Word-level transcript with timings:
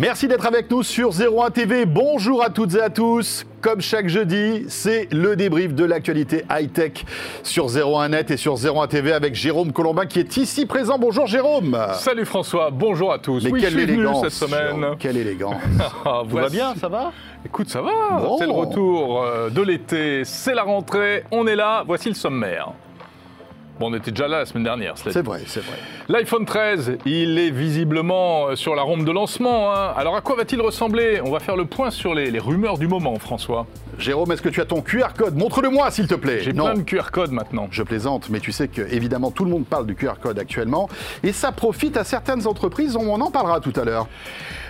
Merci 0.00 0.28
d'être 0.28 0.46
avec 0.46 0.70
nous 0.70 0.84
sur 0.84 1.10
01 1.10 1.50
TV. 1.50 1.84
Bonjour 1.84 2.44
à 2.44 2.50
toutes 2.50 2.76
et 2.76 2.80
à 2.80 2.88
tous. 2.88 3.44
Comme 3.60 3.80
chaque 3.80 4.06
jeudi, 4.08 4.64
c'est 4.68 5.08
le 5.12 5.34
débrief 5.34 5.74
de 5.74 5.84
l'actualité 5.84 6.44
high-tech 6.48 7.04
sur 7.42 7.66
01net 7.66 8.30
et 8.30 8.36
sur 8.36 8.54
01 8.54 8.86
TV 8.86 9.12
avec 9.12 9.34
Jérôme 9.34 9.72
Colombin 9.72 10.06
qui 10.06 10.20
est 10.20 10.36
ici 10.36 10.66
présent. 10.66 11.00
Bonjour 11.00 11.26
Jérôme. 11.26 11.76
Salut 11.94 12.24
François, 12.26 12.70
bonjour 12.70 13.12
à 13.12 13.18
tous. 13.18 13.42
Mais 13.42 13.50
oui, 13.50 13.60
quelle 13.60 13.72
je 13.72 13.76
suis 13.78 13.86
venu 13.86 13.98
élégance. 14.04 14.22
cette 14.22 14.48
semaine. 14.48 14.66
Jérôme, 14.76 14.96
Quelle 15.00 15.16
élégance. 15.16 15.60
Ah, 16.04 16.22
Tout 16.30 16.36
va 16.36 16.48
bien, 16.48 16.76
ça 16.76 16.88
va? 16.88 17.10
Écoute, 17.44 17.68
ça 17.68 17.82
va. 17.82 17.90
Bon. 18.20 18.38
C'est 18.38 18.46
le 18.46 18.52
retour 18.52 19.24
euh, 19.24 19.50
de 19.50 19.62
l'été, 19.62 20.22
c'est 20.24 20.54
la 20.54 20.62
rentrée, 20.62 21.24
on 21.32 21.44
est 21.48 21.56
là. 21.56 21.82
Voici 21.84 22.08
le 22.08 22.14
sommaire. 22.14 22.72
Bon, 23.80 23.90
on 23.92 23.94
était 23.94 24.10
déjà 24.10 24.26
là 24.26 24.38
la 24.40 24.46
semaine 24.46 24.64
dernière. 24.64 24.94
C'est 24.96 25.22
vrai, 25.22 25.42
c'est 25.46 25.60
vrai. 25.62 25.76
L'iPhone 26.08 26.44
13, 26.44 26.98
il 27.06 27.38
est 27.38 27.50
visiblement 27.50 28.48
euh, 28.48 28.56
sur 28.56 28.74
la 28.74 28.82
rampe 28.82 29.04
de 29.04 29.12
lancement. 29.12 29.72
hein. 29.72 29.92
Alors 29.96 30.16
à 30.16 30.20
quoi 30.20 30.34
va-t-il 30.36 30.60
ressembler? 30.60 31.20
On 31.24 31.30
va 31.30 31.38
faire 31.38 31.56
le 31.56 31.64
point 31.64 31.90
sur 31.90 32.12
les, 32.14 32.30
les 32.32 32.38
rumeurs 32.40 32.76
du 32.78 32.88
moment, 32.88 33.16
François. 33.20 33.66
Jérôme, 33.98 34.30
est-ce 34.32 34.42
que 34.42 34.48
tu 34.48 34.60
as 34.60 34.64
ton 34.64 34.80
QR 34.80 35.08
code? 35.16 35.36
Montre-le-moi, 35.36 35.90
s'il 35.90 36.06
te 36.08 36.14
plaît. 36.14 36.40
J'ai 36.42 36.52
plein 36.52 36.74
de 36.74 36.82
QR 36.82 37.10
codes 37.12 37.32
maintenant. 37.32 37.68
Je 37.70 37.82
plaisante, 37.82 38.30
mais 38.30 38.40
tu 38.40 38.52
sais 38.52 38.68
que 38.68 38.82
évidemment 38.92 39.30
tout 39.30 39.44
le 39.44 39.50
monde 39.50 39.64
parle 39.66 39.86
du 39.86 39.94
QR 39.94 40.14
code 40.20 40.38
actuellement 40.38 40.88
et 41.22 41.32
ça 41.32 41.52
profite 41.52 41.96
à 41.96 42.04
certaines 42.04 42.46
entreprises. 42.46 42.96
On 42.96 43.20
en 43.20 43.30
parlera 43.30 43.60
tout 43.60 43.72
à 43.76 43.84
l'heure. 43.84 44.06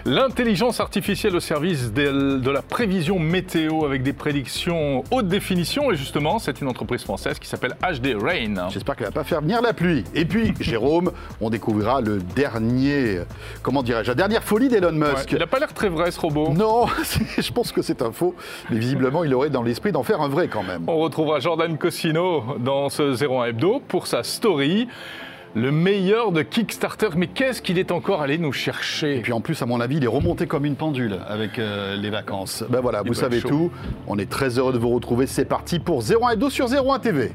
L'intelligence 0.08 0.80
artificielle 0.80 1.36
au 1.36 1.40
service 1.40 1.92
de, 1.92 2.50
la 2.50 2.62
prévision 2.62 3.18
météo 3.18 3.84
avec 3.84 4.02
des 4.02 4.14
prédictions 4.14 5.04
haute 5.10 5.28
définition. 5.28 5.92
Et 5.92 5.96
justement, 5.96 6.38
c'est 6.38 6.62
une 6.62 6.68
entreprise 6.68 7.02
française 7.02 7.38
qui 7.38 7.46
s'appelle 7.46 7.76
HD 7.82 8.16
Rain. 8.18 8.70
J'espère 8.70 8.96
qu'elle 8.96 9.08
va 9.08 9.12
pas 9.12 9.24
faire 9.24 9.42
venir 9.42 9.60
la 9.60 9.74
pluie. 9.74 10.04
Et 10.14 10.24
puis, 10.24 10.54
Jérôme, 10.60 11.12
on 11.42 11.50
découvrira 11.50 12.00
le 12.00 12.20
dernier, 12.20 13.20
comment 13.62 13.82
dirais-je, 13.82 14.08
la 14.08 14.14
dernière 14.14 14.42
folie 14.42 14.70
d'Elon 14.70 14.98
Ouais, 14.98 15.12
Musk. 15.12 15.30
il 15.30 15.40
n'a 15.40 15.46
pas 15.46 15.58
l'air 15.58 15.74
très 15.74 15.90
vrai 15.90 16.10
ce 16.10 16.18
robot. 16.18 16.54
Non, 16.54 16.86
je 17.38 17.52
pense 17.52 17.70
que 17.70 17.82
c'est 17.82 18.00
un 18.00 18.10
faux, 18.10 18.34
mais 18.70 18.78
visiblement 18.78 19.24
il 19.24 19.34
aurait 19.34 19.50
dans 19.50 19.62
l'esprit 19.62 19.92
d'en 19.92 20.04
faire 20.04 20.22
un 20.22 20.28
vrai 20.28 20.48
quand 20.48 20.62
même. 20.62 20.84
On 20.86 20.96
retrouvera 20.96 21.38
Jordan 21.40 21.76
Cosino 21.76 22.56
dans 22.60 22.88
ce 22.88 23.22
01 23.22 23.48
Hebdo 23.48 23.82
pour 23.86 24.06
sa 24.06 24.22
story. 24.22 24.88
Le 25.54 25.72
meilleur 25.72 26.32
de 26.32 26.42
Kickstarter. 26.42 27.08
Mais 27.16 27.26
qu'est-ce 27.26 27.62
qu'il 27.62 27.78
est 27.78 27.90
encore 27.90 28.22
allé 28.22 28.38
nous 28.38 28.52
chercher? 28.52 29.18
Et 29.18 29.20
puis 29.20 29.32
en 29.32 29.40
plus, 29.40 29.60
à 29.62 29.66
mon 29.66 29.80
avis, 29.80 29.96
il 29.96 30.04
est 30.04 30.08
remonté 30.08 30.46
comme 30.46 30.64
une 30.64 30.76
pendule 30.76 31.18
avec 31.26 31.58
euh, 31.58 31.96
les 31.96 32.10
vacances. 32.10 32.64
Ben 32.68 32.80
voilà, 32.80 33.02
Il 33.04 33.08
vous 33.08 33.14
savez 33.14 33.40
tout. 33.40 33.70
On 34.06 34.18
est 34.18 34.30
très 34.30 34.58
heureux 34.58 34.72
de 34.72 34.78
vous 34.78 34.90
retrouver. 34.90 35.26
C'est 35.26 35.44
parti 35.44 35.78
pour 35.78 36.02
01 36.02 36.30
Hebdo 36.32 36.50
sur 36.50 36.66
01 36.72 36.98
TV. 36.98 37.32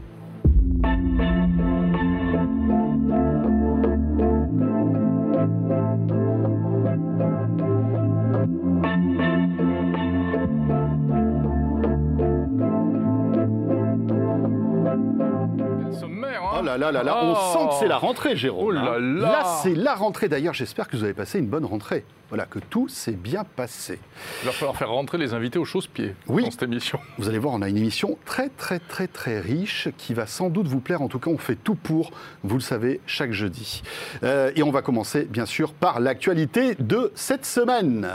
Sommaire, 15.94 16.42
hein 16.44 16.58
Oh 16.60 16.64
là 16.64 16.78
là 16.78 16.92
là 16.92 17.04
là, 17.04 17.18
on 17.24 17.34
Oh. 17.34 17.54
sent 17.54 17.68
que 17.70 17.74
c'est 17.80 17.88
la 17.88 17.98
rentrée, 17.98 18.36
Jérôme. 18.36 18.66
Oh 18.68 18.72
là 18.72 18.94
hein. 18.96 19.00
là. 19.00 19.60
c'est 19.64 19.76
la 19.76 19.96
rentrée. 19.96 20.28
D'ailleurs, 20.30 20.54
j'espère 20.54 20.88
que 20.88 20.96
vous 20.98 21.04
avez 21.04 21.14
passé 21.14 21.40
une 21.40 21.48
bonne 21.48 21.66
rentrée. 21.66 22.04
Voilà, 22.30 22.46
que 22.46 22.58
tout 22.60 22.88
s'est 22.88 23.12
bien 23.12 23.44
passé. 23.44 24.00
Il 24.42 24.48
va 24.48 24.52
falloir 24.52 24.76
faire 24.76 24.90
rentrer 24.90 25.20
les 25.20 25.34
invités 25.36 25.60
au 25.60 25.66
chausse-pied 25.66 26.16
Oui. 26.28 26.44
dans 26.44 26.52
cette 26.52 26.64
émission. 26.64 27.00
Vous 27.20 27.30
allez 27.30 27.38
voir, 27.38 27.54
on 27.54 27.62
a 27.62 27.70
une 27.70 27.78
émission 27.78 28.18
très 28.26 28.50
très 28.50 28.80
très 28.80 29.08
très 29.08 29.40
riche 29.40 29.90
qui 30.00 30.14
va 30.16 30.26
sans 30.26 30.50
doute 30.50 30.68
vous 30.68 30.80
plaire. 30.80 31.02
En 31.04 31.08
tout 31.10 31.20
cas, 31.20 31.30
on 31.30 31.38
fait 31.38 31.56
tout 31.56 31.76
pour, 31.76 32.12
vous 32.44 32.56
le 32.56 32.62
savez, 32.62 33.02
chaque 33.06 33.34
jeudi. 33.34 33.84
Euh, 34.24 34.52
et 34.56 34.64
on 34.64 34.72
va 34.72 34.82
commencer 34.82 35.26
bien 35.26 35.46
sûr 35.46 35.74
par 35.74 36.00
l'actualité 36.00 36.76
de 36.80 37.12
cette 37.14 37.46
semaine. 37.46 38.08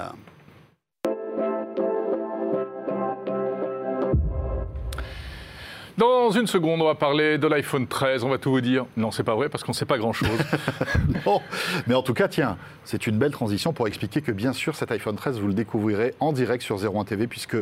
Dans 5.99 6.31
une 6.31 6.47
seconde, 6.47 6.81
on 6.81 6.85
va 6.85 6.95
parler 6.95 7.39
de 7.39 7.49
l'iPhone 7.49 7.89
13. 7.89 8.23
On 8.23 8.29
va 8.29 8.39
tout 8.39 8.53
vous 8.53 8.61
dire. 8.61 8.87
Non, 8.97 9.11
c'est 9.11 9.25
pas 9.25 9.35
vrai 9.35 9.49
parce 9.49 9.65
qu'on 9.65 9.73
ne 9.73 9.77
sait 9.77 9.85
pas 9.85 9.99
grand-chose. 9.99 10.29
Bon, 11.25 11.41
mais 11.89 11.95
en 11.95 12.03
tout 12.03 12.15
cas, 12.15 12.29
tiens, 12.29 12.57
c'est 12.85 13.09
une 13.09 13.19
belle 13.19 13.33
transition 13.33 13.73
pour 13.73 13.89
expliquer 13.89 14.23
que 14.23 14.31
bien 14.31 14.53
sûr, 14.53 14.77
cet 14.77 14.93
iPhone 14.93 15.17
13, 15.17 15.41
vous 15.41 15.49
le 15.49 15.55
découvrirez 15.55 16.15
en 16.21 16.33
direct 16.33 16.63
sur 16.63 16.77
01 16.79 17.05
TV, 17.05 17.27
puisque 17.27 17.57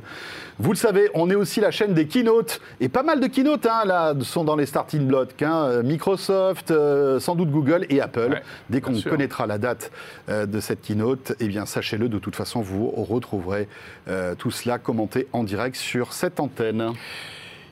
vous 0.58 0.70
le 0.70 0.76
savez, 0.76 1.08
on 1.14 1.30
est 1.30 1.34
aussi 1.34 1.60
la 1.60 1.70
chaîne 1.70 1.94
des 1.94 2.06
keynotes. 2.06 2.60
Et 2.80 2.90
pas 2.90 3.02
mal 3.02 3.20
de 3.20 3.26
keynotes, 3.26 3.64
hein, 3.64 3.86
là, 3.86 4.12
sont 4.20 4.44
dans 4.44 4.56
les 4.56 4.66
starting 4.66 5.06
blocks. 5.06 5.40
hein. 5.40 5.64
Euh, 5.64 5.82
Microsoft, 5.82 6.70
euh, 6.72 7.18
sans 7.18 7.36
doute 7.36 7.50
Google 7.50 7.86
et 7.88 8.02
Apple. 8.02 8.32
Ouais, 8.32 8.42
Dès 8.68 8.82
qu'on 8.82 9.00
connaîtra 9.00 9.46
la 9.46 9.56
date 9.56 9.90
euh, 10.28 10.44
de 10.44 10.60
cette 10.60 10.82
keynote, 10.82 11.32
eh 11.40 11.48
bien, 11.48 11.64
sachez-le, 11.64 12.10
de 12.10 12.18
toute 12.18 12.36
façon, 12.36 12.60
vous 12.60 12.90
retrouverez 12.90 13.66
euh, 14.08 14.34
tout 14.34 14.50
cela 14.50 14.78
commenté 14.78 15.26
en 15.32 15.42
direct 15.42 15.76
sur 15.76 16.12
cette 16.12 16.38
antenne. 16.38 16.92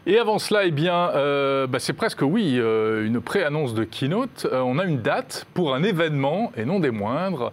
Et 0.06 0.19
avant 0.19 0.38
cela, 0.38 0.65
eh 0.65 0.70
bien, 0.70 1.10
euh, 1.15 1.66
bah, 1.66 1.78
c'est 1.78 1.94
presque, 1.94 2.20
oui, 2.20 2.56
euh, 2.59 3.06
une 3.06 3.22
pré-annonce 3.22 3.72
de 3.72 3.84
Keynote. 3.84 4.47
Euh, 4.53 4.60
on 4.60 4.78
a 4.78 4.84
une 4.84 5.00
date 5.00 5.47
pour 5.54 5.75
un 5.75 5.82
événement, 5.82 6.53
et 6.59 6.66
non 6.66 6.78
des 6.78 6.91
moindres. 6.91 7.53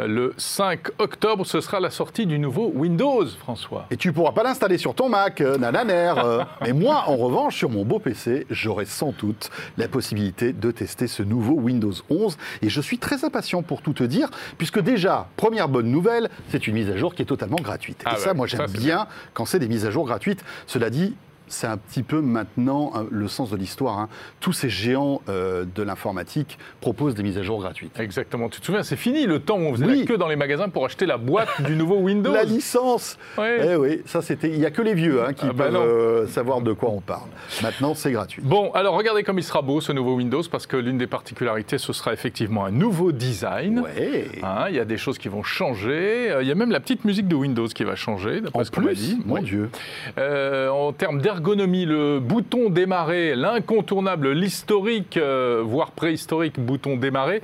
Le 0.00 0.34
5 0.36 0.88
octobre, 0.98 1.46
ce 1.46 1.60
sera 1.60 1.78
la 1.78 1.90
sortie 1.90 2.26
du 2.26 2.40
nouveau 2.40 2.72
Windows, 2.74 3.24
François. 3.38 3.86
Et 3.92 3.96
tu 3.96 4.12
pourras 4.12 4.32
pas 4.32 4.42
l'installer 4.42 4.78
sur 4.78 4.94
ton 4.94 5.08
Mac, 5.08 5.40
nananer. 5.40 6.12
Mais 6.60 6.72
moi, 6.72 7.04
en 7.06 7.16
revanche, 7.16 7.56
sur 7.56 7.70
mon 7.70 7.84
beau 7.84 8.00
PC, 8.00 8.46
j'aurai 8.50 8.84
sans 8.84 9.14
doute 9.16 9.50
la 9.78 9.86
possibilité 9.86 10.52
de 10.52 10.70
tester 10.72 11.06
ce 11.06 11.22
nouveau 11.22 11.54
Windows 11.54 11.94
11. 12.10 12.36
Et 12.62 12.68
je 12.68 12.80
suis 12.80 12.98
très 12.98 13.24
impatient 13.24 13.62
pour 13.62 13.80
tout 13.80 13.94
te 13.94 14.04
dire, 14.04 14.28
puisque 14.58 14.80
déjà, 14.80 15.28
première 15.36 15.68
bonne 15.68 15.90
nouvelle, 15.90 16.30
c'est 16.48 16.66
une 16.66 16.74
mise 16.74 16.90
à 16.90 16.96
jour 16.96 17.14
qui 17.14 17.22
est 17.22 17.26
totalement 17.26 17.56
gratuite. 17.62 18.02
Ah 18.04 18.14
et 18.14 18.18
ça, 18.18 18.30
ouais, 18.30 18.34
moi, 18.34 18.48
ça, 18.48 18.58
j'aime 18.58 18.72
bien 18.72 19.06
quand 19.34 19.46
c'est 19.46 19.60
des 19.60 19.68
mises 19.68 19.86
à 19.86 19.90
jour 19.90 20.04
gratuites. 20.04 20.44
Cela 20.66 20.90
dit, 20.90 21.14
c'est 21.48 21.66
un 21.66 21.76
petit 21.76 22.02
peu 22.02 22.20
maintenant 22.20 22.92
hein, 22.94 23.06
le 23.10 23.28
sens 23.28 23.50
de 23.50 23.56
l'histoire. 23.56 23.98
hein. 23.98 24.08
Tous 24.40 24.52
ces 24.52 24.68
géants 24.68 25.20
euh, 25.28 25.64
de 25.74 25.82
l'informatique 25.82 26.58
proposent 26.80 27.14
des 27.14 27.22
mises 27.22 27.38
à 27.38 27.42
jour 27.42 27.60
gratuites. 27.60 27.98
Exactement. 27.98 28.48
Tu 28.48 28.60
te 28.60 28.66
souviens, 28.66 28.82
c'est 28.82 28.96
fini 28.96 29.26
le 29.26 29.40
temps 29.40 29.56
où 29.56 29.62
on 29.62 29.72
faisait 29.72 29.86
Oui. 29.86 30.00
la 30.00 30.04
queue 30.06 30.18
dans 30.18 30.28
les 30.28 30.36
magasins 30.36 30.68
pour 30.68 30.84
acheter 30.84 31.06
la 31.06 31.16
boîte 31.18 31.62
du 31.62 31.76
nouveau 31.76 31.96
Windows. 31.96 32.32
La 32.36 32.44
licence. 32.44 33.18
Eh 33.38 33.76
oui, 33.76 34.02
ça 34.06 34.22
c'était. 34.22 34.48
Il 34.50 34.58
n'y 34.58 34.66
a 34.66 34.70
que 34.70 34.82
les 34.82 34.94
vieux 34.94 35.22
hein, 35.24 35.32
qui 35.32 35.46
Ah 35.48 35.52
bah 35.52 35.66
peuvent 35.66 35.76
euh, 35.76 36.26
savoir 36.26 36.60
de 36.60 36.72
quoi 36.72 36.90
on 36.90 37.00
parle. 37.00 37.28
Maintenant, 37.62 37.94
c'est 37.94 38.10
gratuit. 38.12 38.42
Bon, 38.44 38.70
alors 38.72 38.94
regardez 38.96 39.22
comme 39.22 39.38
il 39.38 39.42
sera 39.44 39.62
beau 39.62 39.80
ce 39.80 39.92
nouveau 39.92 40.14
Windows, 40.16 40.42
parce 40.50 40.66
que 40.66 40.76
l'une 40.76 40.98
des 40.98 41.06
particularités, 41.06 41.78
ce 41.78 41.92
sera 41.92 42.12
effectivement 42.12 42.64
un 42.64 42.70
nouveau 42.70 43.12
design. 43.12 43.80
Ouais. 43.80 44.28
Hein, 44.42 44.66
il 44.68 44.74
y 44.76 44.80
a 44.80 44.84
des 44.84 44.96
choses 44.98 45.18
qui 45.18 45.28
vont 45.28 45.42
changer. 45.42 46.30
Euh, 46.30 46.42
Il 46.42 46.48
y 46.48 46.52
a 46.52 46.54
même 46.54 46.70
la 46.70 46.80
petite 46.80 47.04
musique 47.04 47.28
de 47.28 47.34
Windows 47.34 47.66
qui 47.68 47.84
va 47.84 47.94
changer, 47.96 48.40
d'après 48.40 48.60
En 48.60 48.64
ce 48.64 48.70
qu'on 48.70 48.80
m'a 48.82 48.88
plus, 48.88 48.96
dit. 48.96 49.18
mon 49.24 49.34
Oui. 49.36 49.42
Dieu. 49.42 49.70
Euh, 50.18 50.68
en 50.68 50.92
termes 50.92 51.20
d'ergonomie, 51.20 51.35
le 51.40 52.18
bouton 52.18 52.70
démarrer, 52.70 53.34
l'incontournable, 53.34 54.32
l'historique, 54.32 55.16
euh, 55.16 55.62
voire 55.64 55.92
préhistorique 55.92 56.60
bouton 56.60 56.96
démarrer, 56.96 57.42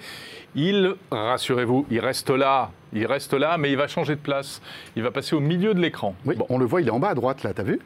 il, 0.55 0.95
rassurez-vous, 1.11 1.87
il 1.91 2.01
reste 2.01 2.31
là. 2.31 2.71
Il 2.95 3.07
reste 3.07 3.33
là, 3.33 3.57
mais 3.57 3.71
il 3.71 3.77
va 3.77 3.89
changer 3.89 4.15
de 4.17 4.21
place. 4.21 4.61
Il 4.97 5.03
va 5.03 5.11
passer 5.11 5.35
au 5.35 5.41
milieu 5.41 5.73
de 5.73 5.81
l'écran. 5.81 6.15
Oui, 6.27 6.37
Bon, 6.37 6.45
on 6.51 6.59
le 6.59 6.67
voit, 6.67 6.83
il 6.83 6.89
est 6.89 6.91
en 6.91 6.99
bas 6.99 7.11
à 7.11 7.15
droite 7.15 7.43
là, 7.43 7.55
t'as 7.55 7.63
vu? 7.63 7.81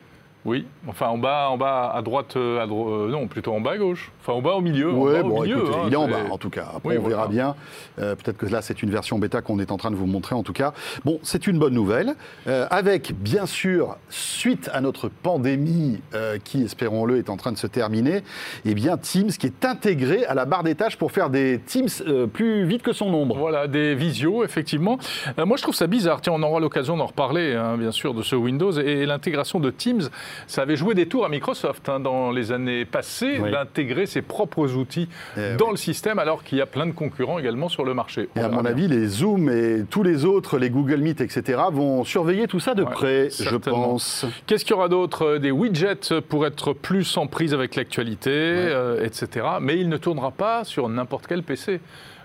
Oui, 0.47 0.65
enfin 0.87 1.09
en 1.09 1.19
bas, 1.19 1.49
en 1.51 1.59
bas 1.59 1.91
à 1.95 2.01
droite, 2.03 2.37
euh, 2.37 2.63
à 2.63 2.67
dro- 2.67 2.89
euh, 2.89 3.11
non, 3.11 3.27
plutôt 3.27 3.53
en 3.53 3.61
bas 3.61 3.73
à 3.73 3.77
gauche. 3.79 4.13
Enfin 4.23 4.33
en 4.33 4.41
bas 4.41 4.53
au 4.55 4.61
milieu. 4.61 4.89
au 4.91 5.23
bon, 5.25 5.43
milieu, 5.43 5.57
écoutez, 5.59 5.75
hein, 5.75 5.83
il 5.89 5.93
est 5.93 5.97
en 5.97 6.09
bas 6.09 6.17
en 6.31 6.39
tout 6.39 6.51
cas. 6.51 6.69
Après, 6.77 6.97
Oui, 6.97 6.99
on 7.03 7.09
verra 7.09 7.27
bien. 7.29 7.55
Euh, 7.99 8.15
Peut-être 8.15 8.37
que 8.39 8.47
là, 8.47 8.63
c'est 8.63 8.83
une 8.83 8.91
version 8.91 9.19
bêta 9.19 9.43
qu'on 9.43 9.59
est 9.59 9.73
en 9.73 9.77
train 9.77 9.91
de 9.91 9.97
vous 9.97 10.07
montrer 10.07 10.35
en 10.35 10.43
tout 10.43 10.53
cas. 10.53 10.73
Bon, 11.05 11.19
c'est 11.23 11.47
une 11.47 11.59
bonne 11.59 11.75
nouvelle. 11.75 12.15
Euh, 12.47 12.67
avec, 12.71 13.13
bien 13.21 13.45
sûr, 13.47 13.97
suite 14.09 14.71
à 14.73 14.81
notre 14.81 15.09
pandémie 15.09 16.01
euh, 16.15 16.39
qui, 16.43 16.63
espérons-le, 16.63 17.19
est 17.19 17.29
en 17.29 17.37
train 17.37 17.53
de 17.53 17.59
se 17.59 17.67
terminer, 17.67 18.23
eh 18.65 18.75
bien, 18.75 18.97
Teams 18.97 19.29
qui 19.31 19.47
est 19.47 19.65
intégré 19.65 20.25
à 20.27 20.35
la 20.35 20.45
barre 20.45 20.63
des 20.63 20.75
tâches 20.77 20.97
pour 20.97 21.11
faire 21.13 21.29
des 21.31 21.61
Teams 21.67 21.89
plus 22.33 22.65
vite 22.65 22.83
que 22.83 22.93
son 22.93 23.13
ombre. 23.13 23.37
Voilà, 23.37 23.67
des 23.67 23.95
visios, 23.95 24.45
effectivement. 24.45 24.99
Moi, 25.37 25.57
je 25.57 25.63
trouve 25.63 25.75
ça 25.75 25.87
bizarre. 25.89 26.21
Tiens, 26.21 26.33
on 26.35 26.43
aura 26.43 26.61
l'occasion 26.61 26.97
d'en 26.97 27.07
reparler, 27.07 27.55
hein, 27.55 27.77
bien 27.77 27.91
sûr, 27.93 28.15
de 28.15 28.23
ce 28.23 28.37
Windows. 28.37 28.73
Et 28.73 29.07
l'intégration 29.07 29.61
de 29.61 29.71
Teams, 29.71 30.03
ça 30.47 30.63
avait 30.63 30.77
joué 30.77 30.95
des 30.95 31.07
tours 31.07 31.25
à 31.25 31.29
Microsoft 31.29 31.89
hein, 31.89 32.01
dans 32.01 32.31
les 32.31 32.53
années 32.53 32.85
passées, 32.85 33.39
Oui. 33.41 33.51
d'intégrer 33.51 34.07
ses 34.07 34.23
propres 34.23 34.75
outils 34.75 35.09
Eh 35.37 35.57
dans 35.57 35.67
oui. 35.67 35.71
le 35.73 35.77
système, 35.77 36.19
alors 36.19 36.43
qu'il 36.45 36.59
y 36.59 36.61
a 36.61 36.67
plein 36.67 36.87
de 36.87 36.93
concurrents 36.93 37.39
également 37.39 37.69
sur 37.69 37.85
le 37.85 37.95
marché. 37.95 38.29
On 38.37 38.41
Et 38.41 38.45
à 38.45 38.49
mon 38.49 38.63
bien. 38.63 38.71
avis, 38.71 38.89
les 38.89 39.07
Zoom 39.07 39.49
et 39.51 39.85
tous 39.89 40.03
les 40.03 40.25
autres, 40.25 40.59
les 40.59 40.71
Google 40.71 41.01
Meet, 41.01 41.21
etc., 41.21 41.61
vont 41.73 42.05
surveiller 42.05 42.47
tout 42.47 42.61
ça 42.61 42.75
de 42.75 42.83
Ouais, 42.83 42.91
près, 42.91 43.29
je 43.31 43.57
pense. 43.57 44.27
Qu'est-ce 44.47 44.65
qu'il 44.65 44.73
y 44.75 44.79
aura 44.79 44.89
d'autre 44.89 45.25
Euh, 45.27 45.39
Des 45.39 45.51
widgets 45.51 46.21
pour 46.29 46.47
être 46.47 46.73
plus 46.73 47.17
en 47.17 47.27
prise 47.27 47.53
avec 47.55 47.75
l'actualité, 47.77 48.31
euh, 48.31 49.05
etc. 49.05 49.47
Mais 49.61 49.79
il 49.79 49.89
ne 49.89 49.97
tournera 49.97 50.31
pas 50.31 50.65
sur 50.65 50.89
n'importe 50.89 51.27
quel 51.27 51.43
PC. 51.43 51.81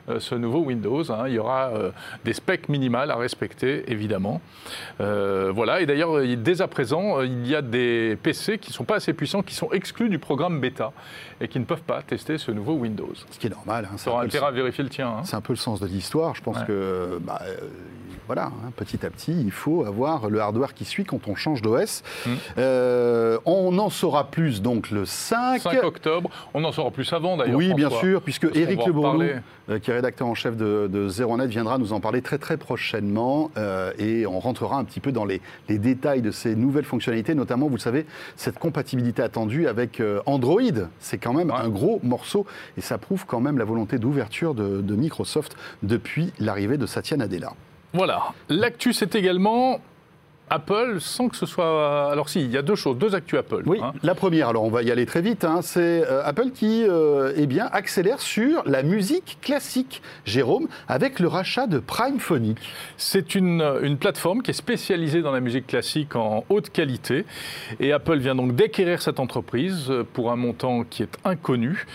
Euh, 0.10 0.20
ce 0.20 0.36
nouveau 0.36 0.60
Windows. 0.60 1.10
hein. 1.12 1.24
Il 1.28 1.34
y 1.34 1.40
aura 1.40 1.70
euh, 1.70 1.92
des 2.26 2.34
specs 2.34 2.70
minimales 2.70 3.12
à 3.12 3.16
respecter, 3.16 3.84
évidemment. 3.92 4.42
Euh, 5.00 5.52
voilà. 5.54 5.82
Et 5.82 5.86
d'ailleurs, 5.86 6.22
dès 6.38 6.62
à 6.62 6.68
présent, 6.68 7.22
il 7.22 7.48
y 7.48 7.56
a 7.56 7.62
des 7.62 8.18
PC 8.22 8.58
qui 8.58 8.72
ne 8.72 8.74
sont 8.74 8.84
pas 8.84 8.96
assez 8.96 9.14
puissants, 9.14 9.42
qui 9.42 9.54
sont 9.56 9.72
exclus 9.72 10.10
du 10.10 10.20
programme 10.20 10.60
bêta 10.60 10.92
et 11.40 11.48
qui 11.48 11.60
ne 11.60 11.66
peuvent 11.66 11.82
pas 11.84 12.02
tester 12.02 12.38
ce 12.38 12.52
nouveau 12.52 12.74
Windows. 12.74 13.14
Ce 13.32 13.40
qui 13.40 13.48
est 13.48 13.52
normal. 13.52 13.88
hein, 13.92 13.98
peu 14.04 14.10
le 14.22 14.28
intérêt 14.28 14.48
à 14.48 14.52
vérifier 14.52 14.84
le 14.84 14.90
tien. 14.90 15.08
hein. 15.08 15.22
C'est 15.24 15.36
un 15.36 15.42
peu 15.42 15.54
le 15.54 15.58
sens 15.58 15.80
de 15.80 15.88
l'histoire. 15.88 16.36
Je 16.36 16.42
pense 16.42 16.58
Ouais. 16.58 16.66
que 16.68 17.20
bah, 17.22 17.42
voilà, 18.28 18.46
hein, 18.46 18.72
petit 18.76 19.06
à 19.06 19.10
petit, 19.10 19.34
il 19.34 19.52
faut 19.52 19.86
avoir 19.86 20.30
le 20.30 20.40
hardware 20.40 20.74
qui 20.74 20.86
suit 20.86 21.04
quand 21.04 21.28
on 21.28 21.36
change 21.36 21.62
d'OS. 21.62 22.04
Mm. 22.26 22.30
Euh, 22.58 23.38
on 23.46 23.78
en 23.78 23.90
saura 23.90 24.30
plus 24.32 24.62
donc 24.62 24.92
le 24.92 25.06
5. 25.06 25.62
5 25.62 25.84
octobre. 25.84 26.30
On 26.54 26.64
en 26.64 26.72
saura 26.72 26.92
plus 26.92 27.12
avant 27.14 27.38
d'ailleurs. 27.38 27.58
Oui, 27.58 27.74
bien 27.74 27.90
sûr, 27.90 28.22
puisque 28.22 28.46
en 28.46 29.14
Le 29.14 29.36
euh, 29.70 29.80
qui 29.80 29.92
est 29.92 29.94
rédacteur 29.94 30.28
en 30.28 30.34
chef 30.36 30.56
de, 30.58 30.90
de 30.92 31.08
Zero 31.08 31.38
Net, 31.38 31.50
viendra 31.50 31.78
nous 31.78 31.94
en 31.94 32.00
parler 32.00 32.22
très 32.22 32.38
très 32.38 32.58
prochainement 32.58 33.52
euh, 33.58 33.92
et 34.00 34.26
on 34.26 34.40
rentrera 34.40 34.78
un 34.78 34.84
petit 34.84 35.00
peu 35.00 35.12
dans 35.12 35.26
les, 35.26 35.42
les 35.70 35.78
détails 35.78 36.22
de 36.22 36.32
ces 36.32 36.56
nouvelles 36.56 36.86
fonctionnalités, 36.86 37.36
notamment, 37.36 37.68
vous 37.68 37.76
le 37.76 37.80
savez, 37.80 38.06
cette 38.36 38.60
compatibilité 38.60 39.22
attendue 39.22 39.68
avec 39.68 40.02
Android. 40.26 40.62
C'est 41.00 41.18
quand 41.18 41.34
même 41.34 41.52
Ouais. 41.52 41.58
un 41.58 41.70
gros 41.70 42.00
morceau 42.04 42.46
et 42.78 42.82
ça 42.82 42.98
prouve 42.98 43.26
quand 43.26 43.40
même 43.40 43.58
la 43.58 43.66
volonté 43.66 43.98
d'ouverture 43.98 44.54
de, 44.54 44.82
de 44.82 44.96
Microsoft 44.96 45.56
depuis 45.84 46.32
l'arrivée 46.40 46.78
de 46.78 46.86
Satya 46.86 47.18
Nadella. 47.18 47.54
Voilà. 47.94 48.34
L'actu, 48.50 48.94
c'est 48.94 49.16
également 49.16 49.80
Apple, 50.52 50.98
sans 51.00 51.30
que 51.30 51.38
ce 51.38 51.46
soit. 51.46 52.12
Alors, 52.12 52.28
si, 52.28 52.42
il 52.42 52.52
y 52.52 52.58
a 52.58 52.62
deux 52.62 52.76
choses, 52.76 52.98
deux 52.98 53.16
actus 53.16 53.40
Apple. 53.40 53.64
Oui, 53.66 53.80
hein. 53.82 53.94
la 54.04 54.16
première, 54.16 54.50
alors 54.50 54.66
on 54.66 54.70
va 54.70 54.84
y 54.84 54.92
aller 54.92 55.06
très 55.06 55.22
vite, 55.22 55.46
hein, 55.46 55.62
c'est 55.62 56.06
euh, 56.06 56.26
Apple 56.26 56.52
qui 56.54 56.84
euh, 56.84 57.32
eh 57.38 57.48
bien, 57.48 57.70
accélère 57.72 58.20
sur 58.20 58.62
la 58.66 58.84
musique 58.84 59.38
classique, 59.42 60.02
Jérôme, 60.26 60.68
avec 60.90 61.22
le 61.22 61.30
rachat 61.30 61.68
de 61.68 61.80
Prime 61.80 62.20
Phonic. 62.20 62.58
C'est 62.98 63.34
une, 63.34 63.64
une 63.82 63.98
plateforme 63.98 64.42
qui 64.42 64.52
est 64.52 64.56
spécialisée 64.56 65.22
dans 65.22 65.32
la 65.32 65.40
musique 65.40 65.68
classique 65.68 66.18
en 66.18 66.44
haute 66.50 66.70
qualité. 66.70 67.26
Et 67.80 67.94
Apple 67.94 68.18
vient 68.18 68.36
donc 68.36 68.54
d'acquérir 68.54 69.02
cette 69.02 69.22
entreprise 69.22 69.90
euh, 69.90 70.04
pour 70.04 70.34
un 70.34 70.36
montant 70.36 70.84
qui 70.84 71.02
est 71.04 71.18
inconnu. 71.24 71.86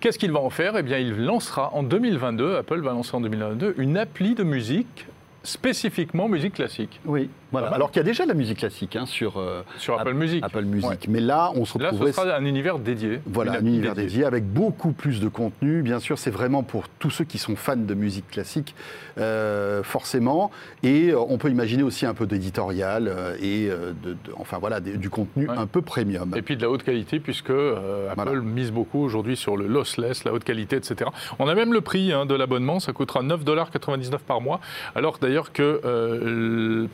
Qu'est-ce 0.00 0.18
qu'il 0.18 0.32
va 0.32 0.40
en 0.40 0.50
faire? 0.50 0.76
Eh 0.76 0.82
bien, 0.82 0.98
il 0.98 1.16
lancera 1.24 1.70
en 1.74 1.84
2022, 1.84 2.56
Apple 2.56 2.80
va 2.80 2.90
lancer 2.90 3.14
en 3.14 3.20
2022, 3.20 3.76
une 3.78 3.96
appli 3.96 4.34
de 4.34 4.42
musique 4.42 5.06
spécifiquement 5.42 6.28
musique 6.28 6.54
classique. 6.54 7.00
Oui, 7.04 7.30
voilà. 7.52 7.68
Alors 7.68 7.90
qu'il 7.90 7.98
y 7.98 8.00
a 8.00 8.04
déjà 8.04 8.24
de 8.24 8.28
la 8.28 8.34
musique 8.34 8.58
classique 8.58 8.96
hein, 8.96 9.06
sur 9.06 9.38
euh, 9.38 9.62
sur 9.78 9.98
Apple 9.98 10.10
App- 10.10 10.16
Music. 10.16 10.44
Apple 10.44 10.64
Music. 10.64 10.88
Ouais. 10.90 10.98
Mais 11.08 11.20
là, 11.20 11.50
on 11.54 11.64
se 11.64 11.78
Là, 11.78 11.90
ce 11.98 12.12
sera 12.12 12.34
un 12.36 12.44
univers 12.44 12.78
dédié. 12.78 13.20
Voilà, 13.26 13.52
un 13.54 13.60
univers 13.64 13.94
dédié 13.94 14.24
avec 14.24 14.44
beaucoup 14.44 14.92
plus 14.92 15.20
de 15.20 15.28
contenu. 15.28 15.82
Bien 15.82 15.98
sûr, 16.00 16.18
c'est 16.18 16.30
vraiment 16.30 16.62
pour 16.62 16.88
tous 16.98 17.10
ceux 17.10 17.24
qui 17.24 17.38
sont 17.38 17.56
fans 17.56 17.76
de 17.76 17.94
musique 17.94 18.28
classique, 18.28 18.74
euh, 19.18 19.82
forcément. 19.82 20.50
Et 20.82 21.10
euh, 21.10 21.18
on 21.28 21.38
peut 21.38 21.50
imaginer 21.50 21.82
aussi 21.82 22.06
un 22.06 22.14
peu 22.14 22.26
d'éditorial 22.26 23.12
et 23.40 23.68
de, 23.68 24.10
de- 24.10 24.16
enfin 24.36 24.58
voilà, 24.58 24.80
des- 24.80 24.96
du 24.96 25.10
contenu 25.10 25.48
Ouais. 25.48 25.56
un 25.56 25.66
peu 25.66 25.80
premium. 25.82 26.32
Et 26.36 26.42
puis 26.42 26.56
de 26.56 26.62
la 26.62 26.70
haute 26.70 26.82
qualité, 26.82 27.20
puisque 27.20 27.50
euh, 27.50 28.10
Apple 28.10 28.22
Voilà. 28.24 28.40
mise 28.40 28.70
beaucoup 28.72 29.00
aujourd'hui 29.02 29.36
sur 29.36 29.56
le 29.56 29.66
lossless, 29.66 30.24
la 30.24 30.32
haute 30.32 30.44
qualité, 30.44 30.76
etc. 30.76 31.10
On 31.38 31.48
a 31.48 31.54
même 31.54 31.72
le 31.72 31.80
prix 31.80 32.12
hein, 32.12 32.26
de 32.26 32.34
l'abonnement, 32.34 32.78
ça 32.80 32.92
coûtera 32.92 33.22
9,99$ 33.22 34.18
par 34.26 34.40
mois, 34.40 34.60
alors 34.94 35.18
d'ailleurs 35.18 35.52
que 35.52 35.80
euh, 35.84 36.80
le 36.82 36.88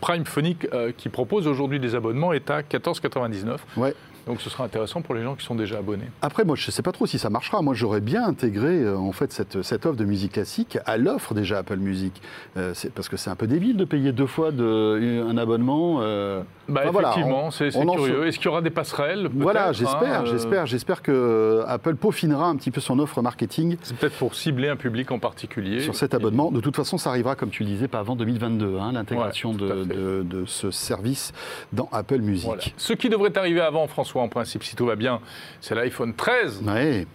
Euh, 0.73 0.93
qui 0.97 1.09
propose 1.09 1.47
aujourd'hui 1.47 1.81
des 1.81 1.95
abonnements 1.95 2.33
est 2.33 2.51
à 2.51 2.63
14,99$. 2.63 3.59
Ouais. 3.77 3.95
Donc 4.27 4.41
ce 4.41 4.51
sera 4.51 4.65
intéressant 4.65 5.03
pour 5.03 5.15
les 5.15 5.23
gens 5.23 5.37
qui 5.37 5.45
sont 5.45 5.55
déjà 5.55 5.79
abonnés. 5.79 6.11
Après, 6.21 6.45
moi, 6.45 6.57
je 6.57 6.67
ne 6.67 6.73
sais 6.73 6.83
pas 6.83 6.91
trop 6.93 7.07
si 7.07 7.19
ça 7.19 7.31
marchera. 7.31 7.63
Moi, 7.63 7.75
j'aurais 7.75 8.01
bien 8.01 8.25
intégré 8.25 8.81
euh, 8.83 8.97
en 8.97 9.13
fait 9.13 9.33
cette, 9.33 9.63
cette 9.63 9.87
offre 9.87 9.97
de 9.97 10.05
musique 10.05 10.33
classique 10.33 10.79
à 10.85 10.97
l'offre 10.97 11.33
déjà 11.35 11.59
Apple 11.59 11.77
Music, 11.77 12.21
Euh, 12.57 12.75
parce 12.95 13.09
que 13.09 13.17
c'est 13.17 13.31
un 13.31 13.37
peu 13.37 13.47
débile 13.47 13.77
de 13.77 13.85
payer 13.85 14.11
deux 14.13 14.27
fois 14.27 14.51
de, 14.51 15.25
un 15.29 15.37
abonnement. 15.39 15.99
euh. 16.01 16.43
Bah, 16.69 16.81
Enfin, 16.89 16.99
effectivement, 17.01 17.53
c'est 17.53 17.69
curieux. 17.71 18.23
se- 18.23 18.27
Est-ce 18.27 18.39
qu'il 18.39 18.47
y 18.47 18.49
aura 18.49 18.61
des 18.63 18.71
passerelles 18.71 19.29
Voilà, 19.33 19.71
j'espère, 19.73 20.21
hein, 20.21 20.25
euh, 20.25 20.31
j'espère, 20.31 20.67
j'espère 20.67 21.01
que 21.03 21.13
euh, 21.13 21.65
Apple 21.69 21.95
peaufinera 21.95 22.47
un 22.49 22.57
petit 22.57 22.73
peu 22.73 22.81
son 22.81 22.99
offre 22.99 23.23
marketing 23.23 23.77
C'est 23.83 23.97
peut-être 23.97 24.17
pour 24.19 24.35
cibler 24.35 24.69
un 24.69 24.75
public 24.75 25.13
en 25.13 25.21
particulier. 25.21 25.81
sur 25.81 25.95
cet 25.95 26.13
Et- 26.13 26.17
abonnement. 26.17 26.51
De 26.51 26.61
toute 26.61 26.75
façon, 26.75 26.99
ça 26.99 27.11
arrivera, 27.11 27.37
comme 27.37 27.51
tu 27.51 27.63
le 27.63 27.69
disais, 27.69 27.87
pas 27.87 28.01
avant 28.01 28.17
2022, 28.17 28.79
hein, 28.81 28.91
l'intégration 28.93 29.53
Ouais, 29.53 29.59
de, 29.59 29.85
de- 29.85 30.23
de 30.29 30.45
ce 30.47 30.73
service 30.73 31.33
dans 31.73 31.89
Apple 31.93 32.19
Music. 32.19 32.47
Voilà. 32.47 32.63
Ce 32.77 32.93
qui 32.95 33.09
devrait 33.11 33.37
arriver 33.39 33.61
avant, 33.61 33.87
François, 33.87 34.16
en 34.21 34.29
principe, 34.29 34.65
si 34.65 34.77
tout 34.77 34.87
va 34.87 34.97
bien, 34.97 35.21
c'est 35.61 35.75
l'iPhone 35.75 36.15
13. 36.15 36.63
Ouais. 36.67 37.07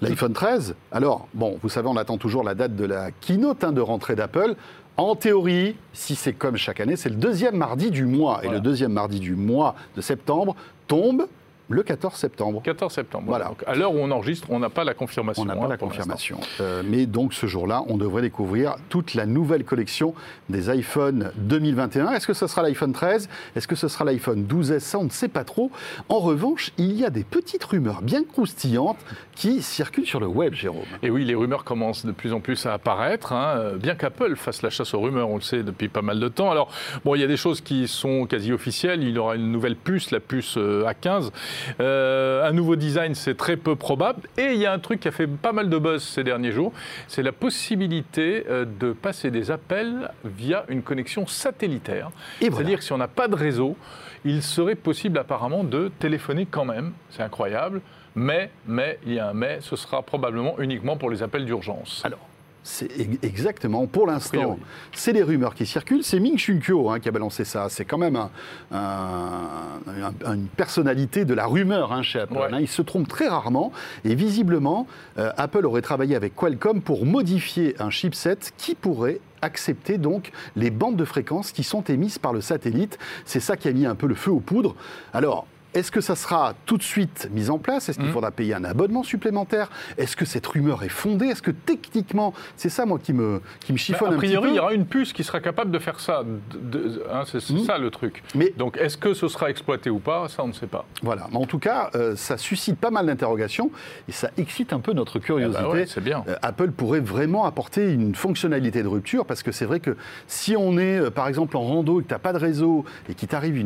L'iPhone 0.00 0.32
13, 0.32 0.76
alors, 0.92 1.28
bon, 1.34 1.58
vous 1.62 1.68
savez, 1.68 1.88
on 1.88 1.96
attend 1.96 2.16
toujours 2.16 2.44
la 2.44 2.54
date 2.54 2.76
de 2.76 2.84
la 2.84 3.10
keynote 3.10 3.64
hein, 3.64 3.72
de 3.72 3.80
rentrée 3.80 4.14
d'Apple. 4.14 4.54
En 4.96 5.14
théorie, 5.14 5.76
si 5.92 6.16
c'est 6.16 6.32
comme 6.32 6.56
chaque 6.56 6.80
année, 6.80 6.96
c'est 6.96 7.08
le 7.08 7.16
deuxième 7.16 7.56
mardi 7.56 7.90
du 7.90 8.04
mois. 8.04 8.40
Et 8.44 8.48
le 8.48 8.60
deuxième 8.60 8.92
mardi 8.92 9.20
du 9.20 9.36
mois 9.36 9.74
de 9.96 10.00
septembre 10.00 10.56
tombe 10.88 11.26
le 11.68 11.82
14 11.82 12.14
septembre. 12.14 12.62
14 12.62 12.92
septembre. 12.92 13.24
Voilà. 13.26 13.46
Donc, 13.46 13.62
à 13.66 13.74
l'heure 13.74 13.92
où 13.92 13.98
on 13.98 14.10
enregistre, 14.10 14.48
on 14.50 14.58
n'a 14.58 14.70
pas 14.70 14.84
la 14.84 14.94
confirmation. 14.94 15.42
On 15.42 15.46
n'a 15.46 15.54
hein, 15.54 15.60
pas 15.60 15.68
la 15.68 15.76
confirmation. 15.76 16.38
Euh, 16.60 16.82
mais 16.84 17.06
donc 17.06 17.34
ce 17.34 17.46
jour-là, 17.46 17.84
on 17.88 17.96
devrait 17.96 18.22
découvrir 18.22 18.76
toute 18.88 19.14
la 19.14 19.26
nouvelle 19.26 19.64
collection 19.64 20.14
des 20.48 20.70
iPhone 20.70 21.30
2021. 21.36 22.12
Est-ce 22.12 22.26
que 22.26 22.32
ce 22.32 22.46
sera 22.46 22.62
l'iPhone 22.62 22.92
13 22.92 23.28
Est-ce 23.56 23.68
que 23.68 23.76
ce 23.76 23.88
sera 23.88 24.04
l'iPhone 24.04 24.46
12S 24.46 24.80
Ça, 24.80 24.98
on 24.98 25.04
ne 25.04 25.10
sait 25.10 25.28
pas 25.28 25.44
trop. 25.44 25.70
En 26.08 26.18
revanche, 26.18 26.72
il 26.78 26.92
y 26.92 27.04
a 27.04 27.10
des 27.10 27.24
petites 27.24 27.64
rumeurs 27.64 28.02
bien 28.02 28.24
croustillantes 28.24 28.98
qui 29.38 29.62
circulent 29.62 30.06
sur 30.06 30.18
le 30.18 30.26
web, 30.26 30.52
Jérôme. 30.52 30.82
Et 31.04 31.10
oui, 31.10 31.24
les 31.24 31.36
rumeurs 31.36 31.62
commencent 31.62 32.04
de 32.04 32.10
plus 32.10 32.32
en 32.32 32.40
plus 32.40 32.66
à 32.66 32.72
apparaître, 32.72 33.32
hein, 33.32 33.74
bien 33.76 33.94
qu'Apple 33.94 34.34
fasse 34.34 34.62
la 34.62 34.70
chasse 34.70 34.94
aux 34.94 35.00
rumeurs, 35.00 35.30
on 35.30 35.36
le 35.36 35.42
sait 35.42 35.62
depuis 35.62 35.88
pas 35.88 36.02
mal 36.02 36.18
de 36.18 36.26
temps. 36.26 36.50
Alors, 36.50 36.72
bon, 37.04 37.14
il 37.14 37.20
y 37.20 37.24
a 37.24 37.28
des 37.28 37.36
choses 37.36 37.60
qui 37.60 37.86
sont 37.86 38.26
quasi 38.26 38.52
officielles. 38.52 39.04
Il 39.04 39.10
y 39.10 39.18
aura 39.18 39.36
une 39.36 39.52
nouvelle 39.52 39.76
puce, 39.76 40.10
la 40.10 40.18
puce 40.18 40.56
euh, 40.56 40.84
A15. 40.84 41.30
Euh, 41.78 42.48
un 42.48 42.52
nouveau 42.52 42.74
design, 42.74 43.14
c'est 43.14 43.36
très 43.36 43.56
peu 43.56 43.76
probable. 43.76 44.22
Et 44.36 44.54
il 44.54 44.58
y 44.58 44.66
a 44.66 44.72
un 44.72 44.80
truc 44.80 44.98
qui 44.98 45.08
a 45.08 45.12
fait 45.12 45.28
pas 45.28 45.52
mal 45.52 45.70
de 45.70 45.78
buzz 45.78 46.02
ces 46.02 46.24
derniers 46.24 46.50
jours, 46.50 46.72
c'est 47.06 47.22
la 47.22 47.32
possibilité 47.32 48.44
euh, 48.48 48.64
de 48.64 48.92
passer 48.92 49.30
des 49.30 49.52
appels 49.52 50.10
via 50.24 50.64
une 50.68 50.82
connexion 50.82 51.28
satellitaire. 51.28 52.10
Et 52.40 52.48
voilà. 52.48 52.56
C'est-à-dire 52.56 52.78
que 52.78 52.84
si 52.84 52.92
on 52.92 52.98
n'a 52.98 53.06
pas 53.06 53.28
de 53.28 53.36
réseau, 53.36 53.76
il 54.24 54.42
serait 54.42 54.74
possible 54.74 55.16
apparemment 55.16 55.62
de 55.62 55.92
téléphoner 56.00 56.46
quand 56.50 56.64
même. 56.64 56.92
C'est 57.10 57.22
incroyable. 57.22 57.82
Mais, 58.18 58.50
mais, 58.66 58.98
il 59.06 59.12
y 59.14 59.18
a 59.18 59.28
un 59.28 59.32
mais, 59.34 59.58
ce 59.60 59.76
sera 59.76 60.02
probablement 60.02 60.58
uniquement 60.58 60.96
pour 60.96 61.10
les 61.10 61.22
appels 61.22 61.44
d'urgence. 61.44 62.02
Alors, 62.04 62.18
c'est 62.64 62.88
exactement, 63.22 63.86
pour 63.86 64.06
l'instant, 64.06 64.58
c'est 64.92 65.12
les 65.12 65.22
rumeurs 65.22 65.54
qui 65.54 65.64
circulent. 65.64 66.04
C'est 66.04 66.20
Ming 66.20 66.36
Chun 66.36 66.58
Kyo 66.60 66.90
hein, 66.90 67.00
qui 67.00 67.08
a 67.08 67.12
balancé 67.12 67.44
ça. 67.44 67.68
C'est 67.70 67.86
quand 67.86 67.96
même 67.96 68.16
un- 68.16 68.30
un- 68.72 70.12
un- 70.26 70.34
une 70.34 70.48
personnalité 70.48 71.24
de 71.24 71.32
la 71.32 71.46
rumeur 71.46 71.92
hein, 71.92 72.02
chez 72.02 72.20
Apple. 72.20 72.34
Ouais. 72.34 72.48
hein. 72.52 72.58
Il 72.60 72.68
se 72.68 72.82
trompe 72.82 73.08
très 73.08 73.28
rarement. 73.28 73.72
Et 74.04 74.14
visiblement, 74.14 74.86
euh, 75.18 75.30
Apple 75.38 75.64
aurait 75.64 75.80
travaillé 75.82 76.14
avec 76.16 76.34
Qualcomm 76.34 76.82
pour 76.82 77.06
modifier 77.06 77.74
un 77.80 77.88
chipset 77.90 78.36
qui 78.58 78.74
pourrait 78.74 79.20
accepter 79.40 79.96
donc 79.96 80.32
les 80.56 80.70
bandes 80.70 80.96
de 80.96 81.04
fréquences 81.06 81.52
qui 81.52 81.62
sont 81.64 81.84
émises 81.84 82.18
par 82.18 82.32
le 82.34 82.40
satellite. 82.42 82.98
C'est 83.24 83.40
ça 83.40 83.56
qui 83.56 83.68
a 83.68 83.72
mis 83.72 83.86
un 83.86 83.94
peu 83.94 84.06
le 84.08 84.14
feu 84.16 84.30
aux 84.32 84.40
poudres. 84.40 84.74
Alors, 85.14 85.46
est-ce 85.74 85.90
que 85.90 86.00
ça 86.00 86.16
sera 86.16 86.54
tout 86.66 86.76
de 86.76 86.82
suite 86.82 87.28
mis 87.32 87.50
en 87.50 87.58
place? 87.58 87.88
Est-ce 87.88 87.98
qu'il 87.98 88.06
Mhm. 88.08 88.12
faudra 88.12 88.30
payer 88.30 88.54
un 88.54 88.64
abonnement 88.64 89.02
supplémentaire? 89.02 89.70
Est-ce 89.98 90.16
que 90.16 90.24
cette 90.24 90.46
rumeur 90.46 90.82
est 90.82 90.88
fondée? 90.88 91.26
Est-ce 91.26 91.42
que 91.42 91.50
techniquement, 91.50 92.32
c'est 92.56 92.68
ça 92.70 92.86
moi 92.86 92.98
qui 92.98 93.12
me, 93.12 93.40
qui 93.60 93.72
me 93.72 93.78
chiffonne 93.78 94.12
a 94.12 94.16
un 94.16 94.18
petit 94.18 94.28
priori, 94.28 94.46
peu 94.48 94.52
il 94.54 94.56
y 94.56 94.60
aura 94.60 94.72
une 94.72 94.86
puce 94.86 95.12
qui 95.12 95.24
sera 95.24 95.40
capable 95.40 95.70
de 95.70 95.78
faire 95.78 96.00
ça. 96.00 96.22
Hein, 96.24 97.22
c'est 97.26 97.50
Mhm. 97.50 97.64
ça 97.64 97.78
le 97.78 97.90
truc. 97.90 98.22
Mais 98.34 98.52
Donc, 98.56 98.76
est-ce 98.78 98.96
que 98.96 99.14
ce 99.14 99.28
sera 99.28 99.50
exploité 99.50 99.90
ou 99.90 99.98
pas? 99.98 100.28
Ça, 100.28 100.42
on 100.42 100.48
ne 100.48 100.52
sait 100.52 100.66
pas. 100.66 100.84
voilà, 101.02 101.26
mais 101.30 101.36
en 101.38 101.44
tout 101.46 101.58
cas, 101.58 101.90
euh, 101.94 102.16
ça 102.16 102.38
suscite 102.38 102.78
pas 102.78 102.90
mal 102.90 103.06
d'interrogations 103.06 103.70
et 104.08 104.12
ça 104.12 104.30
excite 104.38 104.72
un 104.72 104.80
peu 104.80 104.92
notre 104.94 105.18
Eh 105.18 105.20
curiosité. 105.20 105.62
ben 105.62 105.68
ouais, 105.70 105.86
c'est 105.86 106.02
bien. 106.02 106.24
Euh, 106.28 106.36
Apple 106.42 106.70
pourrait 106.70 107.00
vraiment 107.00 107.44
apporter 107.44 107.92
une 107.92 108.14
fonctionnalité 108.14 108.82
de 108.82 108.88
rupture 108.88 109.26
parce 109.26 109.42
que 109.42 109.52
c'est 109.52 109.64
vrai 109.66 109.80
que 109.80 109.96
si 110.26 110.56
on 110.56 110.78
est 110.78 110.98
euh, 110.98 111.10
par 111.10 111.28
exemple 111.28 111.56
en 111.56 111.62
rando 111.62 112.00
et 112.00 112.04
que 112.04 112.08
tu 112.08 112.14
n'as 112.14 112.18
pas 112.18 112.32
de 112.32 112.38
réseau 112.38 112.84
et 113.08 113.14
qu'il 113.14 113.28
t'arrive 113.28 113.64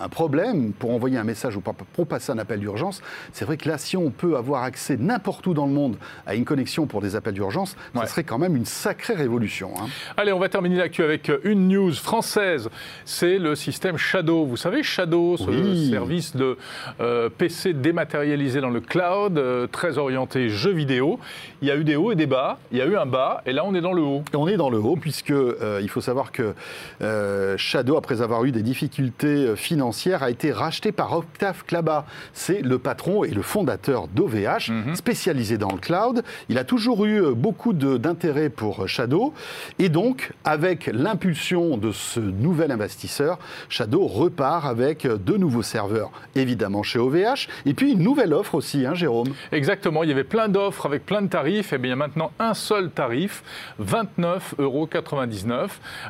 un 0.00 0.08
problème 0.08 0.72
pour 0.72 0.90
envoyer 0.90 1.18
un 1.18 1.24
message 1.24 1.35
ou 1.56 1.60
pour, 1.60 2.06
passer 2.06 2.32
un 2.32 2.38
appel 2.38 2.60
d'urgence, 2.60 3.02
c'est 3.32 3.44
vrai 3.44 3.56
que 3.56 3.68
là, 3.68 3.78
si 3.78 3.96
on 3.96 4.10
peut 4.10 4.36
avoir 4.36 4.62
accès 4.62 4.96
n'importe 4.96 5.46
où 5.46 5.54
dans 5.54 5.66
le 5.66 5.72
monde 5.72 5.96
à 6.26 6.34
une 6.34 6.44
connexion 6.44 6.86
pour 6.86 7.00
des 7.00 7.16
appels 7.16 7.34
d'urgence, 7.34 7.76
Ouais. 7.94 8.02
ça 8.02 8.06
serait 8.08 8.24
quand 8.24 8.38
même 8.38 8.56
une 8.56 8.64
sacrée 8.64 9.14
révolution. 9.14 9.70
hein. 9.78 9.86
Allez, 10.16 10.32
on 10.32 10.38
va 10.38 10.48
terminer 10.48 10.76
l'actu 10.76 11.02
avec 11.02 11.30
une 11.44 11.68
news 11.68 11.92
française. 11.92 12.68
C'est 13.04 13.38
le 13.38 13.54
système 13.54 13.96
Shadow. 13.96 14.44
Vous 14.46 14.56
savez, 14.56 14.82
Shadow, 14.82 15.36
ce 15.36 15.50
Oui. 15.50 15.90
service 15.90 16.34
de 16.36 16.56
euh, 17.00 17.28
PC 17.28 17.72
dématérialisé 17.72 18.60
dans 18.60 18.70
le 18.70 18.80
cloud, 18.80 19.38
euh, 19.38 19.66
très 19.66 19.98
orienté 19.98 20.48
jeux 20.48 20.72
vidéo. 20.72 21.18
Il 21.62 21.68
y 21.68 21.70
a 21.70 21.76
eu 21.76 21.84
des 21.84 21.96
hauts 21.96 22.12
et 22.12 22.16
des 22.16 22.26
bas. 22.26 22.58
Il 22.72 22.78
y 22.78 22.80
a 22.80 22.86
eu 22.86 22.96
un 22.96 23.06
bas, 23.06 23.42
et 23.46 23.52
là, 23.52 23.64
on 23.64 23.74
est 23.74 23.80
dans 23.80 23.92
le 23.92 24.02
haut. 24.02 24.22
Et 24.32 24.36
on 24.36 24.48
est 24.48 24.56
dans 24.56 24.70
le 24.70 24.78
haut 24.78 24.96
puisque 24.96 25.30
euh, 25.30 25.80
il 25.82 25.88
faut 25.88 26.00
savoir 26.00 26.32
que 26.32 26.54
euh, 27.02 27.56
Shadow, 27.56 27.96
après 27.96 28.22
avoir 28.22 28.44
eu 28.44 28.52
des 28.52 28.62
difficultés 28.62 29.26
euh, 29.46 29.56
financières, 29.56 30.22
a 30.22 30.30
été 30.30 30.52
racheté 30.52 30.92
par 30.92 31.12
Octave 31.26 31.64
Klaba, 31.66 32.06
c'est 32.32 32.62
le 32.62 32.78
patron 32.78 33.24
et 33.24 33.30
le 33.30 33.42
fondateur 33.42 34.06
d'OVH, 34.08 34.70
Mhm. 34.70 34.94
spécialisé 34.96 35.58
dans 35.58 35.72
le 35.72 35.78
cloud. 35.78 36.22
Il 36.48 36.58
a 36.58 36.64
toujours 36.64 37.04
eu 37.04 37.20
euh, 37.22 37.32
beaucoup 37.34 37.72
d'intérêt 37.72 38.48
pour 38.48 38.88
Shadow. 38.88 39.34
Et 39.78 39.88
donc, 39.88 40.32
avec 40.44 40.86
l'impulsion 40.92 41.76
de 41.78 41.90
ce 41.92 42.20
nouvel 42.20 42.70
investisseur, 42.70 43.38
Shadow 43.68 44.06
repart 44.06 44.64
avec 44.66 45.04
euh, 45.04 45.16
de 45.18 45.36
nouveaux 45.36 45.62
serveurs, 45.62 46.10
évidemment 46.34 46.82
chez 46.82 46.98
OVH. 46.98 47.48
Et 47.66 47.74
puis 47.74 47.92
une 47.92 48.02
nouvelle 48.02 48.32
offre 48.32 48.54
aussi, 48.54 48.86
hein, 48.86 48.94
Jérôme. 48.94 49.28
Exactement, 49.52 50.02
il 50.04 50.08
y 50.08 50.12
avait 50.12 50.24
plein 50.24 50.48
d'offres 50.48 50.86
avec 50.86 51.04
plein 51.04 51.22
de 51.22 51.28
tarifs, 51.28 51.72
et 51.72 51.78
bien 51.78 51.88
il 51.88 51.90
y 51.90 51.92
a 51.92 51.96
maintenant 51.96 52.30
un 52.38 52.54
seul 52.54 52.90
tarif, 52.90 53.42
29,99 53.80 54.58
euros. 54.58 54.88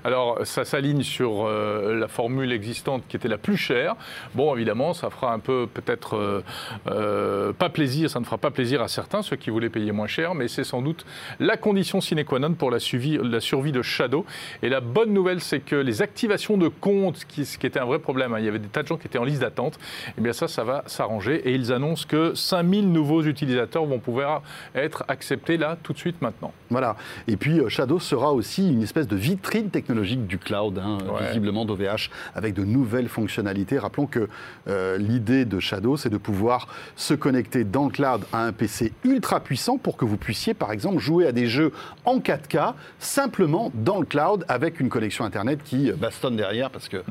Alors 0.04 0.38
ça 0.44 0.64
s'aligne 0.64 1.02
sur 1.02 1.46
euh, 1.46 1.98
la 1.98 2.08
formule 2.08 2.52
existante 2.52 3.02
qui 3.08 3.16
était 3.16 3.28
la 3.28 3.38
plus 3.38 3.56
chère. 3.56 3.94
Bon, 4.34 4.54
évidemment, 4.54 4.92
ça 4.94 5.05
fera 5.10 5.32
un 5.32 5.38
peu 5.38 5.66
peut-être 5.72 6.16
euh, 6.16 6.42
euh, 6.88 7.52
pas 7.52 7.68
plaisir, 7.68 8.10
ça 8.10 8.20
ne 8.20 8.24
fera 8.24 8.38
pas 8.38 8.50
plaisir 8.50 8.82
à 8.82 8.88
certains, 8.88 9.22
ceux 9.22 9.36
qui 9.36 9.50
voulaient 9.50 9.68
payer 9.70 9.92
moins 9.92 10.06
cher, 10.06 10.34
mais 10.34 10.48
c'est 10.48 10.64
sans 10.64 10.82
doute 10.82 11.04
la 11.40 11.56
condition 11.56 12.00
sine 12.00 12.24
qua 12.24 12.38
non 12.38 12.54
pour 12.54 12.70
la, 12.70 12.78
suivi- 12.78 13.18
la 13.22 13.40
survie 13.40 13.72
de 13.72 13.82
Shadow. 13.82 14.24
Et 14.62 14.68
la 14.68 14.80
bonne 14.80 15.12
nouvelle, 15.12 15.40
c'est 15.40 15.60
que 15.60 15.76
les 15.76 16.02
activations 16.02 16.56
de 16.56 16.68
comptes, 16.68 17.24
qui, 17.26 17.44
ce 17.44 17.58
qui 17.58 17.66
était 17.66 17.80
un 17.80 17.84
vrai 17.84 17.98
problème, 17.98 18.34
hein, 18.34 18.38
il 18.38 18.44
y 18.44 18.48
avait 18.48 18.58
des 18.58 18.68
tas 18.68 18.82
de 18.82 18.88
gens 18.88 18.96
qui 18.96 19.06
étaient 19.06 19.18
en 19.18 19.24
liste 19.24 19.40
d'attente, 19.40 19.78
et 20.16 20.20
bien 20.20 20.32
ça, 20.32 20.48
ça 20.48 20.64
va 20.64 20.82
s'arranger. 20.86 21.48
Et 21.48 21.54
ils 21.54 21.72
annoncent 21.72 22.04
que 22.08 22.34
5000 22.34 22.90
nouveaux 22.92 23.22
utilisateurs 23.22 23.84
vont 23.86 23.98
pouvoir 23.98 24.42
être 24.74 25.04
acceptés 25.08 25.56
là, 25.56 25.76
tout 25.82 25.92
de 25.92 25.98
suite, 25.98 26.20
maintenant. 26.22 26.52
Voilà. 26.70 26.96
Et 27.28 27.36
puis 27.36 27.60
euh, 27.60 27.68
Shadow 27.68 27.98
sera 27.98 28.32
aussi 28.32 28.68
une 28.68 28.82
espèce 28.82 29.06
de 29.08 29.16
vitrine 29.16 29.70
technologique 29.70 30.26
du 30.26 30.38
cloud, 30.38 30.78
hein, 30.78 30.98
Ouais. 31.06 31.28
visiblement 31.28 31.64
d'OVH, 31.64 32.10
avec 32.34 32.54
de 32.54 32.64
nouvelles 32.64 33.08
fonctionnalités. 33.08 33.78
Rappelons 33.78 34.06
que 34.06 34.28
euh, 34.68 34.95
l'idée 34.98 35.44
de 35.44 35.60
Shadow, 35.60 35.96
c'est 35.96 36.10
de 36.10 36.16
pouvoir 36.18 36.68
se 36.96 37.14
connecter 37.14 37.64
dans 37.64 37.84
le 37.84 37.90
cloud 37.90 38.22
à 38.32 38.44
un 38.44 38.52
PC 38.52 38.92
ultra 39.04 39.40
puissant 39.40 39.78
pour 39.78 39.96
que 39.96 40.04
vous 40.04 40.16
puissiez, 40.16 40.54
par 40.54 40.72
exemple, 40.72 40.98
jouer 40.98 41.26
à 41.26 41.32
des 41.32 41.46
jeux 41.46 41.72
en 42.04 42.18
4K 42.18 42.74
simplement 42.98 43.70
dans 43.74 43.98
le 44.00 44.06
cloud 44.06 44.44
avec 44.48 44.80
une 44.80 44.88
connexion 44.88 45.24
Internet 45.24 45.60
qui 45.64 45.90
euh, 45.90 45.94
bastonne 45.96 46.36
derrière, 46.36 46.70
parce 46.70 46.88
que 46.88 47.02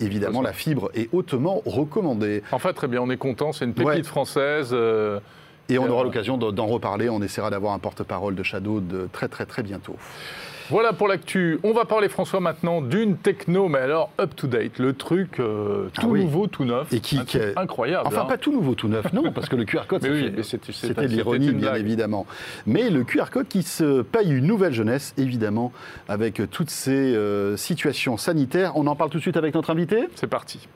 évidemment 0.00 0.42
la 0.42 0.52
fibre 0.52 0.90
est 0.94 1.08
hautement 1.12 1.62
recommandée. 1.66 2.42
Enfin, 2.52 2.72
très 2.72 2.88
bien, 2.88 3.00
on 3.02 3.10
est 3.10 3.16
content, 3.16 3.52
c'est 3.52 3.64
une 3.64 3.74
pépite 3.74 3.88
Ouais. 3.88 4.02
française. 4.02 4.70
euh, 4.72 5.20
Et 5.68 5.78
on 5.78 5.88
aura 5.88 6.02
l'occasion 6.04 6.38
d'en 6.38 6.50
d'en 6.52 6.66
reparler. 6.66 7.08
On 7.10 7.20
essaiera 7.22 7.50
d'avoir 7.50 7.72
un 7.74 7.78
porte-parole 7.78 8.34
de 8.34 8.42
Shadow 8.42 8.80
de 8.80 9.08
très 9.12 9.28
très 9.28 9.44
très 9.46 9.62
bientôt. 9.62 9.96
Voilà 10.70 10.92
pour 10.92 11.08
l'actu. 11.08 11.58
On 11.62 11.72
va 11.72 11.84
parler, 11.86 12.08
François, 12.08 12.40
maintenant 12.40 12.82
d'une 12.82 13.16
techno, 13.16 13.68
mais 13.68 13.78
alors 13.78 14.10
up-to-date, 14.20 14.78
le 14.78 14.92
truc 14.92 15.40
euh, 15.40 15.88
tout 15.94 16.00
Ah 16.04 16.08
oui. 16.08 16.24
nouveau, 16.24 16.46
tout 16.46 16.64
neuf. 16.64 16.92
Et 16.92 17.00
qui- 17.00 17.16
est- 17.18 17.56
incroyable. 17.58 18.06
Enfin, 18.06 18.22
hein. 18.22 18.26
pas 18.26 18.36
tout 18.38 18.52
nouveau, 18.52 18.74
tout 18.74 18.88
neuf, 18.88 19.12
non, 19.12 19.32
parce 19.34 19.48
que 19.48 19.56
le 19.56 19.64
QR 19.64 19.86
code, 19.88 20.04
oui, 20.04 20.32
c'était- 20.42 21.06
l'ironie, 21.06 21.52
bien 21.52 21.70
blague. 21.70 21.80
évidemment. 21.80 22.26
Mais 22.66 22.90
le 22.90 23.04
QR 23.04 23.30
code 23.32 23.48
qui 23.48 23.62
se 23.62 24.02
paye 24.02 24.30
une 24.30 24.46
nouvelle 24.46 24.74
jeunesse, 24.74 25.14
évidemment, 25.16 25.72
avec 26.08 26.42
toutes 26.50 26.70
ces 26.70 27.14
euh, 27.14 27.56
situations 27.56 28.16
sanitaires. 28.18 28.72
On 28.76 28.86
en 28.86 28.94
parle 28.96 29.10
tout 29.10 29.18
de 29.18 29.22
suite 29.22 29.36
avec 29.38 29.54
notre 29.54 29.70
invité. 29.70 30.08
C'est 30.16 30.26
parti. 30.26 30.68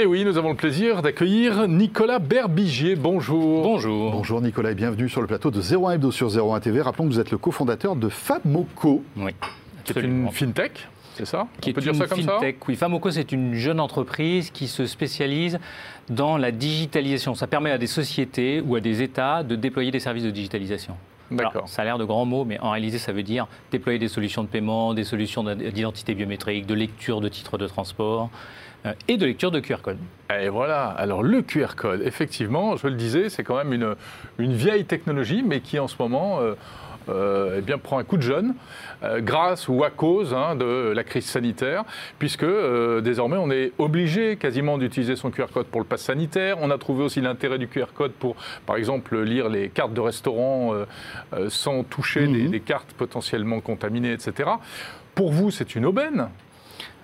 Et 0.00 0.06
oui, 0.06 0.24
nous 0.24 0.38
avons 0.38 0.50
le 0.50 0.54
plaisir 0.54 1.02
d'accueillir 1.02 1.66
Nicolas 1.66 2.20
Berbigier. 2.20 2.94
Bonjour. 2.94 3.64
Bonjour. 3.64 4.12
Bonjour 4.12 4.40
Nicolas 4.40 4.70
et 4.70 4.76
bienvenue 4.76 5.08
sur 5.08 5.20
le 5.20 5.26
plateau 5.26 5.50
de 5.50 5.60
01 5.60 5.94
Hebdo 5.94 6.12
sur 6.12 6.28
01 6.28 6.60
TV. 6.60 6.80
Rappelons 6.80 7.08
que 7.08 7.12
vous 7.14 7.18
êtes 7.18 7.32
le 7.32 7.38
cofondateur 7.38 7.96
de 7.96 8.08
Famoco. 8.08 9.02
Oui. 9.16 9.32
C'est 9.84 10.00
une 10.00 10.30
fintech, 10.30 10.86
c'est 11.14 11.24
ça 11.24 11.48
Qui 11.60 11.70
On 11.70 11.72
peut 11.72 11.80
dire 11.80 11.94
une 11.94 11.98
ça 11.98 12.06
comme 12.06 12.22
ça 12.22 12.34
fintech. 12.34 12.68
Oui, 12.68 12.76
Famoco, 12.76 13.10
c'est 13.10 13.32
une 13.32 13.54
jeune 13.54 13.80
entreprise 13.80 14.52
qui 14.52 14.68
se 14.68 14.86
spécialise 14.86 15.58
dans 16.08 16.36
la 16.36 16.52
digitalisation. 16.52 17.34
Ça 17.34 17.48
permet 17.48 17.72
à 17.72 17.78
des 17.78 17.88
sociétés 17.88 18.62
ou 18.64 18.76
à 18.76 18.80
des 18.80 19.02
États 19.02 19.42
de 19.42 19.56
déployer 19.56 19.90
des 19.90 19.98
services 19.98 20.22
de 20.22 20.30
digitalisation. 20.30 20.94
Alors, 21.32 21.52
D'accord. 21.52 21.68
ça 21.68 21.82
a 21.82 21.84
l'air 21.84 21.98
de 21.98 22.04
grands 22.04 22.24
mots, 22.24 22.44
mais 22.44 22.60
en 22.60 22.70
réalité, 22.70 22.98
ça 22.98 23.12
veut 23.12 23.24
dire 23.24 23.48
déployer 23.72 23.98
des 23.98 24.08
solutions 24.08 24.44
de 24.44 24.48
paiement, 24.48 24.94
des 24.94 25.02
solutions 25.02 25.42
d'identité 25.42 26.14
biométrique, 26.14 26.66
de 26.66 26.74
lecture 26.74 27.20
de 27.20 27.28
titres 27.28 27.58
de 27.58 27.66
transport 27.66 28.30
et 29.08 29.16
de 29.16 29.26
lecture 29.26 29.50
de 29.50 29.60
QR 29.60 29.80
code. 29.82 29.98
Et 30.38 30.48
voilà, 30.48 30.86
alors 30.86 31.22
le 31.22 31.42
QR 31.42 31.74
code, 31.76 32.02
effectivement, 32.02 32.76
je 32.76 32.86
le 32.86 32.94
disais, 32.94 33.28
c'est 33.28 33.44
quand 33.44 33.56
même 33.56 33.72
une, 33.72 33.94
une 34.38 34.52
vieille 34.52 34.84
technologie, 34.84 35.42
mais 35.46 35.60
qui 35.60 35.78
en 35.78 35.88
ce 35.88 35.96
moment 35.98 36.40
euh, 36.40 36.54
euh, 37.08 37.56
eh 37.58 37.60
bien, 37.62 37.78
prend 37.78 37.98
un 37.98 38.04
coup 38.04 38.16
de 38.16 38.22
jeune, 38.22 38.54
euh, 39.02 39.20
grâce 39.20 39.68
ou 39.68 39.82
à 39.84 39.90
cause 39.90 40.34
hein, 40.34 40.56
de 40.56 40.92
la 40.94 41.04
crise 41.04 41.24
sanitaire, 41.24 41.84
puisque 42.18 42.42
euh, 42.42 43.00
désormais 43.00 43.36
on 43.36 43.50
est 43.50 43.72
obligé 43.78 44.36
quasiment 44.36 44.78
d'utiliser 44.78 45.16
son 45.16 45.30
QR 45.30 45.46
code 45.52 45.66
pour 45.66 45.80
le 45.80 45.86
pass 45.86 46.02
sanitaire. 46.02 46.58
On 46.60 46.70
a 46.70 46.78
trouvé 46.78 47.04
aussi 47.04 47.20
l'intérêt 47.20 47.58
du 47.58 47.68
QR 47.68 47.86
code 47.94 48.12
pour, 48.12 48.36
par 48.66 48.76
exemple, 48.76 49.18
lire 49.22 49.48
les 49.48 49.70
cartes 49.70 49.94
de 49.94 50.00
restaurant 50.00 50.74
euh, 50.74 50.84
euh, 51.32 51.48
sans 51.48 51.84
toucher 51.84 52.26
des, 52.26 52.48
des 52.48 52.60
cartes 52.60 52.92
potentiellement 52.92 53.60
contaminées, 53.60 54.12
etc. 54.12 54.50
Pour 55.14 55.32
vous, 55.32 55.50
c'est 55.50 55.74
une 55.74 55.86
aubaine? 55.86 56.28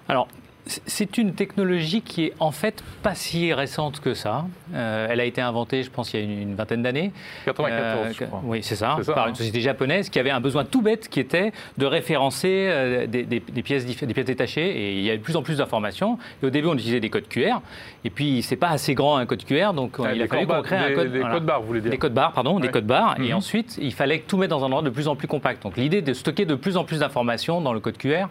Alors, 0.08 0.28
c'est 0.66 1.18
une 1.18 1.34
technologie 1.34 2.00
qui 2.00 2.24
est 2.24 2.32
en 2.40 2.50
fait 2.50 2.82
pas 3.02 3.14
si 3.14 3.52
récente 3.52 4.00
que 4.00 4.14
ça. 4.14 4.46
Euh, 4.74 5.06
elle 5.10 5.20
a 5.20 5.24
été 5.26 5.42
inventée, 5.42 5.82
je 5.82 5.90
pense, 5.90 6.12
il 6.14 6.20
y 6.20 6.22
a 6.22 6.24
une, 6.24 6.40
une 6.40 6.54
vingtaine 6.54 6.82
d'années. 6.82 7.12
94, 7.44 8.06
Euh, 8.08 8.12
je 8.18 8.24
crois. 8.24 8.40
Oui, 8.44 8.62
c'est 8.62 8.76
ça, 8.76 8.96
par 9.14 9.26
hein. 9.26 9.28
une 9.28 9.34
société 9.34 9.60
japonaise 9.60 10.08
qui 10.08 10.18
avait 10.18 10.30
un 10.30 10.40
besoin 10.40 10.64
tout 10.64 10.80
bête 10.80 11.08
qui 11.08 11.20
était 11.20 11.52
de 11.76 11.84
référencer 11.86 12.66
euh, 12.70 13.06
des, 13.06 13.24
des- 13.24 13.40
des 13.40 13.62
pièces, 13.62 13.84
diff- 13.84 14.04
des 14.06 14.14
pièces 14.14 14.24
détachées. 14.26 14.66
Et 14.66 14.92
il 14.98 15.04
y 15.04 15.10
a 15.10 15.16
de 15.16 15.22
plus 15.22 15.36
en 15.36 15.42
plus 15.42 15.58
d'informations. 15.58 16.18
Et 16.42 16.46
au 16.46 16.50
début, 16.50 16.68
on 16.68 16.74
utilisait 16.74 17.00
des 17.00 17.10
codes 17.10 17.28
QR. 17.28 17.58
Et 18.04 18.10
puis, 18.10 18.42
c'est 18.42 18.56
pas 18.56 18.68
assez 18.70 18.94
grand 18.94 19.18
un 19.18 19.26
code 19.26 19.44
QR, 19.44 19.74
donc 19.74 19.96
Ah, 19.98 20.14
il 20.14 20.22
a 20.22 20.26
fallu 20.26 20.46
qu'on 20.46 20.62
crée 20.62 20.76
un 20.76 20.88
des- 20.88 20.94
code. 20.94 21.12
des 21.12 21.18
voilà. 21.20 21.34
codes 21.34 21.44
barres, 21.46 21.60
vous 21.60 21.66
voulez 21.66 21.80
dire 21.82 21.90
Des 21.90 21.98
codes 21.98 22.14
barres, 22.14 22.32
pardon, 22.32 22.58
des 22.58 22.68
codes 22.68 22.86
barres. 22.86 23.16
Et 23.20 23.28
Mhm. 23.28 23.34
ensuite, 23.34 23.78
il 23.82 23.92
fallait 23.92 24.20
tout 24.20 24.38
mettre 24.38 24.50
dans 24.56 24.62
un 24.62 24.66
endroit 24.66 24.82
de 24.82 24.90
plus 24.90 25.08
en 25.08 25.14
plus 25.16 25.28
compact. 25.28 25.62
Donc 25.62 25.76
l'idée 25.76 26.00
de 26.00 26.14
stocker 26.14 26.46
de 26.46 26.54
plus 26.54 26.76
en 26.78 26.84
plus 26.84 27.00
d'informations 27.00 27.60
dans 27.60 27.72
le 27.74 27.80
code 27.80 27.98
QR 27.98 28.28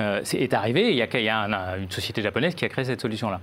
est 0.00 0.54
arrivée. 0.54 0.90
Il 0.90 0.96
y 0.96 1.02
a, 1.02 1.06
il 1.14 1.22
y 1.24 1.28
a 1.28 1.38
un- 1.38 1.52
un- 1.52 1.78
une 1.78 1.90
société 1.90 2.22
japonaise 2.22 2.54
qui 2.54 2.64
a 2.64 2.68
créé 2.68 2.84
cette 2.84 3.00
solution-là. 3.00 3.40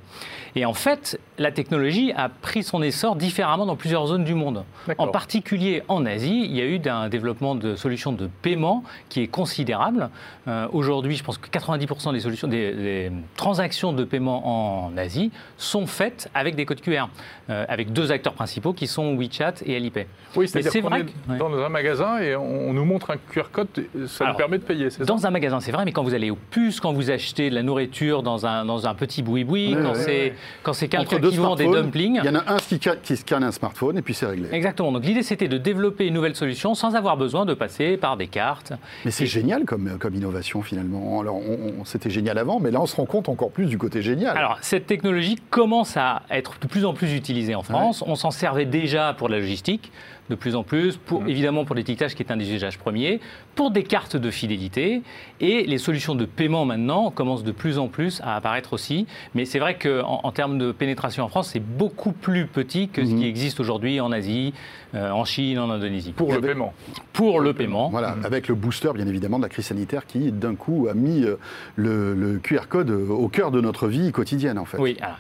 Et 0.58 0.66
en 0.66 0.74
fait, 0.74 1.20
la 1.38 1.52
technologie 1.52 2.12
a 2.18 2.30
pris 2.30 2.64
son 2.64 2.82
essor 2.82 3.16
différemment 3.16 3.68
dans 3.68 3.76
plusieurs 3.76 4.08
zones 4.08 4.24
du 4.24 4.34
monde. 4.34 4.64
En 4.98 5.08
particulier 5.08 5.84
en 5.88 6.04
Asie, 6.04 6.46
il 6.50 6.56
y 6.56 6.62
a 6.62 6.66
eu 6.66 6.82
un 6.90 7.10
développement 7.10 7.54
de 7.54 7.76
solutions 7.76 8.12
de 8.12 8.28
paiement 8.42 8.84
qui 9.08 9.22
est 9.22 9.28
considérable. 9.28 10.10
Euh, 10.48 10.68
Aujourd'hui, 10.74 11.16
je 11.16 11.24
pense 11.24 11.38
que 11.38 11.48
90% 11.48 12.12
des 12.12 12.20
solutions, 12.22 12.48
des, 12.48 12.74
des 12.74 13.12
transactions 13.36 13.94
de 13.94 14.04
paiement 14.04 14.88
en 14.88 14.98
Asie 14.98 15.32
sont 15.58 15.86
faites 15.86 16.28
avec 16.34 16.56
des 16.56 16.66
codes 16.66 16.82
QR, 16.82 17.06
euh, 17.52 17.64
avec 17.70 17.94
deux 17.94 18.12
acteurs 18.12 18.34
principaux 18.34 18.74
qui 18.74 18.88
sont 18.88 19.16
WeChat 19.16 19.54
et 19.64 19.76
Alipay. 19.76 20.08
Oui, 20.36 20.48
c'est 20.48 20.62
vrai 20.82 21.04
que- 21.04 21.32
ouais. 21.32 21.38
dans 21.38 21.54
un 21.56 21.70
magasin 21.70 22.18
et 22.18 22.36
on, 22.36 22.70
on 22.70 22.74
nous 22.74 22.86
montre 22.86 23.12
un 23.12 23.18
QR 23.32 23.52
code, 23.52 23.68
ça 24.08 24.24
Alors, 24.24 24.34
nous 24.34 24.38
permet 24.40 24.58
de 24.58 24.64
payer, 24.64 24.90
c'est 24.90 25.00
ça? 25.00 25.06
Dans 25.06 25.28
un 25.28 25.30
magasin, 25.30 25.60
c'est 25.60 25.72
vrai, 25.72 25.86
mais 25.86 25.92
quand 25.92 26.04
vous 26.04 26.16
allez 26.16 26.32
au 26.32 26.36
puce, 26.50 26.80
quand 26.80 26.94
vous 26.94 27.12
achetez 27.12 27.52
de 27.52 27.56
la 27.56 27.62
nourriture 27.62 28.24
dans 28.24 28.48
un, 28.48 28.66
dans 28.66 28.88
un 28.88 28.96
petit 28.96 29.22
boui-boui, 29.22 29.76
Ouais, 29.76 29.82
quand 29.84 29.90
ouais, 29.94 29.96
c'est. 29.96 30.34
Quand 30.64 30.74
c'est 30.74 30.88
quelqu'un 30.88 31.20
qui 31.20 31.38
vend 31.38 31.56
des 31.56 31.66
dumplings. 31.68 32.20
Il 32.24 32.26
y 32.26 32.30
en 32.30 32.36
a 32.36 32.54
un 32.54 32.58
qui, 32.58 32.80
ca- 32.82 32.96
qui 32.96 33.16
scanne 33.18 33.44
un 33.44 33.52
smartphone 33.52 33.98
et 33.98 34.02
puis 34.02 34.14
c'est 34.14 34.26
réglé. 34.26 34.50
Exactement. 34.52 34.92
Donc 34.92 35.06
l'idée, 35.06 35.24
c'était 35.24 35.48
de 35.48 35.58
développer 35.58 36.08
une 36.08 36.14
nouvelle 36.14 36.36
solution 36.36 36.76
sans 36.76 36.96
avoir 36.96 37.18
besoin 37.18 37.46
de 37.46 37.54
passer 37.54 37.98
par 37.98 38.18
des 38.18 38.28
cartes. 38.28 38.74
Mais 39.06 39.12
c'est 39.12 39.24
Et- 39.24 39.28
génial 39.28 39.66
comme, 39.66 39.98
comme 40.00 40.16
innovation 40.16 40.62
finalement. 40.62 41.20
Alors, 41.22 41.38
on- 41.38 41.82
on- 41.82 41.86
c'était 41.86 42.10
génial 42.10 42.38
avant, 42.38 42.60
mais 42.60 42.72
là, 42.72 42.82
on 42.82 42.86
se 42.86 42.96
rend 42.96 43.06
compte 43.06 43.30
encore 43.30 43.52
plus 43.52 43.66
du 43.68 43.78
côté 43.78 44.02
génial. 44.02 44.38
Alors, 44.38 44.58
cette 44.62 44.88
technologie 44.88 45.38
commence 45.50 45.98
à 45.98 46.24
être 46.30 46.56
de 46.62 46.68
plus 46.68 46.86
en 46.86 46.94
plus 46.94 47.14
utilisée 47.16 47.56
en 47.56 47.64
France. 47.64 48.04
On 48.06 48.16
s'en 48.16 48.32
servait 48.32 48.66
déjà 48.66 49.14
pour 49.18 49.30
la 49.30 49.40
logistique, 49.40 49.92
de 50.30 50.36
plus 50.36 50.56
en 50.56 50.64
plus, 50.64 50.98
pour, 50.98 51.22
Mmh. 51.22 51.30
évidemment 51.30 51.66
pour 51.66 51.76
l'étiquetage 51.76 52.16
qui 52.16 52.24
est 52.24 52.32
un 52.32 52.38
des 52.38 52.52
usages 52.54 52.78
premiers, 52.78 53.20
pour 53.56 53.72
des 53.72 53.84
cartes 53.84 54.18
de 54.18 54.30
fidélité. 54.32 55.02
Et 55.40 55.64
les 55.66 55.78
solutions 55.78 56.16
de 56.16 56.26
paiement 56.26 56.66
maintenant 56.66 57.12
commencent 57.12 57.44
de 57.44 57.52
plus 57.52 57.78
en 57.78 57.88
plus 57.88 58.22
à 58.24 58.36
apparaître 58.36 58.74
aussi. 58.74 59.08
Mais 59.36 59.46
c'est 59.46 59.60
vrai 59.60 59.78
qu'en 59.78 60.20
en, 60.24 60.32
termes 60.32 60.58
de 60.58 60.72
pénétration 60.72 61.24
en 61.24 61.28
France, 61.30 61.50
c'est 61.54 61.60
beaucoup 61.64 62.12
plus 62.12 62.46
petit 62.48 62.90
que 62.90 63.06
ce 63.06 63.12
Mhm. 63.12 63.20
qui 63.20 63.26
existe 63.28 63.60
aujourd'hui 63.60 64.00
en 64.02 64.12
Asie, 64.12 64.54
euh, 64.96 65.12
en 65.12 65.26
Chine, 65.26 65.60
en 65.60 65.70
Indonésie. 65.70 66.12
pour 66.12 66.32
le 66.34 66.42
paiement. 66.42 66.74
Pour 67.14 67.40
le 67.40 67.54
paiement. 67.54 67.90
Voilà, 67.90 68.16
avec 68.24 68.48
le 68.48 68.56
booster, 68.56 68.92
bien 68.94 69.08
évidemment, 69.08 69.38
de 69.38 69.44
la 69.44 69.50
crise 69.50 69.66
sanitaire 69.66 70.06
qui, 70.06 70.32
d'un 70.32 70.56
coup, 70.56 70.88
a 70.90 70.94
mis 70.94 71.24
euh, 71.24 71.36
le, 71.76 72.14
le 72.14 72.38
QR 72.40 72.68
code 72.70 72.90
euh, 72.92 73.08
au 73.10 73.28
cœur 73.30 73.52
de 73.52 73.62
notre 73.62 73.88
vie 73.88 74.12
quotidienne, 74.12 74.58
en 74.58 74.66
fait. 74.66 74.78
Oui. 74.78 74.98
alors, 75.02 75.18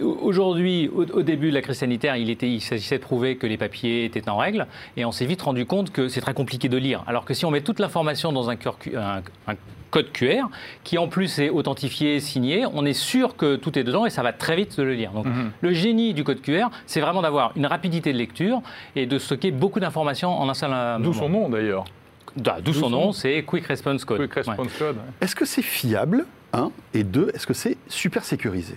Aujourd'hui, 0.00 0.88
au, 0.88 1.02
au 1.04 1.22
début 1.22 1.50
de 1.50 1.54
la 1.54 1.62
crise 1.62 1.78
sanitaire, 1.78 2.16
il, 2.16 2.28
était, 2.30 2.50
il 2.50 2.60
s'agissait 2.60 2.98
de 2.98 3.02
prouver 3.02 3.36
que 3.36 3.46
les 3.46 3.56
papiers 3.56 4.04
étaient 4.04 4.28
en 4.28 4.36
règle, 4.36 4.66
et 4.96 5.04
on 5.04 5.12
s'est 5.12 5.26
vite 5.26 5.42
rendu 5.42 5.64
compte 5.66 5.92
que 5.92 6.08
c'est 6.08 6.20
très 6.20 6.34
compliqué 6.34 6.68
de 6.68 6.76
lire. 6.76 7.04
Alors 7.06 7.24
que 7.24 7.34
si 7.34 7.44
on 7.44 7.50
met 7.50 7.60
toute 7.60 7.78
l'information 7.78 8.32
dans 8.32 8.50
un, 8.50 8.56
code 9.90 10.10
QR, 10.12 10.46
qui 10.82 10.98
en 10.98 11.06
plus 11.08 11.38
est 11.38 11.48
authentifié, 11.50 12.18
signé, 12.20 12.66
on 12.74 12.84
est 12.84 12.92
sûr 12.92 13.36
que 13.36 13.54
tout 13.56 13.78
est 13.78 13.84
dedans 13.84 14.04
et 14.06 14.10
ça 14.10 14.22
va 14.22 14.32
très 14.32 14.56
vite 14.56 14.76
de 14.76 14.82
le 14.82 14.94
lire. 14.94 15.12
Donc, 15.12 15.26
Mhm. 15.26 15.52
le 15.60 15.72
génie 15.72 16.12
du 16.12 16.24
code 16.24 16.40
QR, 16.42 16.66
c'est 16.86 17.00
vraiment 17.00 17.22
d'avoir 17.22 17.52
une 17.56 17.66
rapidité 17.66 18.12
de 18.12 18.18
lecture 18.18 18.60
et 18.96 19.06
de 19.06 19.18
stocker 19.18 19.52
beaucoup 19.52 19.78
d'informations 19.80 20.36
en 20.38 20.48
un 20.48 20.54
seul 20.54 20.70
euh, 20.72 20.96
D'où 20.98 21.12
moment. 21.12 21.18
son 21.20 21.28
nom 21.28 21.48
d'ailleurs. 21.48 21.84
D'où 22.36 22.72
son 22.74 22.90
nom, 22.90 23.12
c'est 23.12 23.42
Quick 23.44 23.64
Response 23.66 24.04
Code. 24.04 24.18
Quick 24.18 24.34
Response 24.34 24.72
Code. 24.76 24.96
Est-ce 25.20 25.34
que 25.36 25.44
c'est 25.46 25.62
fiable, 25.62 26.26
un? 26.52 26.70
Et 26.92 27.02
deux, 27.04 27.30
est-ce 27.32 27.46
que 27.46 27.54
c'est 27.54 27.78
super 27.88 28.24
sécurisé? 28.24 28.74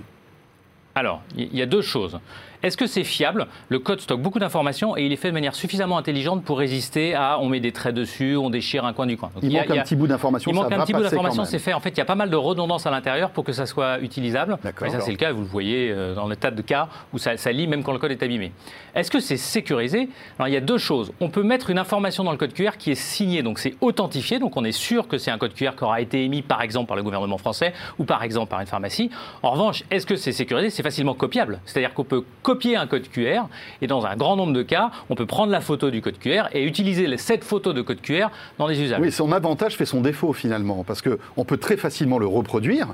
Alors, 0.96 1.22
il 1.36 1.55
y 1.55 1.62
a 1.62 1.65
deux 1.65 1.81
choses. 1.81 2.19
Est-ce 2.61 2.75
que 2.75 2.87
c'est 2.87 3.05
fiable? 3.05 3.47
Le 3.69 3.79
code 3.79 4.01
stocke 4.01 4.21
beaucoup 4.21 4.39
d'informations 4.39 4.97
et 4.97 5.05
il 5.05 5.13
est 5.13 5.15
fait 5.15 5.29
de 5.29 5.33
manière 5.33 5.55
suffisamment 5.55 5.97
intelligente 5.97 6.43
pour 6.43 6.59
résister 6.59 7.15
à 7.15 7.39
on 7.39 7.47
met 7.47 7.61
des 7.61 7.71
traits 7.71 7.95
dessus, 7.95 8.35
on 8.35 8.49
déchire 8.49 8.83
un 8.85 8.91
coin 8.91 9.05
du 9.05 9.17
coin. 9.17 9.31
Donc, 9.33 9.43
il, 9.43 9.53
manque 9.53 9.69
un 9.69 9.81
petit 9.81 9.95
bout 9.95 10.07
d'information. 10.07 10.51
Il 10.51 10.55
manque 10.55 10.71
un 10.71 10.81
petit 10.81 10.93
bout 10.93 11.01
d'information, 11.01 11.45
c'est 11.45 11.59
fait. 11.59 11.73
En 11.73 11.79
fait, 11.79 11.91
il 11.91 11.97
y 11.97 12.01
a 12.01 12.05
pas 12.05 12.15
mal 12.15 12.29
de 12.29 12.35
redondance 12.35 12.85
à 12.85 12.91
l'intérieur 12.91 13.29
pour 13.29 13.45
que 13.45 13.53
ça 13.53 13.65
soit 13.65 13.99
utilisable. 13.99 14.57
Et 14.85 14.89
ça, 14.89 14.99
c'est 14.99 15.11
le 15.11 15.17
cas, 15.17 15.31
vous 15.31 15.41
le 15.41 15.47
voyez 15.47 15.89
euh, 15.89 16.15
dans 16.15 16.27
le 16.27 16.35
tas 16.35 16.51
de 16.51 16.61
cas 16.61 16.89
où 17.13 17.17
ça, 17.17 17.37
ça 17.37 17.51
lit 17.51 17.67
même 17.67 17.83
quand 17.83 17.93
le 17.93 17.99
code 17.99 18.11
est 18.11 18.23
abîmé. 18.23 18.51
Est-ce 18.93 19.09
que 19.09 19.19
c'est 19.19 19.37
sécurisé? 19.37 20.09
Alors, 20.37 20.49
il 20.49 20.53
y 20.53 20.57
a 20.57 20.61
deux 20.61 20.77
choses. 20.77 21.13
On 21.21 21.29
peut 21.29 21.43
mettre 21.43 21.69
une 21.69 21.79
information 21.79 22.25
dans 22.25 22.31
le 22.31 22.37
code 22.37 22.53
QR 22.53 22.71
qui 22.77 22.91
est 22.91 22.95
signée, 22.95 23.41
donc 23.41 23.59
c'est 23.59 23.75
authentifié, 23.79 24.39
donc 24.39 24.57
on 24.57 24.65
est 24.65 24.73
sûr 24.73 25.07
que 25.07 25.17
c'est 25.17 25.31
un 25.31 25.37
code 25.37 25.53
QR 25.53 25.71
qui 25.77 25.83
aura 25.83 26.01
été 26.01 26.23
émis 26.25 26.41
par 26.41 26.61
exemple 26.61 26.87
par 26.87 26.97
le 26.97 27.03
gouvernement 27.03 27.37
français 27.37 27.73
ou 27.97 28.03
par 28.03 28.23
exemple 28.23 28.49
par 28.49 28.59
une 28.59 28.67
pharmacie. 28.67 29.09
En 29.43 29.51
revanche, 29.51 29.83
est-ce 29.91 30.05
que 30.05 30.17
c'est 30.17 30.33
sécurisé? 30.33 30.69
C'est 30.69 30.83
facilement 30.83 31.13
copiable. 31.13 31.59
C'est-à-dire 31.65 31.93
qu'on 31.93 32.03
peut 32.03 32.23
copier 32.49 32.75
un 32.75 32.87
code 32.87 33.07
QR 33.09 33.43
et 33.79 33.85
dans 33.85 34.07
un 34.07 34.15
grand 34.15 34.35
nombre 34.35 34.53
de 34.53 34.63
cas, 34.63 34.89
on 35.11 35.15
peut 35.15 35.27
prendre 35.27 35.51
la 35.51 35.61
photo 35.61 35.91
du 35.91 36.01
code 36.01 36.17
QR 36.17 36.45
et 36.51 36.63
utiliser 36.63 37.15
cette 37.17 37.43
photo 37.43 37.73
de 37.73 37.83
code 37.83 38.01
QR 38.01 38.29
dans 38.57 38.67
des 38.67 38.81
usages. 38.81 38.99
Oui, 38.99 39.11
son 39.11 39.31
avantage 39.31 39.75
fait 39.75 39.85
son 39.85 40.01
défaut 40.01 40.33
finalement, 40.33 40.83
parce 40.83 41.03
qu'on 41.03 41.45
peut 41.45 41.57
très 41.57 41.77
facilement 41.77 42.17
le 42.17 42.25
reproduire. 42.25 42.87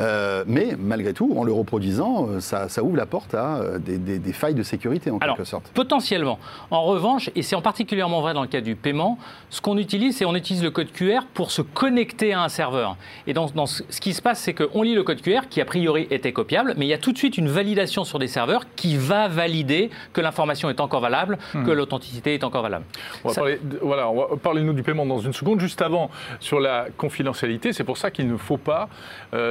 Euh, 0.00 0.44
mais 0.46 0.76
malgré 0.78 1.12
tout, 1.12 1.34
en 1.36 1.42
le 1.42 1.52
reproduisant, 1.52 2.28
euh, 2.28 2.40
ça, 2.40 2.68
ouvre 2.82 2.96
la 2.96 3.06
porte 3.06 3.34
à 3.34 3.56
euh, 3.56 3.78
des, 3.78 4.32
failles 4.32 4.54
de 4.54 4.62
sécurité 4.62 5.10
en 5.10 5.18
quelque 5.18 5.44
sorte. 5.44 5.68
Potentiellement. 5.74 6.38
En 6.70 6.84
revanche, 6.84 7.30
et 7.34 7.42
c'est 7.42 7.56
en 7.56 7.62
particulièrement 7.62 8.20
vrai 8.20 8.34
dans 8.34 8.42
le 8.42 8.48
cas 8.48 8.60
du 8.60 8.76
paiement, 8.76 9.18
ce 9.50 9.60
qu'on 9.60 9.76
utilise, 9.76 10.16
c'est 10.16 10.24
on 10.24 10.34
utilise 10.34 10.62
le 10.62 10.70
code 10.70 10.92
QR 10.92 11.20
pour 11.34 11.50
se 11.50 11.62
connecter 11.62 12.32
à 12.32 12.42
un 12.42 12.48
serveur. 12.48 12.96
Et 13.26 13.32
dans, 13.32 13.66
ce, 13.66 13.82
qui 14.00 14.14
se 14.14 14.22
passe, 14.22 14.40
c'est 14.40 14.54
qu'on 14.54 14.82
lit 14.82 14.94
le 14.94 15.02
code 15.02 15.20
QR 15.20 15.48
qui 15.50 15.60
a 15.60 15.64
priori 15.64 16.06
était 16.10 16.32
copiable, 16.32 16.74
mais 16.76 16.86
il 16.86 16.88
y 16.88 16.94
a 16.94 16.98
tout 16.98 17.12
de 17.12 17.18
suite 17.18 17.36
une 17.36 17.48
validation 17.48 18.04
sur 18.04 18.18
des 18.18 18.28
serveurs 18.28 18.62
qui 18.76 18.96
va 18.96 19.26
valider 19.26 19.90
que 20.12 20.20
l'information 20.20 20.70
est 20.70 20.80
encore 20.80 21.00
valable, 21.00 21.38
hmm. 21.54 21.64
que 21.64 21.70
l'authenticité 21.70 22.34
est 22.34 22.44
encore 22.44 22.62
valable. 22.62 22.84
On 23.24 23.28
va 23.28 23.34
parler, 23.34 23.60
voilà, 23.82 24.08
on 24.08 24.16
va 24.16 24.36
parler 24.36 24.62
nous 24.62 24.72
du 24.72 24.82
paiement 24.82 25.06
dans 25.06 25.18
une 25.18 25.32
seconde. 25.32 25.60
Juste 25.60 25.82
avant, 25.82 26.10
sur 26.38 26.60
la 26.60 26.86
confidentialité, 26.96 27.72
c'est 27.72 27.84
pour 27.84 27.96
ça 27.96 28.10
qu'il 28.10 28.28
ne 28.28 28.36
faut 28.36 28.58
pas 28.58 28.88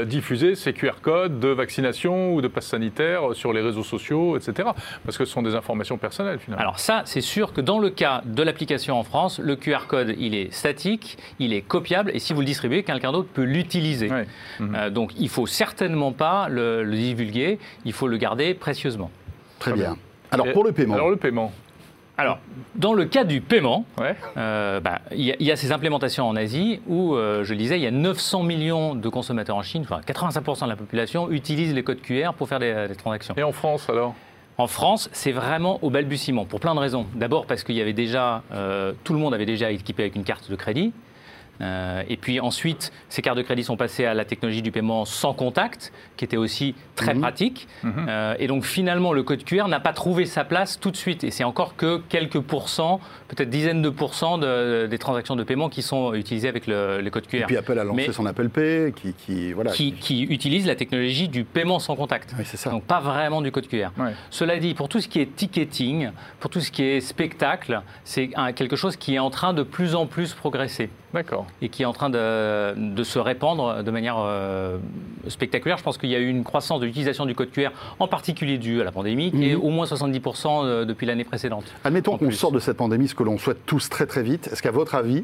diffuser 0.06 0.37
ces 0.56 0.74
QR 0.74 1.02
codes 1.02 1.40
de 1.40 1.50
vaccination 1.50 2.34
ou 2.34 2.42
de 2.42 2.48
passe 2.48 2.68
sanitaire 2.68 3.22
sur 3.34 3.54
les 3.54 3.62
réseaux 3.62 3.84
sociaux, 3.84 4.38
etc. 4.38 4.70
Parce 5.06 5.18
que 5.18 5.26
ce 5.26 5.32
sont 5.32 5.42
des 5.42 5.56
informations 5.56 5.98
personnelles 5.98 6.40
finalement. 6.40 6.62
Alors 6.62 6.80
ça, 6.80 7.04
c'est 7.06 7.22
sûr 7.22 7.54
que 7.54 7.62
dans 7.62 7.80
le 7.80 7.90
cas 7.90 8.22
de 8.26 8.44
l'application 8.44 8.98
en 9.00 9.04
France, 9.04 9.40
le 9.40 9.56
QR 9.56 9.88
code, 9.88 10.16
il 10.18 10.36
est 10.36 10.54
statique, 10.54 11.18
il 11.40 11.54
est 11.54 11.62
copiable, 11.62 12.12
et 12.14 12.20
si 12.20 12.34
vous 12.34 12.42
le 12.42 12.46
distribuez, 12.46 12.84
quelqu'un 12.84 13.12
d'autre 13.12 13.30
peut 13.34 13.44
l'utiliser. 13.44 14.10
Euh, 14.62 14.90
donc 14.90 15.12
il 15.18 15.24
ne 15.24 15.30
faut 15.30 15.48
certainement 15.48 16.12
pas 16.12 16.50
le, 16.50 16.86
divulguer, 16.86 17.60
il 17.86 17.94
faut 17.94 18.08
le 18.08 18.18
garder 18.18 18.54
précieusement. 18.54 19.12
Très 19.60 19.74
bien. 19.74 19.98
Alors 20.32 20.52
pour 20.52 20.64
le 20.64 20.72
paiement. 20.72 20.96
Alors 20.96 21.10
le 21.10 21.16
paiement. 21.16 21.52
Alors, 22.20 22.40
dans 22.76 22.94
le 22.94 23.06
cas 23.06 23.24
du 23.24 23.42
paiement, 23.42 23.86
euh, 24.38 24.80
bah, 24.80 25.02
il 25.12 25.36
y, 25.40 25.52
a 25.52 25.56
ces 25.56 25.72
implémentations 25.72 26.28
en 26.28 26.36
Asie 26.36 26.82
où, 26.88 27.16
euh, 27.16 27.44
je 27.44 27.54
le 27.54 27.60
disais, 27.60 27.78
il 27.78 27.84
y 27.84 27.88
a 27.88 27.92
900 27.92 28.42
millions 28.42 28.96
de 28.96 29.08
consommateurs 29.10 29.56
en 29.56 29.62
Chine, 29.62 29.84
enfin 29.84 30.02
85% 30.06 30.66
de 30.66 30.70
la 30.70 30.76
population 30.76 31.30
utilise 31.30 31.76
les 31.76 31.84
codes 31.84 32.02
QR 32.02 32.32
pour 32.36 32.50
faire 32.50 32.60
des, 32.60 32.88
transactions. 32.98 33.36
Et 33.38 33.44
en 33.44 33.52
France 33.52 33.88
alors? 33.90 34.16
En 34.58 34.66
France, 34.66 35.10
c'est 35.12 35.32
vraiment 35.32 35.78
au 35.84 35.92
balbutiement, 35.92 36.46
pour 36.46 36.60
plein 36.60 36.74
de 36.74 36.80
raisons. 36.80 37.06
D'abord 37.14 37.46
parce 37.46 37.64
qu'il 37.64 37.76
y 37.76 37.82
avait 37.82 37.94
déjà, 37.94 38.42
euh, 38.52 38.94
tout 39.04 39.14
le 39.14 39.20
monde 39.20 39.36
avait 39.36 39.46
déjà 39.46 39.70
équipé 39.70 40.02
avec 40.02 40.16
une 40.16 40.24
carte 40.24 40.50
de 40.50 40.56
crédit. 40.56 40.94
Euh, 41.62 42.04
et 42.08 42.18
puis 42.18 42.40
ensuite, 42.40 42.92
ces 43.10 43.22
cartes 43.22 43.38
de 43.38 43.42
crédit 43.42 43.64
sont 43.64 43.78
passées 43.78 44.06
à 44.06 44.14
la 44.14 44.26
technologie 44.26 44.62
du 44.62 44.72
paiement 44.72 45.06
sans 45.06 45.34
contact, 45.34 45.92
qui 46.16 46.26
était 46.26 46.38
aussi 46.38 46.76
très 46.96 47.14
mhm. 47.14 47.22
pratique. 47.22 47.68
Mhm. 47.84 48.06
Euh, 48.10 48.36
et 48.40 48.48
donc 48.48 48.64
finalement, 48.64 49.14
le 49.14 49.24
code 49.24 49.44
QR 49.44 49.68
n'a 49.68 49.80
pas 49.80 49.94
trouvé 49.94 50.26
sa 50.26 50.44
place 50.44 50.80
tout 50.80 50.92
de 50.92 50.98
suite. 50.98 51.24
Et 51.24 51.32
c'est 51.32 51.44
encore 51.44 51.76
que 51.76 52.02
quelques 52.10 52.40
pourcents, 52.40 53.00
peut-être 53.28 53.50
dizaines 53.50 53.82
de 53.82 53.90
pourcents 53.90 54.38
des 54.38 54.98
transactions 55.00 55.36
de 55.36 55.44
paiement 55.44 55.70
qui 55.70 55.82
sont 55.82 56.14
utilisées 56.14 56.48
avec 56.48 56.68
le, 56.68 57.08
code 57.10 57.28
QR. 57.28 57.38
Et 57.38 57.44
puis 57.44 57.58
Apple 57.58 57.80
a 57.80 57.84
lancé 57.84 58.12
son 58.12 58.26
Apple 58.26 58.50
Pay, 58.50 58.94
qui, 58.94 59.14
qui 59.14 59.54
voilà, 59.54 59.72
qui, 59.72 60.24
utilise 60.24 60.66
la 60.66 60.76
technologie 60.76 61.28
du 61.28 61.44
paiement 61.44 61.80
sans 61.80 61.96
contact. 61.96 62.34
Oui, 62.38 62.44
c'est 62.46 62.58
ça. 62.58 62.70
Donc 62.70 62.84
pas 62.84 63.00
vraiment 63.00 63.42
du 63.42 63.52
code 63.52 63.68
QR. 63.68 63.90
Cela 64.30 64.58
dit, 64.58 64.74
pour 64.74 64.90
tout 64.90 65.00
ce 65.00 65.08
qui 65.08 65.20
est 65.20 65.36
ticketing, 65.36 66.10
pour 66.40 66.50
tout 66.50 66.60
ce 66.60 66.72
qui 66.72 66.84
est 66.84 67.02
spectacle, 67.02 67.82
c'est 68.04 68.30
quelque 68.56 68.76
chose 68.76 68.96
qui 68.96 69.16
est 69.16 69.20
en 69.20 69.30
train 69.30 69.54
de 69.54 69.64
plus 69.64 69.96
en 69.96 70.06
plus 70.06 70.34
progresser. 70.34 70.90
D'accord 71.18 71.48
et 71.64 71.70
qui 71.70 71.82
est 71.82 71.86
en 71.86 71.94
train 71.94 72.12
de, 72.12 73.04
se 73.04 73.18
répandre 73.18 73.84
de 73.84 73.90
manière 73.90 74.18
euh, 74.20 74.78
spectaculaire. 75.28 75.80
Je 75.80 75.84
pense 75.84 75.98
qu'il 75.98 76.10
y 76.10 76.16
a 76.16 76.20
eu 76.20 76.28
une 76.28 76.44
croissance 76.44 76.80
de 76.80 76.86
l'utilisation 76.86 77.26
du 77.26 77.34
code 77.34 77.50
QR, 77.50 77.70
en 77.98 78.08
particulier 78.08 78.60
due 78.60 78.82
à 78.82 78.84
la 78.84 78.92
pandémie, 78.92 79.32
qui 79.32 79.50
est 79.50 79.56
mhm. 79.56 79.64
au 79.64 79.70
moins 79.70 79.86
70% 79.86 80.66
euh, 80.66 80.86
depuis 80.86 81.08
l'année 81.08 81.24
précédente. 81.24 81.66
Admettons 81.84 82.20
qu'on 82.20 82.30
sort 82.30 82.52
de 82.52 82.60
cette 82.60 82.78
pandémie, 82.78 83.08
ce 83.08 83.16
que 83.16 83.24
l'on 83.24 83.40
souhaite 83.40 83.66
tous 83.66 83.90
très 83.90 84.06
très 84.06 84.22
vite. 84.22 84.48
Est-ce 84.52 84.62
qu'à 84.62 84.70
votre 84.70 84.94
avis, 84.94 85.24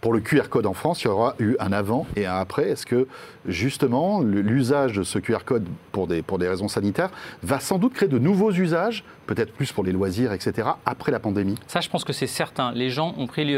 pour 0.00 0.14
le 0.14 0.20
QR 0.20 0.48
code 0.48 0.64
en 0.64 0.72
France, 0.72 1.02
il 1.02 1.08
y 1.08 1.10
aura 1.10 1.34
eu 1.38 1.56
un 1.60 1.72
avant 1.72 2.06
et 2.16 2.24
un 2.24 2.36
après? 2.36 2.70
Est-ce 2.70 2.86
que 2.86 3.06
justement 3.46 4.20
l'usage 4.20 4.94
de 4.94 5.02
ce 5.02 5.18
QR 5.18 5.44
code 5.44 5.66
pour 5.92 6.06
des, 6.06 6.22
pour 6.22 6.38
des 6.38 6.48
raisons 6.48 6.68
sanitaires 6.68 7.10
va 7.42 7.60
sans 7.60 7.78
doute 7.78 7.94
créer 7.94 8.08
de 8.08 8.18
nouveaux 8.18 8.52
usages 8.52 9.04
peut-être 9.26 9.52
plus 9.52 9.72
pour 9.72 9.84
les 9.84 9.92
loisirs, 9.92 10.32
etc., 10.32 10.68
après 10.86 11.10
la 11.10 11.18
pandémie 11.18 11.56
Ça, 11.66 11.80
je 11.80 11.88
pense 11.88 12.04
que 12.04 12.12
c'est 12.12 12.26
certain. 12.26 12.72
Les 12.72 12.90
gens 12.90 13.14
ont 13.18 13.26
pris, 13.26 13.56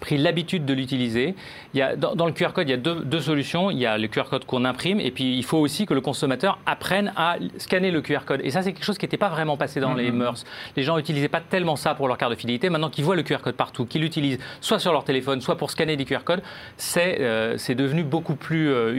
pris 0.00 0.18
l'habitude 0.18 0.64
de 0.64 0.74
l'utiliser. 0.74 1.34
Il 1.74 1.78
y 1.78 1.82
a, 1.82 1.96
dans, 1.96 2.26
le 2.26 2.32
QR 2.32 2.52
code, 2.52 2.68
il 2.68 2.70
y 2.70 2.74
a 2.74 2.76
deux, 2.76 3.20
solutions. 3.20 3.70
Il 3.70 3.78
y 3.78 3.86
a 3.86 3.98
le 3.98 4.08
QR 4.08 4.24
code 4.28 4.44
qu'on 4.44 4.64
imprime, 4.64 5.00
et 5.00 5.10
puis 5.10 5.36
il 5.36 5.44
faut 5.44 5.58
aussi 5.58 5.86
que 5.86 5.94
le 5.94 6.00
consommateur 6.00 6.58
apprenne 6.66 7.12
à 7.16 7.36
scanner 7.58 7.90
le 7.90 8.02
QR 8.02 8.20
code. 8.26 8.40
Et 8.44 8.50
ça, 8.50 8.62
c'est 8.62 8.72
quelque 8.72 8.84
chose 8.84 8.98
qui 8.98 9.04
n'était 9.04 9.16
pas 9.16 9.28
vraiment 9.28 9.56
passé 9.56 9.80
dans 9.80 9.94
les 9.94 10.10
mm-hmm. 10.10 10.14
mœurs. 10.14 10.44
Les 10.76 10.82
gens 10.82 10.96
n'utilisaient 10.96 11.28
pas 11.28 11.40
tellement 11.40 11.76
ça 11.76 11.94
pour 11.94 12.08
leur 12.08 12.18
carte 12.18 12.32
de 12.32 12.36
fidélité. 12.36 12.70
Maintenant 12.70 12.90
qu'ils 12.90 13.04
voient 13.04 13.16
le 13.16 13.22
QR 13.22 13.38
code 13.42 13.54
partout, 13.54 13.86
qu'ils 13.86 14.02
l'utilisent 14.02 14.38
soit 14.60 14.78
sur 14.78 14.92
leur 14.92 15.04
téléphone, 15.04 15.40
soit 15.40 15.56
pour 15.56 15.70
scanner 15.70 15.96
des 15.96 16.04
QR 16.04 16.24
codes, 16.24 16.42
c'est 16.76 17.18
euh, 17.20 17.56
devenu 17.76 18.04
beaucoup 18.04 18.36
plus 18.36 18.70
euh, 18.70 18.96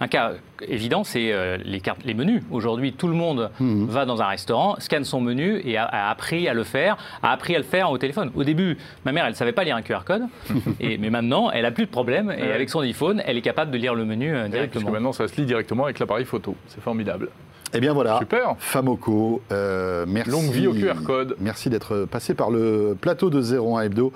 Un 0.00 0.08
cas 0.08 0.32
évident, 0.66 1.04
c'est 1.04 1.32
euh, 1.32 1.56
les, 1.64 1.80
cartes, 1.80 2.04
les 2.04 2.14
menus. 2.14 2.42
Aujourd'hui, 2.50 2.92
tout 2.92 3.08
le 3.08 3.14
monde 3.14 3.50
mm-hmm. 3.60 3.86
va 3.86 4.04
dans 4.04 4.22
un 4.22 4.26
restaurant, 4.26 4.76
scanne 4.78 5.04
son 5.04 5.20
menu 5.20 5.60
et 5.64 5.76
a, 5.76 5.86
appris 6.10 6.48
à 6.48 6.54
le 6.54 6.64
faire, 6.64 6.96
a 7.22 7.32
appris 7.32 7.54
à 7.54 7.58
le 7.58 7.64
faire 7.64 7.90
au 7.90 7.98
téléphone. 7.98 8.30
Au 8.34 8.44
début, 8.44 8.78
ma 9.04 9.12
mère, 9.12 9.24
elle 9.24 9.32
ne 9.32 9.36
savait 9.36 9.52
pas 9.52 9.64
lire 9.64 9.76
un 9.76 9.82
QR 9.82 10.04
code, 10.04 10.22
et, 10.80 10.98
mais 10.98 11.10
maintenant, 11.10 11.50
elle 11.50 11.64
a 11.64 11.70
plus 11.70 11.86
de 11.86 11.90
problème 11.90 12.30
et 12.30 12.52
avec 12.52 12.70
son 12.70 12.80
iPhone, 12.80 13.22
elle 13.26 13.36
est 13.36 13.42
capable 13.42 13.70
de 13.70 13.78
lire 13.78 13.94
le 13.94 14.04
menu 14.04 14.34
euh, 14.34 14.48
directement. 14.48 14.72
parce 14.72 14.84
que 14.84 14.90
maintenant, 14.90 15.12
ça 15.12 15.28
se 15.28 15.36
lit 15.36 15.46
directement 15.46 15.84
avec 15.84 15.98
l'appareil 15.98 16.24
photo. 16.24 16.56
C'est 16.68 16.82
formidable. 16.82 17.28
Eh 17.72 17.80
bien 17.80 17.92
voilà, 17.92 18.18
Super. 18.18 18.56
Famoco, 18.58 19.42
euh, 19.52 20.04
merci. 20.08 20.30
Longue 20.30 20.50
vie 20.50 20.66
au 20.66 20.72
QR 20.72 21.02
code. 21.04 21.36
Merci 21.38 21.70
d'être 21.70 22.04
passé 22.04 22.34
par 22.34 22.50
le 22.50 22.96
plateau 23.00 23.30
de 23.30 23.40
01 23.40 23.82
Hebdo. 23.82 24.12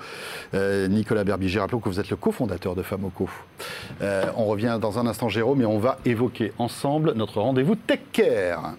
Euh, 0.53 0.87
Nicolas 0.87 1.23
Berbiger, 1.23 1.59
rappelons 1.59 1.79
que 1.79 1.87
vous 1.87 1.99
êtes 1.99 2.09
le 2.09 2.17
cofondateur 2.17 2.75
de 2.75 2.81
Famoco. 2.81 3.29
on 4.01 4.45
revient 4.45 4.77
dans 4.81 4.99
un 4.99 5.07
instant, 5.07 5.29
Jérôme, 5.29 5.61
et 5.61 5.65
on 5.65 5.79
va 5.79 5.99
évoquer 6.05 6.51
ensemble 6.57 7.13
notre 7.15 7.39
rendez-vous 7.39 7.75
Tech 7.75 8.01
Care. 8.11 8.73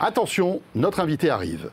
Attention, 0.00 0.60
notre 0.76 1.00
invité 1.00 1.28
arrive. 1.28 1.70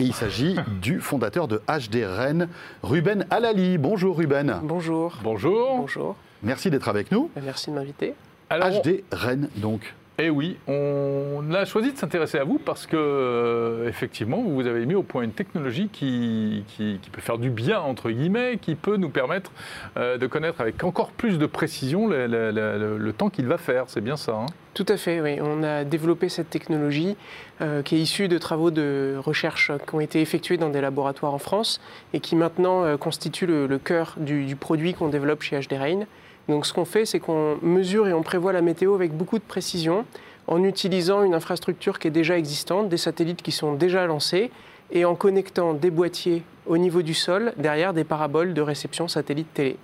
Il 0.00 0.12
s'agit 0.14 0.56
du 0.80 1.00
fondateur 1.00 1.48
de 1.48 1.60
HD 1.66 2.04
Rennes, 2.04 2.48
Ruben 2.82 3.26
Alali. 3.30 3.78
Bonjour 3.78 4.16
Ruben. 4.16 4.60
Bonjour. 4.62 5.18
Bonjour. 5.22 5.76
Bonjour. 5.76 6.16
Merci 6.42 6.70
d'être 6.70 6.88
avec 6.88 7.10
nous. 7.10 7.30
Merci 7.42 7.70
de 7.70 7.74
m'inviter. 7.74 8.14
HD 8.50 9.02
Rennes 9.12 9.48
donc. 9.56 9.94
Eh 10.18 10.30
oui, 10.30 10.56
on 10.66 11.52
a 11.52 11.66
choisi 11.66 11.92
de 11.92 11.98
s'intéresser 11.98 12.38
à 12.38 12.44
vous 12.44 12.58
parce 12.58 12.86
que, 12.86 12.96
euh, 12.96 13.86
effectivement, 13.86 14.40
vous 14.40 14.66
avez 14.66 14.86
mis 14.86 14.94
au 14.94 15.02
point 15.02 15.22
une 15.22 15.32
technologie 15.32 15.90
qui, 15.92 16.64
peut 17.12 17.20
faire 17.20 17.36
du 17.36 17.50
bien, 17.50 17.80
entre 17.80 18.10
guillemets, 18.10 18.58
qui 18.60 18.76
peut 18.76 18.96
nous 18.96 19.10
permettre 19.10 19.52
euh, 19.98 20.16
de 20.16 20.26
connaître 20.26 20.62
avec 20.62 20.82
encore 20.84 21.10
plus 21.10 21.38
de 21.38 21.44
précision 21.44 22.06
le, 22.08 23.12
temps 23.12 23.28
qu'il 23.28 23.46
va 23.46 23.58
faire. 23.58 23.84
C'est 23.88 24.00
bien 24.00 24.16
ça 24.16 24.32
hein? 24.32 24.46
Tout 24.72 24.86
à 24.88 24.96
fait, 24.96 25.20
oui. 25.20 25.38
On 25.42 25.62
a 25.62 25.84
développé 25.84 26.30
cette 26.30 26.48
technologie 26.48 27.16
euh, 27.60 27.82
qui 27.82 27.96
est 27.96 28.00
issue 28.00 28.28
de 28.28 28.38
travaux 28.38 28.70
de 28.70 29.16
recherche 29.18 29.70
qui 29.86 29.94
ont 29.94 30.00
été 30.00 30.22
effectués 30.22 30.56
dans 30.56 30.70
des 30.70 30.80
laboratoires 30.80 31.34
en 31.34 31.38
France 31.38 31.80
et 32.14 32.20
qui 32.20 32.36
maintenant 32.36 32.96
constitue 32.96 33.46
le, 33.46 33.78
cœur 33.78 34.14
du, 34.16 34.46
du 34.46 34.56
produit 34.56 34.94
qu'on 34.94 35.08
développe 35.08 35.42
chez 35.42 35.60
HD 35.60 35.74
Rain. 35.74 36.06
Donc 36.48 36.66
ce 36.66 36.72
qu'on 36.72 36.84
fait, 36.84 37.04
c'est 37.04 37.18
qu'on 37.18 37.58
mesure 37.62 38.06
et 38.08 38.12
on 38.12 38.22
prévoit 38.22 38.52
la 38.52 38.62
météo 38.62 38.94
avec 38.94 39.12
beaucoup 39.12 39.38
de 39.38 39.44
précision 39.44 40.04
en 40.46 40.62
utilisant 40.62 41.22
une 41.22 41.34
infrastructure 41.34 41.98
qui 41.98 42.08
est 42.08 42.12
déjà 42.12 42.38
existante, 42.38 42.88
des 42.88 42.96
satellites 42.96 43.42
qui 43.42 43.52
sont 43.52 43.74
déjà 43.74 44.06
lancés 44.06 44.50
et 44.92 45.04
en 45.04 45.16
connectant 45.16 45.74
des 45.74 45.90
boîtiers 45.90 46.42
au 46.66 46.78
niveau 46.78 47.02
du 47.02 47.14
sol 47.14 47.52
derrière 47.56 47.92
des 47.92 48.04
paraboles 48.04 48.54
de 48.54 48.60
réception 48.62 49.08
satellite 49.08 49.52
télé. 49.54 49.76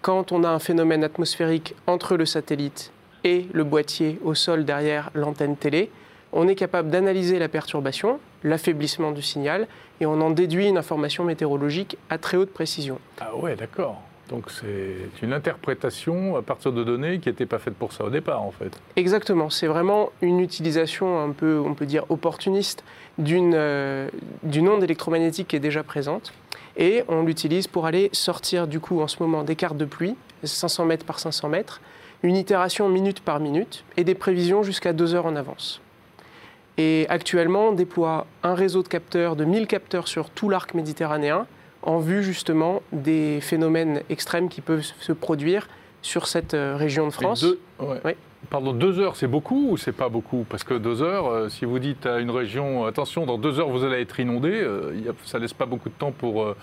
Quand 0.00 0.32
on 0.32 0.42
a 0.42 0.48
un 0.48 0.58
phénomène 0.58 1.04
atmosphérique 1.04 1.76
entre 1.86 2.16
le 2.16 2.26
satellite 2.26 2.92
et 3.22 3.46
le 3.52 3.62
boîtier 3.62 4.18
au 4.24 4.34
sol 4.34 4.64
derrière 4.64 5.10
l'antenne 5.14 5.56
télé, 5.56 5.90
on 6.32 6.48
est 6.48 6.56
capable 6.56 6.90
d'analyser 6.90 7.38
la 7.38 7.48
perturbation, 7.48 8.18
l'affaiblissement 8.42 9.12
du 9.12 9.22
signal, 9.22 9.68
et 10.00 10.06
on 10.06 10.20
en 10.20 10.30
déduit 10.30 10.66
une 10.66 10.78
information 10.78 11.24
météorologique 11.24 11.98
à 12.10 12.18
très 12.18 12.36
haute 12.36 12.52
précision. 12.52 12.98
Ah 13.20 13.36
ouais, 13.36 13.54
d'accord. 13.54 14.02
Donc 14.32 14.50
c'est 14.50 15.22
une 15.22 15.34
interprétation 15.34 16.36
à 16.36 16.42
partir 16.42 16.72
de 16.72 16.82
données 16.82 17.18
qui 17.20 17.28
n'étaient 17.28 17.44
pas 17.44 17.58
faites 17.58 17.74
pour 17.74 17.92
ça 17.92 18.04
au 18.04 18.10
départ, 18.10 18.42
en 18.42 18.50
fait. 18.50 18.80
Exactement. 18.96 19.50
C'est 19.50 19.66
vraiment 19.66 20.10
une 20.22 20.40
utilisation 20.40 21.22
un 21.22 21.32
peu, 21.32 21.60
on 21.64 21.74
peut 21.74 21.84
dire, 21.84 22.06
opportuniste 22.08 22.82
d'une 23.18 23.52
euh, 23.54 24.08
d'une 24.42 24.70
onde 24.70 24.82
électromagnétique 24.82 25.48
qui 25.48 25.56
est 25.56 25.60
déjà 25.60 25.82
présente. 25.82 26.32
Et 26.78 27.04
on 27.08 27.22
l'utilise 27.22 27.66
pour 27.66 27.84
aller 27.84 28.08
sortir, 28.12 28.66
du 28.66 28.80
coup, 28.80 29.02
en 29.02 29.06
ce 29.06 29.22
moment, 29.22 29.44
des 29.44 29.54
cartes 29.54 29.76
de 29.76 29.84
pluie, 29.84 30.16
500 30.42 30.86
mètres 30.86 31.04
par 31.04 31.18
500 31.18 31.50
mètres, 31.50 31.82
une 32.22 32.36
itération 32.36 32.88
minute 32.88 33.20
par 33.20 33.38
minute 33.38 33.84
et 33.98 34.04
des 34.04 34.14
prévisions 34.14 34.62
jusqu'à 34.62 34.94
deux 34.94 35.14
heures 35.14 35.26
en 35.26 35.36
avance. 35.36 35.82
Et 36.78 37.04
actuellement, 37.10 37.68
on 37.68 37.72
déploie 37.72 38.26
un 38.42 38.54
réseau 38.54 38.82
de 38.82 38.88
capteurs, 38.88 39.36
de 39.36 39.44
1000 39.44 39.66
capteurs 39.66 40.08
sur 40.08 40.30
tout 40.30 40.48
l'arc 40.48 40.72
méditerranéen, 40.72 41.46
en 41.82 41.98
vue 41.98 42.22
justement 42.22 42.82
des 42.92 43.40
phénomènes 43.40 44.02
extrêmes 44.08 44.48
qui 44.48 44.60
peuvent 44.60 44.82
se 44.82 45.12
produire 45.12 45.68
sur 46.02 46.26
cette 46.26 46.54
euh, 46.54 46.76
région 46.76 47.06
de 47.06 47.12
France. 47.12 47.40
Deux, 47.40 47.60
ouais. 47.80 48.16
Pardon, 48.50 48.72
deux 48.72 48.98
heures, 48.98 49.16
c'est 49.16 49.28
beaucoup 49.28 49.70
ou 49.70 49.76
c'est 49.76 49.92
pas 49.92 50.08
beaucoup? 50.08 50.44
Parce 50.48 50.64
que 50.64 50.74
deux 50.74 51.00
heures, 51.00 51.26
euh, 51.26 51.48
si 51.48 51.64
vous 51.64 51.78
dites 51.78 52.06
à 52.06 52.18
une 52.18 52.30
région, 52.30 52.84
attention, 52.84 53.24
dans 53.24 53.38
deux 53.38 53.60
heures 53.60 53.68
vous 53.68 53.84
allez 53.84 54.00
être 54.00 54.18
inondé, 54.18 54.50
euh, 54.52 54.92
ça 55.24 55.38
laisse 55.38 55.52
pas 55.52 55.66
beaucoup 55.66 55.88
de 55.88 55.94
temps 55.94 56.12
pour 56.12 56.54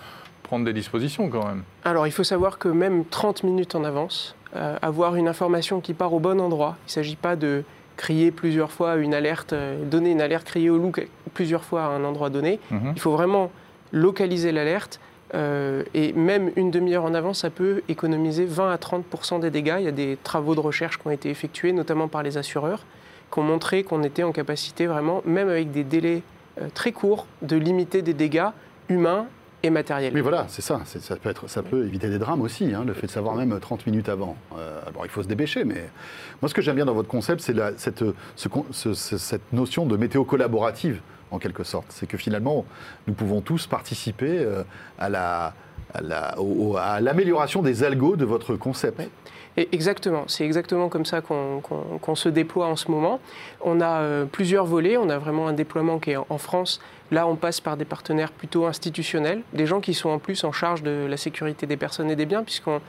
prendre 0.42 0.64
des 0.64 0.72
dispositions 0.72 1.28
quand 1.30 1.46
même. 1.46 1.62
Alors 1.84 2.06
il 2.06 2.12
faut 2.12 2.24
savoir 2.24 2.58
que 2.58 2.68
même 2.68 3.04
30 3.06 3.44
minutes 3.44 3.74
en 3.74 3.84
avance, 3.84 4.36
avoir 4.52 5.14
une 5.14 5.28
information 5.28 5.80
qui 5.80 5.94
part 5.94 6.12
au 6.12 6.18
bon 6.18 6.40
endroit, 6.40 6.76
il 6.82 6.88
ne 6.88 6.90
s'agit 6.90 7.16
pas 7.16 7.36
de 7.36 7.62
crier 7.96 8.32
plusieurs 8.32 8.72
fois 8.72 8.96
une 8.96 9.14
alerte, 9.14 9.54
donner 9.84 10.10
une 10.10 10.20
alerte, 10.20 10.44
crier 10.44 10.68
au 10.70 10.78
loup 10.78 10.92
plusieurs 11.34 11.62
fois 11.62 11.84
à 11.84 11.88
un 11.88 12.02
endroit 12.02 12.30
donné. 12.30 12.58
Mhm. 12.70 12.92
Il 12.96 13.00
faut 13.00 13.12
vraiment 13.12 13.50
localiser 13.92 14.50
l'alerte 14.52 15.00
euh, 15.34 15.84
et 15.94 16.12
même 16.12 16.50
une 16.56 16.70
demi-heure 16.70 17.04
en 17.04 17.14
avance, 17.14 17.40
ça 17.40 17.50
peut 17.50 17.82
économiser 17.88 18.44
20 18.44 18.70
à 18.70 18.76
30% 18.76 19.40
des 19.40 19.50
dégâts. 19.50 19.76
Il 19.78 19.84
y 19.84 19.88
a 19.88 19.92
des 19.92 20.18
travaux 20.22 20.54
de 20.54 20.60
recherche 20.60 20.98
qui 20.98 21.06
ont 21.06 21.10
été 21.10 21.30
effectués, 21.30 21.72
notamment 21.72 22.08
par 22.08 22.22
les 22.22 22.38
assureurs, 22.38 22.84
qui 23.32 23.38
ont 23.38 23.42
montré 23.42 23.84
qu'on 23.84 24.02
était 24.02 24.22
en 24.22 24.32
capacité 24.32 24.86
vraiment, 24.86 25.22
même 25.24 25.48
avec 25.48 25.70
des 25.70 25.84
délais 25.84 26.22
euh, 26.60 26.68
très 26.74 26.92
courts, 26.92 27.26
de 27.42 27.56
limiter 27.56 28.02
des 28.02 28.14
dégâts 28.14 28.48
humains 28.88 29.26
et 29.62 29.70
matériels. 29.70 30.12
Oui, 30.14 30.20
voilà, 30.20 30.46
c'est 30.48 30.62
ça. 30.62 30.80
Ça 30.84 31.62
peut, 31.62 31.84
éviter 31.84 32.08
des 32.08 32.18
drames 32.18 32.40
aussi, 32.40 32.74
hein, 32.74 32.82
le 32.84 32.94
fait 32.94 33.06
de 33.06 33.12
savoir 33.12 33.36
même 33.36 33.56
30 33.60 33.86
minutes 33.86 34.08
avant. 34.08 34.36
Euh, 34.56 34.80
alors, 34.86 35.04
il 35.04 35.10
faut 35.10 35.22
se 35.22 35.28
dépêcher, 35.28 35.64
mais 35.64 35.90
moi, 36.40 36.48
ce 36.48 36.54
que 36.54 36.62
j'aime 36.62 36.76
bien 36.76 36.86
dans 36.86 36.94
votre 36.94 37.08
concept, 37.08 37.40
c'est 37.40 37.54
cette 39.06 39.52
notion 39.52 39.86
de 39.86 39.96
météo 39.96 40.24
collaborative 40.24 41.00
en 41.30 41.38
quelque 41.38 41.64
sorte. 41.64 41.86
C'est 41.90 42.06
que 42.06 42.16
finalement, 42.16 42.64
nous 43.06 43.14
pouvons 43.14 43.40
tous 43.40 43.66
participer 43.66 44.38
euh, 44.38 44.62
à 44.98 45.08
la 45.08 45.54
à 45.94 47.00
l'amélioration 47.00 47.62
des 47.62 47.82
algos 47.82 48.16
de 48.16 48.24
votre 48.24 48.56
concept. 48.56 49.00
exactement, 49.56 50.24
c'est 50.26 50.44
exactement 50.44 50.88
comme 50.88 51.04
ça 51.04 51.20
qu'on 51.20 52.14
se 52.14 52.28
déploie 52.28 52.66
en 52.66 52.76
ce 52.76 52.90
moment. 52.90 53.20
On 53.60 53.80
a 53.80 54.00
euh, 54.00 54.24
plusieurs 54.24 54.64
volets, 54.64 54.96
on 54.96 55.08
a 55.10 55.18
vraiment 55.18 55.48
un 55.48 55.52
déploiement 55.52 55.98
qui 55.98 56.12
est 56.12 56.16
en 56.16 56.38
France. 56.38 56.80
Là, 57.10 57.26
on 57.26 57.36
passe 57.36 57.60
par 57.60 57.76
des 57.76 57.84
partenaires 57.84 58.32
plutôt 58.32 58.66
institutionnels, 58.66 59.42
des 59.52 59.66
gens 59.66 59.80
qui 59.80 59.94
sont 59.94 60.10
en 60.10 60.18
plus 60.18 60.44
en 60.44 60.52
charge 60.52 60.82
de 60.82 61.06
la 61.08 61.16
sécurité 61.16 61.66
des 61.66 61.76
personnes 61.76 62.10
et 62.10 62.16
des 62.16 62.26
biens, 62.26 62.44
puisqu'on 62.44 62.80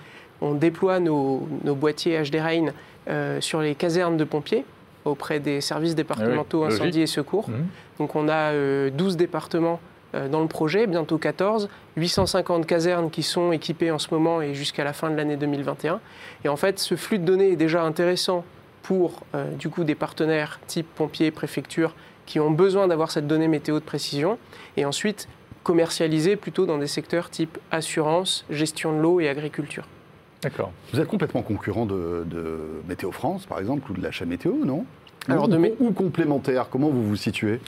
on 0.41 0.53
déploie 0.53 0.99
nos, 0.99 1.47
boîtiers 1.65 2.21
HD 2.21 2.35
Rain 2.35 2.67
euh, 3.09 3.41
sur 3.41 3.61
les 3.61 3.75
casernes 3.75 4.17
de 4.17 4.23
pompiers 4.23 4.65
auprès 5.05 5.39
des 5.39 5.61
services 5.61 5.95
départementaux 5.95 6.63
ah 6.63 6.67
incendie 6.67 7.01
et 7.01 7.07
secours. 7.07 7.49
Mhm. 7.49 7.65
Donc 7.99 8.15
on 8.15 8.29
a 8.29 8.51
12 8.51 8.53
euh, 8.53 9.17
départements 9.17 9.79
euh, 10.13 10.27
dans 10.27 10.41
le 10.41 10.47
projet, 10.47 10.87
bientôt 10.87 11.17
14, 11.17 11.69
850 11.95 12.65
casernes 12.65 13.09
qui 13.09 13.23
sont 13.23 13.51
équipées 13.51 13.91
en 13.91 13.99
ce 13.99 14.09
moment 14.11 14.41
et 14.41 14.53
jusqu'à 14.53 14.83
la 14.83 14.93
fin 14.93 15.09
de 15.09 15.15
l'année 15.15 15.37
2021. 15.37 15.99
Et 16.43 16.49
en 16.49 16.57
fait, 16.57 16.79
ce 16.79 16.95
flux 16.95 17.19
de 17.19 17.25
données 17.25 17.51
est 17.51 17.57
déjà 17.57 17.83
intéressant 17.83 18.43
pour 18.83 19.21
euh, 19.35 19.49
du 19.51 19.69
coup 19.69 19.83
des 19.83 19.95
partenaires 19.95 20.59
type 20.67 20.87
pompiers, 20.95 21.31
préfecture, 21.31 21.95
qui 22.25 22.39
ont 22.39 22.51
besoin 22.51 22.87
d'avoir 22.87 23.11
cette 23.11 23.27
donnée 23.27 23.47
météo 23.47 23.79
de 23.79 23.83
précision, 23.83 24.37
et 24.77 24.85
ensuite 24.85 25.27
commercialisé 25.63 26.35
plutôt 26.35 26.65
dans 26.65 26.77
des 26.77 26.87
secteurs 26.87 27.29
type 27.29 27.57
assurance, 27.71 28.45
gestion 28.49 28.95
de 28.95 29.01
l'eau 29.01 29.19
et 29.19 29.29
agriculture. 29.29 29.85
D'accord. 30.41 30.71
Vous 30.91 30.99
êtes 30.99 31.07
complètement 31.07 31.41
concurrent 31.41 31.85
de, 31.85 32.25
Météo 32.87 33.11
France, 33.11 33.45
par 33.45 33.59
exemple, 33.59 33.91
ou 33.91 33.93
de 33.93 34.01
la 34.01 34.11
chaîne 34.11 34.29
météo, 34.29 34.53
non? 34.65 34.85
Alors, 35.29 35.47
ou, 35.47 35.75
ou 35.79 35.91
complémentaire 35.91 36.67
Comment 36.69 36.89
vous 36.89 37.03
vous 37.03 37.15
situez? 37.15 37.59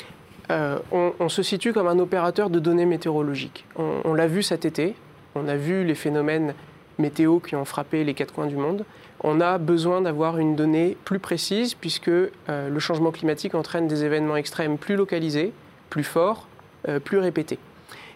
Euh, 0.51 0.79
on, 0.91 1.29
se 1.29 1.41
situe 1.41 1.71
comme 1.71 1.87
un 1.87 1.99
opérateur 1.99 2.49
de 2.49 2.59
données 2.59 2.85
météorologiques. 2.85 3.65
On, 3.75 4.13
l'a 4.13 4.27
vu 4.27 4.43
cet 4.43 4.65
été, 4.65 4.95
on 5.35 5.47
a 5.47 5.55
vu 5.55 5.85
les 5.85 5.95
phénomènes 5.95 6.53
météo 6.99 7.39
qui 7.39 7.55
ont 7.55 7.65
frappé 7.65 8.03
les 8.03 8.13
quatre 8.13 8.33
coins 8.33 8.47
du 8.47 8.57
monde. 8.57 8.85
On 9.21 9.39
a 9.39 9.57
besoin 9.57 10.01
d'avoir 10.01 10.37
une 10.37 10.55
donnée 10.55 10.97
plus 11.05 11.19
précise 11.19 11.75
puisque 11.75 12.09
euh, 12.09 12.29
le 12.49 12.79
changement 12.79 13.11
climatique 13.11 13.55
entraîne 13.55 13.87
des 13.87 14.03
événements 14.03 14.35
extrêmes 14.35 14.77
plus 14.77 14.95
localisés, 14.95 15.53
plus 15.89 16.03
forts, 16.03 16.47
euh, 16.89 16.99
plus 16.99 17.19
répétés. 17.19 17.59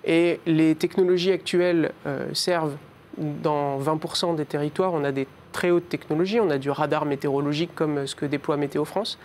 Et 0.03 0.39
les 0.45 0.75
technologies 0.75 1.31
actuelles 1.31 1.91
servent 2.31 2.77
dans 3.17 3.79
20% 3.79 4.35
des 4.35 4.45
territoires, 4.45 4.93
on 4.93 5.03
a 5.03 5.11
des 5.11 5.27
très 5.51 5.71
hautes 5.71 5.89
technologies, 5.89 6.39
on 6.39 6.49
a 6.49 6.57
du 6.57 6.69
radar 6.69 7.05
météorologique 7.05 7.71
comme 7.75 8.05
ce 8.05 8.15
que 8.15 8.25
déploie 8.25 8.57
Météo 8.57 8.85
France. 8.85 9.17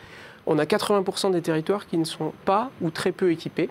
On 0.47 0.59
a 0.59 0.65
80% 0.65 1.33
des 1.33 1.43
territoires 1.43 1.87
qui 1.87 1.99
ne 1.99 2.05
sont 2.05 2.33
pas 2.45 2.71
ou 2.81 2.91
très 2.91 3.13
peu 3.13 3.31
équipés. 3.31 3.69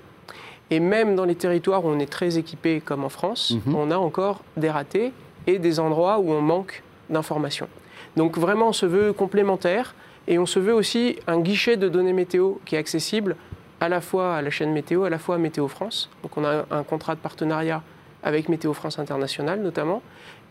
Et 0.70 0.80
même 0.80 1.16
dans 1.16 1.26
les 1.26 1.36
territoires 1.36 1.84
où 1.84 1.90
on 1.90 2.00
est 2.00 2.10
très 2.10 2.38
équipé, 2.38 2.80
comme 2.80 3.04
en 3.04 3.10
France, 3.10 3.56
mhm. 3.66 3.76
on 3.76 3.92
a 3.92 3.98
encore 3.98 4.42
des 4.56 4.70
ratés 4.70 5.12
et 5.48 5.60
des 5.60 5.80
endroits 5.80 6.20
où 6.20 6.32
on 6.32 6.42
manque 6.42 6.84
d'informations. 7.10 7.68
Donc 8.16 8.38
vraiment, 8.38 8.70
on 8.70 8.74
se 8.74 8.86
veut 8.86 9.12
complémentaire 9.12 9.96
et 10.28 10.40
on 10.40 10.46
se 10.46 10.60
veut 10.60 10.74
aussi 10.74 11.18
un 11.28 11.40
guichet 11.40 11.78
de 11.78 11.90
données 11.90 12.14
météo 12.14 12.56
qui 12.66 12.76
est 12.76 12.78
accessible 12.78 13.36
à 13.80 13.90
la 13.90 14.00
fois 14.00 14.36
à 14.36 14.42
la 14.42 14.50
chaîne 14.50 14.72
météo, 14.72 15.04
à 15.04 15.10
la 15.10 15.18
fois 15.18 15.36
à 15.36 15.38
Météo 15.40 15.68
France. 15.68 16.10
Donc 16.22 16.38
on 16.38 16.46
a 16.46 16.66
un 16.70 16.84
contrat 16.84 17.16
de 17.16 17.20
partenariat 17.20 17.82
avec 18.24 18.50
Météo 18.50 18.74
France 18.74 19.00
International 19.00 19.62
notamment, 19.62 20.02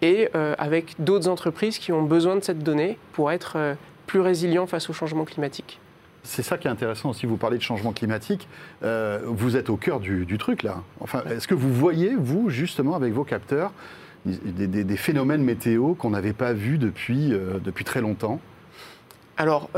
et 0.03 0.29
euh, 0.35 0.55
avec 0.59 0.95
d'autres 0.99 1.29
entreprises 1.29 1.79
qui 1.79 1.93
ont 1.93 2.03
besoin 2.03 2.37
de 2.37 2.41
cette 2.43 2.63
donnée 2.63 2.99
pour 3.13 3.31
être 3.31 3.55
euh, 3.57 3.75
plus 4.07 4.21
résilients 4.21 4.67
face 4.67 4.89
au 4.91 4.93
changement 4.93 5.25
climatique. 5.25 5.79
C'est 6.23 6.43
ça 6.43 6.59
qui 6.59 6.69
est 6.69 6.71
intéressant 6.71 7.11
aussi, 7.11 7.27
vous 7.27 7.39
parlez 7.39 7.57
de 7.57 7.63
changement 7.63 7.93
climatique, 7.93 8.47
euh, 8.83 9.21
vous 9.25 9.57
êtes 9.57 9.71
au 9.71 9.77
cœur 9.77 10.01
du, 10.01 10.39
truc 10.39 10.63
là. 10.63 10.83
Enfin, 11.01 11.23
est-ce 11.31 11.49
que 11.49 11.55
vous 11.55 11.73
voyez, 11.73 12.15
vous, 12.15 12.51
justement, 12.51 12.95
avec 12.95 13.15
vos 13.15 13.25
capteurs, 13.25 13.73
des, 14.27 14.97
phénomènes 14.97 15.43
météo 15.43 15.95
qu'on 15.95 16.11
n'avait 16.11 16.35
pas 16.35 16.53
vus 16.53 16.77
depuis, 16.77 17.33
depuis 17.65 17.85
très 17.85 18.03
longtemps? 18.03 18.39
Alors, 19.39 19.71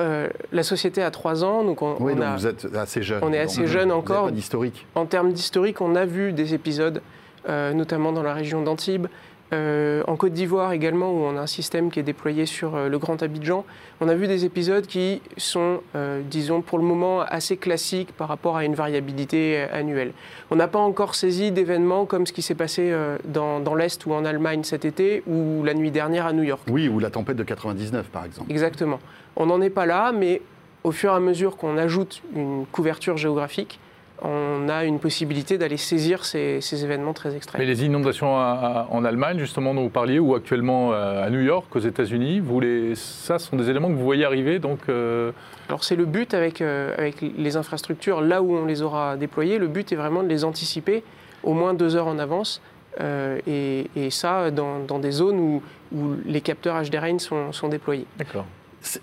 la 0.51 0.63
société 0.65 1.01
a 1.01 1.13
trois 1.13 1.45
ans, 1.45 1.63
donc 1.63 1.81
on, 1.81 1.95
oui, 2.01 2.17
donc 2.17 2.25
vous 2.37 2.49
êtes 2.49 2.75
assez 2.75 3.05
jeune. 3.05 3.21
On 3.23 3.33
est 3.33 3.39
assez 3.39 3.69
jeune 3.69 3.93
encore. 3.93 4.25
Pas 4.25 4.31
d'historique. 4.33 4.85
En 4.97 5.07
termes 5.07 5.33
d'historique, 5.33 5.81
on 5.81 5.95
a 5.95 6.07
vu 6.07 6.33
des 6.33 6.55
épisodes 6.55 7.03
notamment 7.49 8.13
dans 8.13 8.23
la 8.23 8.35
région 8.35 8.63
d'Antibes. 8.63 9.07
Euh, 9.53 10.03
en 10.07 10.17
Côte 10.17 10.33
d'Ivoire 10.33 10.73
également, 10.73 11.11
où 11.11 11.19
on 11.25 11.37
a 11.37 11.41
un 11.41 11.47
système 11.47 11.91
qui 11.91 12.01
est 12.01 12.03
déployé 12.03 12.47
sur 12.47 12.75
euh, 12.75 12.89
le 12.89 12.99
Grand 12.99 13.23
Abidjan, 13.23 13.67
on 14.01 14.09
a 14.09 14.15
vu 14.15 14.27
des 14.27 14.47
épisodes 14.47 14.87
qui 14.87 15.21
sont, 15.37 15.81
disons, 16.29 16.63
pour 16.63 16.79
le 16.79 16.85
moment 16.85 17.21
assez 17.21 17.57
classiques 17.57 18.13
par 18.13 18.27
rapport 18.27 18.57
à 18.57 18.65
une 18.65 18.75
variabilité 18.75 19.61
annuelle. 19.73 20.13
On 20.51 20.57
n'a 20.57 20.67
pas 20.67 20.81
encore 20.81 21.15
saisi 21.15 21.53
d'événements 21.53 22.05
comme 22.05 22.27
ce 22.27 22.33
qui 22.33 22.43
s'est 22.43 22.57
passé 22.57 22.93
dans, 23.25 23.61
dans 23.61 23.77
l'Est 23.77 24.05
ou 24.07 24.13
en 24.13 24.25
Allemagne 24.25 24.65
cet 24.65 24.85
été 24.85 25.23
ou 25.29 25.63
la 25.63 25.75
nuit 25.75 25.93
dernière 25.93 26.27
à 26.27 26.33
New 26.33 26.43
York. 26.43 26.63
Oui, 26.69 26.89
ou 26.89 26.99
la 26.99 27.11
tempête 27.11 27.37
de 27.37 27.45
99 27.45 28.09
par 28.09 28.25
exemple. 28.25 28.51
Exactement. 28.51 28.99
On 29.37 29.47
n'en 29.47 29.61
est 29.61 29.71
pas 29.71 29.87
là, 29.87 30.11
mais 30.11 30.43
au 30.83 30.91
fur 30.91 31.13
et 31.13 31.15
à 31.17 31.21
mesure 31.21 31.57
qu'on 31.57 31.77
ajoute 31.77 32.23
une 32.35 32.67
couverture 32.73 33.17
géographique, 33.17 33.79
on 34.25 34.69
a 34.69 34.85
une 34.85 35.01
possibilité 35.01 35.59
d'aller 35.59 35.77
saisir 35.77 36.25
ces, 36.25 36.61
événements 36.85 37.13
très 37.13 37.35
extrêmes. 37.35 37.61
Mais 37.61 37.67
les 37.67 37.85
inondations 37.85 38.35
en 38.35 39.05
Allemagne, 39.05 39.39
justement, 39.39 39.75
dont 39.75 39.83
vous 39.83 39.89
parliez, 39.89 40.21
ou 40.21 40.35
actuellement 40.35 40.93
euh, 40.93 41.27
à 41.27 41.31
New 41.31 41.41
York, 41.41 41.75
aux 41.75 41.81
États-Unis, 41.81 42.39
vous 42.39 42.61
les, 42.61 42.95
ça 42.95 43.41
sont 43.41 43.57
des 43.57 43.69
éléments 43.69 43.89
que 43.89 43.95
vous 43.95 44.05
voyez 44.05 44.25
arriver 44.25 44.61
donc, 44.61 44.79
euh, 44.89 45.33
Alors 45.69 45.83
c'est 45.83 45.97
le 45.97 46.05
but 46.05 46.35
avec, 46.35 46.61
euh, 46.61 46.95
avec 46.97 47.17
les 47.21 47.57
infrastructures, 47.57 48.21
là 48.21 48.43
où 48.43 48.55
on 48.55 48.65
les 48.65 48.83
aura 48.83 49.17
déployées, 49.17 49.59
le 49.59 49.67
but 49.67 49.91
est 49.93 49.97
vraiment 49.97 50.23
de 50.23 50.29
les 50.29 50.45
anticiper 50.45 51.03
au 51.43 51.55
moins 51.55 51.75
deux 51.75 51.97
heures 51.97 52.07
en 52.07 52.19
avance. 52.19 52.61
Et, 53.47 53.87
ça 54.11 54.51
dans, 54.51 54.99
des 55.01 55.11
zones 55.11 55.41
où, 55.41 55.63
les 56.27 56.41
capteurs 56.41 56.81
HDRN 56.81 57.19
sont, 57.19 57.53
sont 57.53 57.69
déployés. 57.69 58.07
D'accord. 58.19 58.45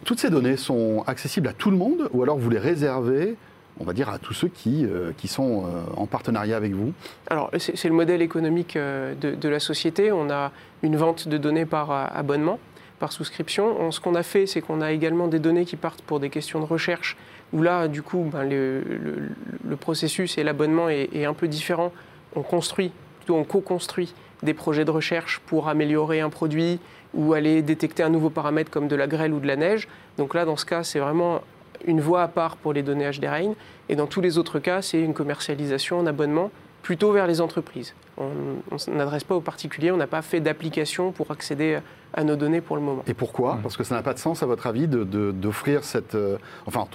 Toutes 0.05 0.19
ces 0.19 0.29
données 0.29 0.57
sont 0.57 1.03
accessibles 1.07 1.47
à 1.47 1.53
tout 1.53 1.71
le 1.71 1.77
monde 1.77 2.09
ou 2.13 2.21
alors 2.21 2.37
vous 2.37 2.49
les 2.49 2.59
réservez 2.59 3.35
on 3.79 3.83
va 3.85 3.93
dire, 3.93 4.09
à 4.09 4.19
tous 4.19 4.33
ceux 4.33 4.49
qui, 4.49 4.85
euh, 4.85 5.11
qui 5.17 5.27
sont 5.27 5.65
euh, 5.65 5.81
en 5.95 6.05
partenariat 6.05 6.57
avec 6.57 6.73
vous 6.73 6.93
Alors, 7.29 7.49
c'est 7.57 7.85
le 7.87 7.93
modèle 7.93 8.21
économique 8.21 8.75
euh, 8.75 9.13
de, 9.15 9.49
la 9.49 9.59
société. 9.59 10.11
On 10.11 10.29
a 10.29 10.51
une 10.83 10.97
vente 10.97 11.27
de 11.27 11.37
données 11.37 11.65
par 11.65 11.91
abonnement. 11.91 12.59
par 12.99 13.13
souscription. 13.13 13.79
On- 13.79 13.91
ce 13.91 14.01
qu'on 14.01 14.15
a 14.15 14.23
fait, 14.23 14.45
c'est 14.45 14.59
qu'on 14.59 14.81
a 14.81 14.91
également 14.91 15.27
des 15.29 15.39
données 15.39 15.63
qui 15.63 15.77
partent 15.77 16.01
pour 16.01 16.19
des 16.19 16.29
questions 16.29 16.59
de 16.59 16.65
recherche, 16.65 17.15
où 17.53 17.61
là, 17.61 17.87
du 17.87 18.01
coup, 18.01 18.29
ben, 18.29 18.43
le 18.43 19.75
processus 19.79 20.37
et 20.37 20.43
l'abonnement 20.43 20.89
est, 20.89 21.09
est 21.13 21.23
un 21.23 21.33
peu 21.33 21.47
différent. 21.47 21.93
On 22.35 22.41
construit, 22.41 22.91
plutôt 23.19 23.35
on 23.37 23.45
co-construit 23.45 24.13
des 24.43 24.53
projets 24.53 24.83
de 24.85 24.91
recherche 24.91 25.39
pour 25.45 25.69
améliorer 25.69 26.19
un 26.19 26.29
produit 26.29 26.79
ou 27.13 27.33
aller 27.33 27.61
détecter 27.61 28.03
un 28.03 28.09
nouveau 28.09 28.29
paramètre 28.29 28.69
comme 28.69 28.87
de 28.87 28.95
la 28.95 29.07
grêle 29.07 29.33
ou 29.33 29.39
de 29.39 29.47
la 29.47 29.55
neige. 29.55 29.87
Donc 30.17 30.33
là, 30.33 30.43
dans 30.45 30.57
ce 30.57 30.65
cas, 30.65 30.83
c'est 30.83 30.99
vraiment 30.99 31.41
une 31.85 32.01
voie 32.01 32.23
à 32.23 32.27
part 32.27 32.57
pour 32.57 32.73
les 32.73 32.83
données 32.83 33.09
HD 33.09 33.25
Rain. 33.25 33.53
Et 33.89 33.95
dans 33.95 34.07
tous 34.07 34.21
les 34.21 34.37
autres 34.37 34.59
cas, 34.59 34.81
c'est 34.81 34.99
une 35.01 35.13
commercialisation 35.13 35.99
en 35.99 36.05
abonnement 36.05 36.51
plutôt 36.81 37.11
vers 37.11 37.27
les 37.27 37.41
entreprises. 37.41 37.93
On 38.17 38.27
on 38.71 38.91
n'adresse 38.95 39.23
pas 39.23 39.35
aux 39.35 39.41
particuliers, 39.41 39.91
on 39.91 39.97
n'a 39.97 40.07
pas 40.07 40.21
fait 40.21 40.39
d'application 40.39 41.11
pour 41.11 41.31
accéder 41.31 41.79
à 42.13 42.23
nos 42.23 42.35
données 42.35 42.61
pour 42.61 42.75
le 42.75 42.81
moment. 42.81 43.03
Et 43.07 43.13
pourquoi? 43.13 43.55
Mm. 43.55 43.61
Parce 43.63 43.77
que 43.77 43.83
ça 43.83 43.95
n'a 43.95 44.01
pas 44.01 44.13
de 44.13 44.19
sens, 44.19 44.41
à 44.43 44.45
votre 44.45 44.65
avis, 44.67 44.87
de- 44.87 45.03
de- 45.03 45.31
d'offrir 45.31 45.83
cette. 45.83 46.15
euh, 46.15 46.37
enfin, 46.65 46.85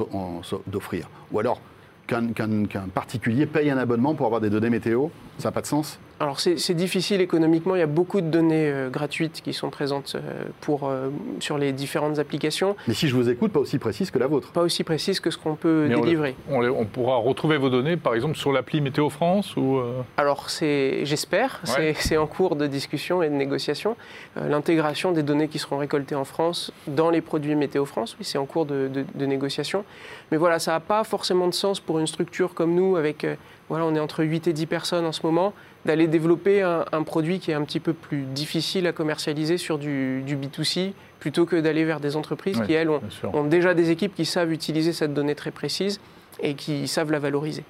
d'offrir. 0.66 1.08
Ou 1.32 1.38
alors 1.38 1.60
qu'un 2.06 2.28
qu'un- 2.32 2.64
qu'un 2.66 2.88
particulier 2.92 3.46
paye 3.46 3.70
un 3.70 3.78
abonnement 3.78 4.14
pour 4.14 4.26
avoir 4.26 4.40
des 4.40 4.50
données 4.50 4.70
météo? 4.70 5.08
Ça 5.38 5.48
n'a 5.48 5.52
pas 5.52 5.60
de 5.62 5.66
sens? 5.66 5.98
Alors 6.24 6.40
c'est 6.40 6.72
difficile 6.72 7.20
économiquement, 7.20 7.76
il 7.76 7.80
y 7.80 7.82
a 7.82 7.86
beaucoup 7.86 8.22
de 8.22 8.26
données 8.28 8.70
euh, 8.70 8.88
gratuites 8.88 9.42
qui 9.44 9.52
sont 9.52 9.68
présentes 9.68 10.14
euh, 10.16 10.44
pour, 10.62 10.88
euh, 10.88 11.10
sur 11.38 11.58
les 11.58 11.70
différentes 11.72 12.18
applications, 12.18 12.76
Mais 12.88 12.94
si 12.94 13.08
je 13.08 13.14
vous 13.14 13.28
écoute, 13.28 13.52
pas 13.52 13.60
aussi 13.60 13.78
précise 13.78 14.10
que 14.10 14.18
la 14.18 14.26
vôtre. 14.26 14.50
pas 14.52 14.62
aussi 14.62 14.84
précises 14.84 15.20
que 15.20 15.30
ce 15.30 15.36
qu'on 15.36 15.54
peut 15.54 15.84
Mais 15.86 15.94
on 15.94 15.98
les- 15.98 16.04
délivrer. 16.04 16.34
On, 16.48 16.62
les- 16.62 16.70
on 16.70 16.86
pourra 16.86 17.16
retrouver 17.16 17.58
vos 17.58 17.68
données, 17.68 17.98
par 17.98 18.14
exemple, 18.14 18.36
sur 18.36 18.52
l'appli 18.52 18.80
Météo 18.80 19.10
France 19.10 19.54
ou 19.58 19.76
euh, 19.76 20.00
Alors 20.16 20.48
c'est, 20.48 21.04
j'espère, 21.04 21.60
Ouais. 21.66 21.92
c'est- 21.94 22.08
c'est 22.08 22.16
en 22.16 22.26
cours 22.26 22.56
de 22.56 22.66
discussion 22.66 23.22
et 23.22 23.28
de 23.28 23.34
négociation. 23.34 23.94
Euh, 24.38 24.48
L'intégration 24.48 25.12
des 25.12 25.22
données 25.22 25.48
qui 25.48 25.58
seront 25.58 25.76
récoltées 25.76 26.14
en 26.14 26.24
France 26.24 26.72
dans 26.86 27.10
les 27.10 27.20
produits 27.20 27.54
Météo 27.54 27.84
France, 27.84 28.16
oui, 28.18 28.24
c'est 28.24 28.38
en 28.38 28.46
cours 28.46 28.64
de, 28.64 28.88
de- 28.88 29.04
de 29.14 29.26
négociation. 29.26 29.84
Mais 30.32 30.38
voilà, 30.38 30.58
ça 30.58 30.70
n'a 30.72 30.80
pas 30.80 31.04
forcément 31.04 31.48
de 31.48 31.54
sens 31.54 31.80
pour 31.80 31.98
une 31.98 32.06
structure 32.06 32.54
comme 32.54 32.74
nous, 32.74 32.96
avec, 32.96 33.24
euh, 33.24 33.34
voilà, 33.68 33.84
on 33.84 33.94
est 33.94 34.00
entre 34.00 34.24
8 34.24 34.48
et 34.48 34.54
10 34.54 34.64
personnes 34.64 35.04
en 35.04 35.12
ce 35.12 35.20
moment, 35.26 35.52
d'aller 35.84 36.06
développer 36.06 36.62
un, 36.62 36.84
un 36.92 37.02
produit 37.02 37.40
qui 37.40 37.50
est 37.50 37.54
un 37.54 37.62
petit 37.64 37.80
peu 37.80 37.92
plus 37.92 38.22
difficile 38.22 38.86
à 38.86 38.92
commercialiser 38.92 39.58
sur 39.58 39.78
du, 39.78 40.22
du 40.22 40.36
B2C, 40.36 40.92
plutôt 41.20 41.46
que 41.46 41.56
d'aller 41.56 41.84
vers 41.84 42.00
des 42.00 42.16
entreprises 42.16 42.60
qui, 42.66 42.72
elles, 42.72 42.90
ont, 42.90 43.44
déjà 43.44 43.74
des 43.74 43.90
équipes 43.90 44.14
qui 44.14 44.24
savent 44.24 44.52
utiliser 44.52 44.92
cette 44.92 45.14
donnée 45.14 45.34
très 45.34 45.50
précise 45.50 46.00
et 46.40 46.54
qui 46.54 46.88
savent 46.88 47.10
la 47.10 47.18
valoriser. 47.18 47.64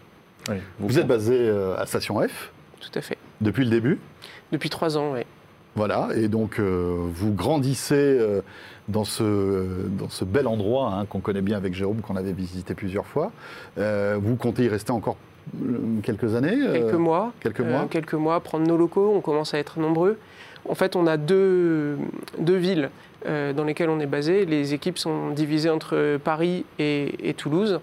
Oui, 0.49 0.57
Vous 0.79 0.99
êtes 0.99 1.07
basé 1.07 1.37
euh, 1.39 1.77
à 1.77 1.87
Station 1.87 2.21
F 2.21 2.53
Tout 2.81 2.99
à 2.99 3.01
fait. 3.01 3.17
depuis 3.41 3.65
le 3.65 3.71
début? 3.71 3.99
Depuis 4.53 4.71
trois 4.71 4.99
ans, 4.99 5.13
oui. 5.15 5.21
Voilà, 5.77 6.09
et 6.15 6.29
donc 6.29 6.61
euh, 6.61 6.97
vous 7.13 7.33
grandissez 7.33 7.95
euh, 7.97 8.43
dans, 8.87 9.05
ce, 9.05 9.89
dans 9.89 10.09
ce 10.09 10.25
bel 10.25 10.47
endroit 10.47 10.93
hein, 10.93 11.05
qu'on 11.05 11.19
connaît 11.19 11.43
bien 11.43 11.57
avec 11.57 11.75
Jérôme, 11.75 12.01
qu'on 12.01 12.15
avait 12.15 12.33
visité 12.33 12.75
plusieurs 12.75 13.07
fois. 13.07 13.33
Euh, 13.79 14.17
vous 14.23 14.37
comptez 14.37 14.65
y 14.65 14.69
rester 14.69 14.93
encore 14.93 15.17
quelques 16.03 16.35
années 16.35 16.57
euh, 16.61 16.73
Quelques 16.75 16.95
mois. 16.95 17.33
Quelques 17.41 17.61
Euh, 17.61 17.71
mois 17.71 17.87
quelques 17.91 18.15
mois, 18.15 18.41
prendre 18.41 18.67
nos 18.67 18.77
locaux, 18.77 19.13
on 19.15 19.21
commence 19.21 19.55
à 19.55 19.59
être 19.59 19.79
nombreux. 19.79 20.19
En 20.69 20.75
fait, 20.75 20.97
on 20.97 21.07
a 21.07 21.17
deux, 21.17 21.99
deux 22.39 22.57
villes 22.57 22.91
euh, 23.27 23.53
dans 23.53 23.65
lesquelles 23.65 23.91
on 23.91 24.01
est 24.01 24.07
basé. 24.07 24.47
Les 24.47 24.73
équipes 24.75 24.99
sont 24.99 25.31
divisées 25.31 25.71
entre 25.71 26.17
Paris 26.23 26.65
et, 26.79 27.29
et 27.29 27.35
Toulouse. 27.35 27.81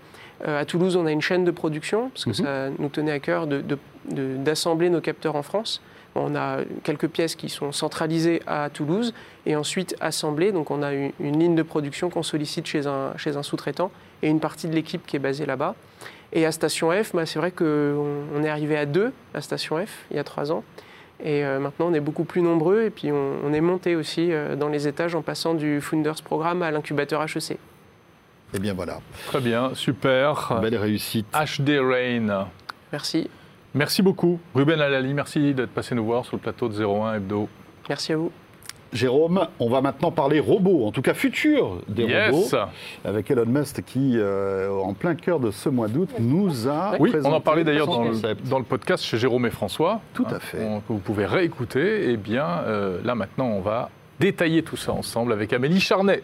Euh, 0.47 0.59
à 0.61 0.65
Toulouse, 0.65 0.95
on 0.95 1.05
a 1.05 1.11
une 1.11 1.21
chaîne 1.21 1.45
de 1.45 1.51
production, 1.51 2.09
parce 2.09 2.25
que 2.25 2.29
Mhm. 2.31 2.35
ça 2.35 2.69
nous 2.79 2.89
tenait 2.89 3.11
à 3.11 3.19
cœur 3.19 3.45
de- 3.45 3.61
de- 3.61 3.77
de- 4.09 4.35
d'assembler 4.37 4.89
nos 4.89 5.01
capteurs 5.01 5.35
en 5.35 5.43
France. 5.43 5.81
On 6.15 6.35
a 6.35 6.57
quelques 6.83 7.07
pièces 7.07 7.35
qui 7.35 7.47
sont 7.47 7.71
centralisées 7.71 8.41
à 8.47 8.69
Toulouse 8.69 9.13
et 9.45 9.55
ensuite 9.55 9.95
assemblées. 10.01 10.51
Donc 10.51 10.69
on 10.71 10.81
a 10.83 10.91
une, 10.93 11.11
une 11.21 11.39
ligne 11.39 11.55
de 11.55 11.63
production 11.63 12.09
qu'on 12.09 12.23
sollicite 12.23 12.65
chez 12.65 12.85
un, 12.85 13.13
chez 13.15 13.37
un 13.37 13.43
sous-traitant 13.43 13.91
et 14.21 14.27
une 14.27 14.39
partie 14.41 14.67
de 14.67 14.73
l'équipe 14.73 15.05
qui 15.05 15.15
est 15.15 15.19
basée 15.19 15.45
là-bas. 15.45 15.75
Et 16.33 16.45
à 16.45 16.51
Station 16.51 16.91
F, 16.91 17.13
bah, 17.13 17.25
c'est 17.25 17.39
vrai 17.39 17.51
qu'on 17.51 17.65
on 18.35 18.43
est 18.43 18.49
arrivé 18.49 18.77
à 18.77 18.85
deux 18.85 19.11
à 19.33 19.41
Station 19.41 19.77
F 19.85 20.05
il 20.11 20.17
y 20.17 20.19
a 20.19 20.23
trois 20.23 20.51
ans. 20.51 20.63
Et 21.23 21.45
euh, 21.45 21.59
maintenant, 21.59 21.87
on 21.89 21.93
est 21.93 21.99
beaucoup 21.99 22.23
plus 22.23 22.41
nombreux 22.41 22.83
et 22.83 22.89
puis 22.89 23.11
on, 23.11 23.35
on 23.45 23.53
est 23.53 23.61
monté 23.61 23.95
aussi 23.95 24.31
euh, 24.31 24.55
dans 24.55 24.69
les 24.69 24.87
étages 24.87 25.13
en 25.13 25.21
passant 25.21 25.53
du 25.53 25.79
Founders 25.81 26.23
Programme 26.23 26.63
à 26.63 26.71
l'incubateur 26.71 27.21
HEC. 27.23 27.57
Eh 28.53 28.59
bien 28.59 28.73
voilà, 28.73 28.99
Très 29.27 29.39
bien, 29.39 29.71
super. 29.75 30.59
belle 30.61 30.75
réussite. 30.77 31.25
HD 31.31 31.79
Rain. 31.79 32.47
Merci. 32.91 33.29
Merci 33.73 34.01
beaucoup. 34.01 34.39
Ruben 34.53 34.81
Alali, 34.81 35.13
merci 35.13 35.53
d'être 35.53 35.69
passé 35.69 35.95
nous 35.95 36.03
voir 36.03 36.25
sur 36.25 36.35
le 36.35 36.41
plateau 36.41 36.67
de 36.67 36.83
01 36.83 37.15
Hebdo. 37.15 37.47
Merci 37.87 38.11
à 38.13 38.17
vous. 38.17 38.31
Jérôme, 38.93 39.47
on 39.59 39.69
va 39.69 39.79
maintenant 39.79 40.11
parler 40.11 40.39
robots, 40.41 40.85
en 40.85 40.91
tout 40.91 41.01
cas 41.01 41.13
futur 41.13 41.77
des 41.87 42.03
robots, 42.03 42.39
Yes 42.41 42.55
avec 43.05 43.31
Elon 43.31 43.45
Musk 43.45 43.83
qui, 43.85 44.15
euh, 44.17 44.69
en 44.69 44.93
plein 44.93 45.15
cœur 45.15 45.39
de 45.39 45.49
ce 45.49 45.69
mois 45.69 45.87
d'août, 45.87 46.09
nous 46.19 46.67
a 46.67 46.97
Oui, 46.99 47.13
on 47.23 47.31
en 47.31 47.39
parlait 47.39 47.63
d'ailleurs 47.63 47.87
dans, 47.87 48.03
le- 48.03 48.09
concept. 48.09 48.47
dans 48.49 48.59
le 48.59 48.65
podcast 48.65 49.03
chez 49.05 49.17
Jérôme 49.17 49.45
et 49.45 49.49
François. 49.49 50.01
Tout 50.13 50.25
à 50.29 50.35
hein, 50.35 50.39
fait. 50.39 50.65
on- 50.65 50.79
que 50.81 50.87
vous 50.89 50.97
pouvez 50.99 51.25
réécouter. 51.25 52.11
Et 52.11 52.17
bien, 52.17 52.45
euh, 52.67 52.99
là 53.05 53.15
maintenant, 53.15 53.47
on 53.47 53.61
va 53.61 53.89
détailler 54.19 54.61
tout 54.61 54.75
ça 54.77 54.91
ensemble 54.91 55.31
avec 55.31 55.53
Amélie 55.53 55.79
Charnet. 55.79 56.21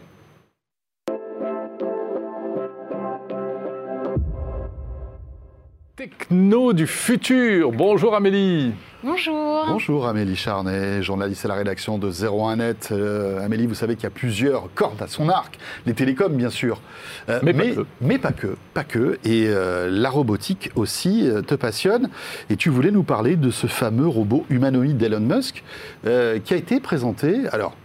Techno 5.95 6.73
du 6.73 6.85
futur. 6.85 7.71
Bonjour 7.71 8.13
Amélie. 8.15 8.73
Bonjour. 9.03 9.65
Bonjour 9.67 10.07
Amélie 10.07 10.35
Charnet, 10.35 11.03
journaliste 11.03 11.45
à 11.45 11.49
la 11.49 11.53
rédaction 11.53 11.99
de 11.99 12.11
01net. 12.11 12.91
Euh, 12.91 13.45
Amélie, 13.45 13.67
vous 13.67 13.75
savez 13.75 13.95
qu'il 13.95 14.05
y 14.05 14.07
a 14.07 14.09
plusieurs 14.09 14.73
cordes 14.73 14.99
à 15.03 15.07
son 15.07 15.29
arc. 15.29 15.59
Les 15.85 15.93
télécoms, 15.93 16.29
bien 16.35 16.49
sûr. 16.49 16.81
Euh, 17.29 17.39
Mais 17.43 17.53
pas 17.53 17.63
que. 17.63 17.85
mais 18.01 18.17
pas 18.17 18.31
que. 18.31 18.57
Pas 18.73 18.83
que. 18.83 19.19
Et 19.23 19.45
euh, 19.49 19.87
la 19.91 20.09
robotique 20.09 20.71
aussi 20.75 21.29
euh, 21.29 21.43
te 21.43 21.53
passionne. 21.53 22.09
Et 22.49 22.55
tu 22.55 22.69
voulais 22.69 22.89
nous 22.89 23.03
parler 23.03 23.35
de 23.35 23.51
ce 23.51 23.67
fameux 23.67 24.07
robot 24.07 24.45
humanoïde 24.49 24.97
d'Elon 24.97 25.19
Musk 25.19 25.63
euh, 26.07 26.39
qui 26.39 26.55
a 26.55 26.57
été 26.57 26.79
présenté. 26.79 27.47
Alors, 27.51 27.75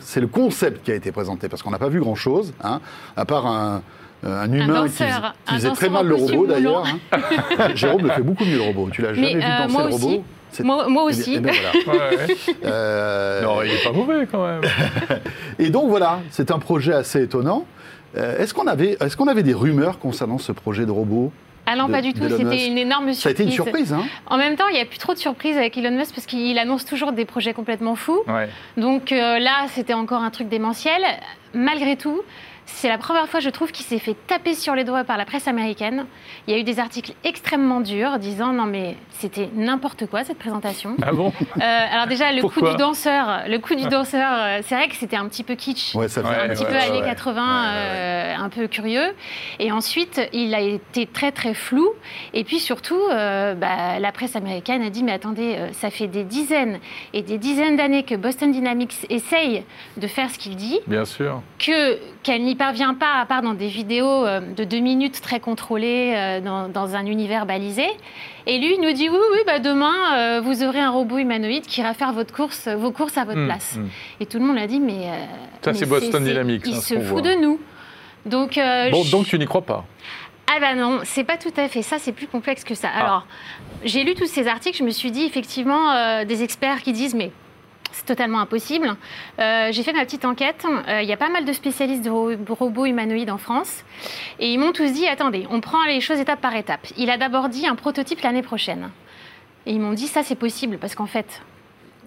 c'est 0.00 0.20
le 0.20 0.26
concept 0.26 0.82
qui 0.84 0.90
a 0.90 0.94
été 0.96 1.12
présenté, 1.12 1.48
parce 1.48 1.62
qu'on 1.62 1.70
n'a 1.70 1.78
pas 1.78 1.90
vu 1.90 2.00
grand-chose, 2.00 2.54
hein, 2.62 2.80
à 3.16 3.24
part 3.24 3.46
un, 3.46 3.82
un 4.22 4.52
humain 4.52 4.66
qui, 4.66 4.68
danseur, 4.98 5.34
qui 5.46 5.54
un 5.54 5.56
faisait 5.56 5.70
très 5.70 5.88
mal 5.88 6.06
le 6.06 6.14
robot 6.14 6.46
d'ailleurs. 6.46 6.84
hein. 7.12 7.18
Jérôme 7.74 8.02
le 8.02 8.10
fait 8.10 8.22
beaucoup 8.22 8.44
mieux 8.44 8.56
le 8.56 8.62
robot. 8.62 8.88
Tu 8.92 9.02
l'as 9.02 9.14
jamais 9.14 9.34
Mais, 9.34 9.40
vu 9.40 9.46
euh, 9.46 9.58
danser 9.62 9.72
moi 9.72 9.82
le 9.88 9.94
aussi. 9.94 10.04
robot 10.04 10.24
C'est- 10.52 10.62
Moi, 10.64 10.88
moi 10.88 11.02
Eh 11.08 11.12
bien- 11.12 11.20
aussi. 11.20 11.34
eh 11.36 11.40
bien, 11.40 11.52
voilà. 11.86 12.00
Ouais, 12.10 12.16
ouais. 12.16 12.36
Euh, 12.64 13.42
non, 13.42 13.62
il 13.62 13.70
n'est 13.70 13.78
pas 13.84 13.92
mauvais 13.92 14.26
quand 14.30 14.44
même. 14.46 14.60
Et 15.58 15.70
donc 15.70 15.88
voilà, 15.88 16.20
c'est 16.30 16.50
un 16.50 16.58
projet 16.58 16.92
assez 16.92 17.22
étonnant. 17.22 17.64
Euh, 18.16 18.38
est-ce 18.38 18.52
qu'on 18.52 18.66
avait, 18.66 18.96
est 19.00 19.16
qu'on 19.16 19.28
avait 19.28 19.44
des 19.44 19.54
rumeurs 19.54 19.98
concernant 20.00 20.38
ce 20.38 20.50
projet 20.50 20.84
de 20.86 20.90
robot 20.90 21.30
Ah 21.66 21.76
non, 21.76 21.86
de- 21.86 21.92
pas 21.92 22.02
du 22.02 22.12
tout. 22.12 22.22
C'était 22.28 22.66
une 22.66 22.78
énorme 22.78 23.12
surprise. 23.14 23.20
Ça 23.22 23.28
a 23.28 23.32
été 23.32 23.44
une 23.44 23.52
surprise, 23.52 23.92
hein 23.92 24.02
En 24.26 24.36
même 24.38 24.56
temps, 24.56 24.66
il 24.70 24.74
n'y 24.74 24.80
a 24.80 24.84
plus 24.84 24.98
trop 24.98 25.14
de 25.14 25.18
surprises 25.18 25.56
avec 25.56 25.78
Elon 25.78 25.92
Musk 25.96 26.12
parce 26.16 26.26
qu'il 26.26 26.58
annonce 26.58 26.84
toujours 26.84 27.12
des 27.12 27.24
projets 27.24 27.52
complètement 27.54 27.94
fous. 27.94 28.20
Ouais. 28.26 28.48
Donc 28.76 29.12
euh, 29.12 29.38
là, 29.38 29.66
c'était 29.68 29.94
encore 29.94 30.22
un 30.22 30.30
truc 30.30 30.48
démentiel. 30.48 31.00
Malgré 31.54 31.94
tout, 31.96 32.20
c'est 32.74 32.88
la 32.88 32.98
première 32.98 33.28
fois, 33.28 33.40
je 33.40 33.50
trouve, 33.50 33.72
qu'il 33.72 33.84
s'est 33.84 33.98
fait 33.98 34.16
taper 34.26 34.54
sur 34.54 34.74
les 34.74 34.84
doigts 34.84 35.04
par 35.04 35.16
la 35.16 35.24
presse 35.24 35.46
américaine. 35.48 36.06
Il 36.46 36.54
y 36.54 36.56
a 36.56 36.60
eu 36.60 36.64
des 36.64 36.78
articles 36.78 37.12
extrêmement 37.24 37.80
durs 37.80 38.18
disant 38.18 38.52
non 38.52 38.64
mais 38.64 38.96
c'était 39.10 39.50
n'importe 39.54 40.06
quoi 40.06 40.24
cette 40.24 40.38
présentation. 40.38 40.96
Ah 41.02 41.12
bon? 41.12 41.32
Euh, 41.60 41.60
alors 41.60 42.06
déjà 42.06 42.32
le 42.32 42.42
coup 42.42 42.62
du 42.66 42.74
danseur, 42.76 43.42
le 43.48 43.58
coup 43.58 43.74
du 43.74 43.86
danseur, 43.88 44.30
euh, 44.32 44.60
c'est 44.64 44.74
vrai 44.74 44.88
que 44.88 44.96
c'était 44.96 45.16
un 45.16 45.26
petit 45.28 45.42
peu 45.44 45.54
kitsch. 45.54 45.94
Ouais, 45.94 46.08
ça 46.08 46.22
fait 46.22 46.28
Ouais, 46.28 46.34
un 46.36 46.48
petit 46.54 46.62
ouais, 46.64 46.68
peu 46.68 46.74
ouais, 46.74 46.80
années 46.82 47.00
ouais. 47.00 47.04
80, 47.06 47.42
Ouais, 47.42 47.68
ouais, 47.68 47.74
euh, 47.76 48.34
un 48.38 48.48
peu 48.48 48.66
curieux. 48.66 49.14
Et 49.58 49.72
ensuite, 49.72 50.20
il 50.32 50.54
a 50.54 50.60
été 50.60 51.06
très 51.06 51.32
très 51.32 51.52
flou. 51.54 51.90
Et 52.32 52.44
puis 52.44 52.60
surtout, 52.60 53.00
euh, 53.10 53.54
bah, 53.54 53.98
la 53.98 54.12
presse 54.12 54.36
américaine 54.36 54.82
a 54.82 54.90
dit 54.90 55.02
mais 55.02 55.12
attendez, 55.12 55.56
ça 55.72 55.90
fait 55.90 56.06
des 56.06 56.24
dizaines 56.24 56.78
et 57.12 57.22
des 57.22 57.36
dizaines 57.38 57.76
d'années 57.76 58.04
que 58.04 58.14
Boston 58.14 58.50
Dynamics 58.52 58.94
essaye 59.10 59.64
de 59.96 60.06
faire 60.06 60.30
ce 60.30 60.38
qu'il 60.38 60.56
dit, 60.56 60.78
Bien 60.86 61.04
sûr. 61.04 61.42
que 61.58 61.98
qu'elle 62.22 62.42
n'y 62.44 62.54
parvient 62.60 62.94
pas 62.94 63.14
à 63.22 63.24
part 63.26 63.40
dans 63.42 63.54
des 63.54 63.68
vidéos 63.68 64.26
euh, 64.26 64.40
de 64.40 64.64
deux 64.64 64.80
minutes 64.80 65.20
très 65.22 65.40
contrôlées 65.40 66.12
euh, 66.14 66.40
dans, 66.40 66.68
dans 66.68 66.94
un 66.94 67.06
univers 67.06 67.46
balisé. 67.46 67.86
Et 68.46 68.58
lui 68.58 68.74
il 68.74 68.80
nous 68.82 68.92
dit 68.92 69.08
oui 69.08 69.16
oui 69.32 69.38
bah 69.46 69.58
demain 69.60 69.96
euh, 70.18 70.40
vous 70.42 70.62
aurez 70.62 70.78
un 70.80 70.90
robot 70.90 71.18
humanoïde 71.18 71.64
qui 71.66 71.80
ira 71.80 71.94
faire 71.94 72.12
votre 72.12 72.34
course, 72.34 72.68
vos 72.68 72.90
courses 72.92 73.16
à 73.16 73.24
votre 73.24 73.38
Hmm, 73.40 73.46
place. 73.46 73.76
hmm. 73.76 73.88
Et 74.20 74.26
tout 74.26 74.38
le 74.38 74.44
monde 74.44 74.58
a 74.58 74.66
dit, 74.66 74.78
mais. 74.80 75.08
Ça, 75.62 75.72
c'est 75.72 75.86
Boston 75.86 76.22
Dynamics, 76.22 76.62
Il 76.66 76.74
hein, 76.74 76.80
se 76.80 76.94
fout 77.00 77.04
voit. 77.04 77.22
de 77.22 77.32
nous. 77.40 77.58
Donc. 78.26 78.58
euh, 78.58 78.90
Bon, 78.90 79.04
donc 79.10 79.26
tu 79.26 79.38
n'y 79.38 79.46
crois 79.46 79.62
pas 79.62 79.84
Ah, 80.52 80.58
bah 80.60 80.74
non, 80.74 81.00
c'est 81.04 81.24
pas 81.24 81.38
tout 81.38 81.52
à 81.56 81.66
fait 81.68 81.82
ça, 81.82 81.96
c'est 81.98 82.12
plus 82.12 82.26
complexe 82.26 82.62
que 82.64 82.74
ça. 82.74 82.88
Ah. 82.94 83.00
Alors, 83.04 83.26
j'ai 83.84 84.04
lu 84.04 84.14
tous 84.14 84.26
ces 84.26 84.46
articles, 84.48 84.76
je 84.76 84.84
me 84.84 84.90
suis 84.90 85.10
dit, 85.10 85.24
effectivement, 85.24 85.92
euh, 85.92 86.24
des 86.26 86.42
experts 86.42 86.82
qui 86.82 86.92
disent, 86.92 87.14
mais. 87.14 87.30
C'est 87.92 88.06
totalement 88.06 88.40
impossible. 88.40 88.96
Euh, 89.38 89.68
j'ai 89.72 89.82
fait 89.82 89.92
ma 89.92 90.04
petite 90.04 90.24
enquête. 90.24 90.64
Euh, 90.88 91.02
Il 91.02 91.08
y 91.08 91.12
a 91.12 91.16
pas 91.16 91.28
mal 91.28 91.44
de 91.44 91.52
spécialistes 91.52 92.04
de 92.04 92.10
ro- 92.10 92.30
robots 92.48 92.86
humanoïdes 92.86 93.30
en 93.30 93.38
France. 93.38 93.84
Et 94.38 94.52
ils 94.52 94.58
m'ont 94.58 94.72
tous 94.72 94.92
dit 94.92 95.06
attendez, 95.06 95.46
on 95.50 95.60
prend 95.60 95.84
les 95.84 96.00
choses 96.00 96.18
étape 96.20 96.40
par 96.40 96.54
étape. 96.54 96.86
Il 96.96 97.10
a 97.10 97.16
d'abord 97.18 97.48
dit 97.48 97.66
un 97.66 97.74
prototype 97.74 98.20
l'année 98.22 98.42
prochaine. 98.42 98.90
Et 99.66 99.72
ils 99.72 99.80
m'ont 99.80 99.92
dit 99.92 100.06
ça, 100.06 100.22
c'est 100.22 100.36
possible, 100.36 100.78
parce 100.78 100.94
qu'en 100.94 101.06
fait, 101.06 101.42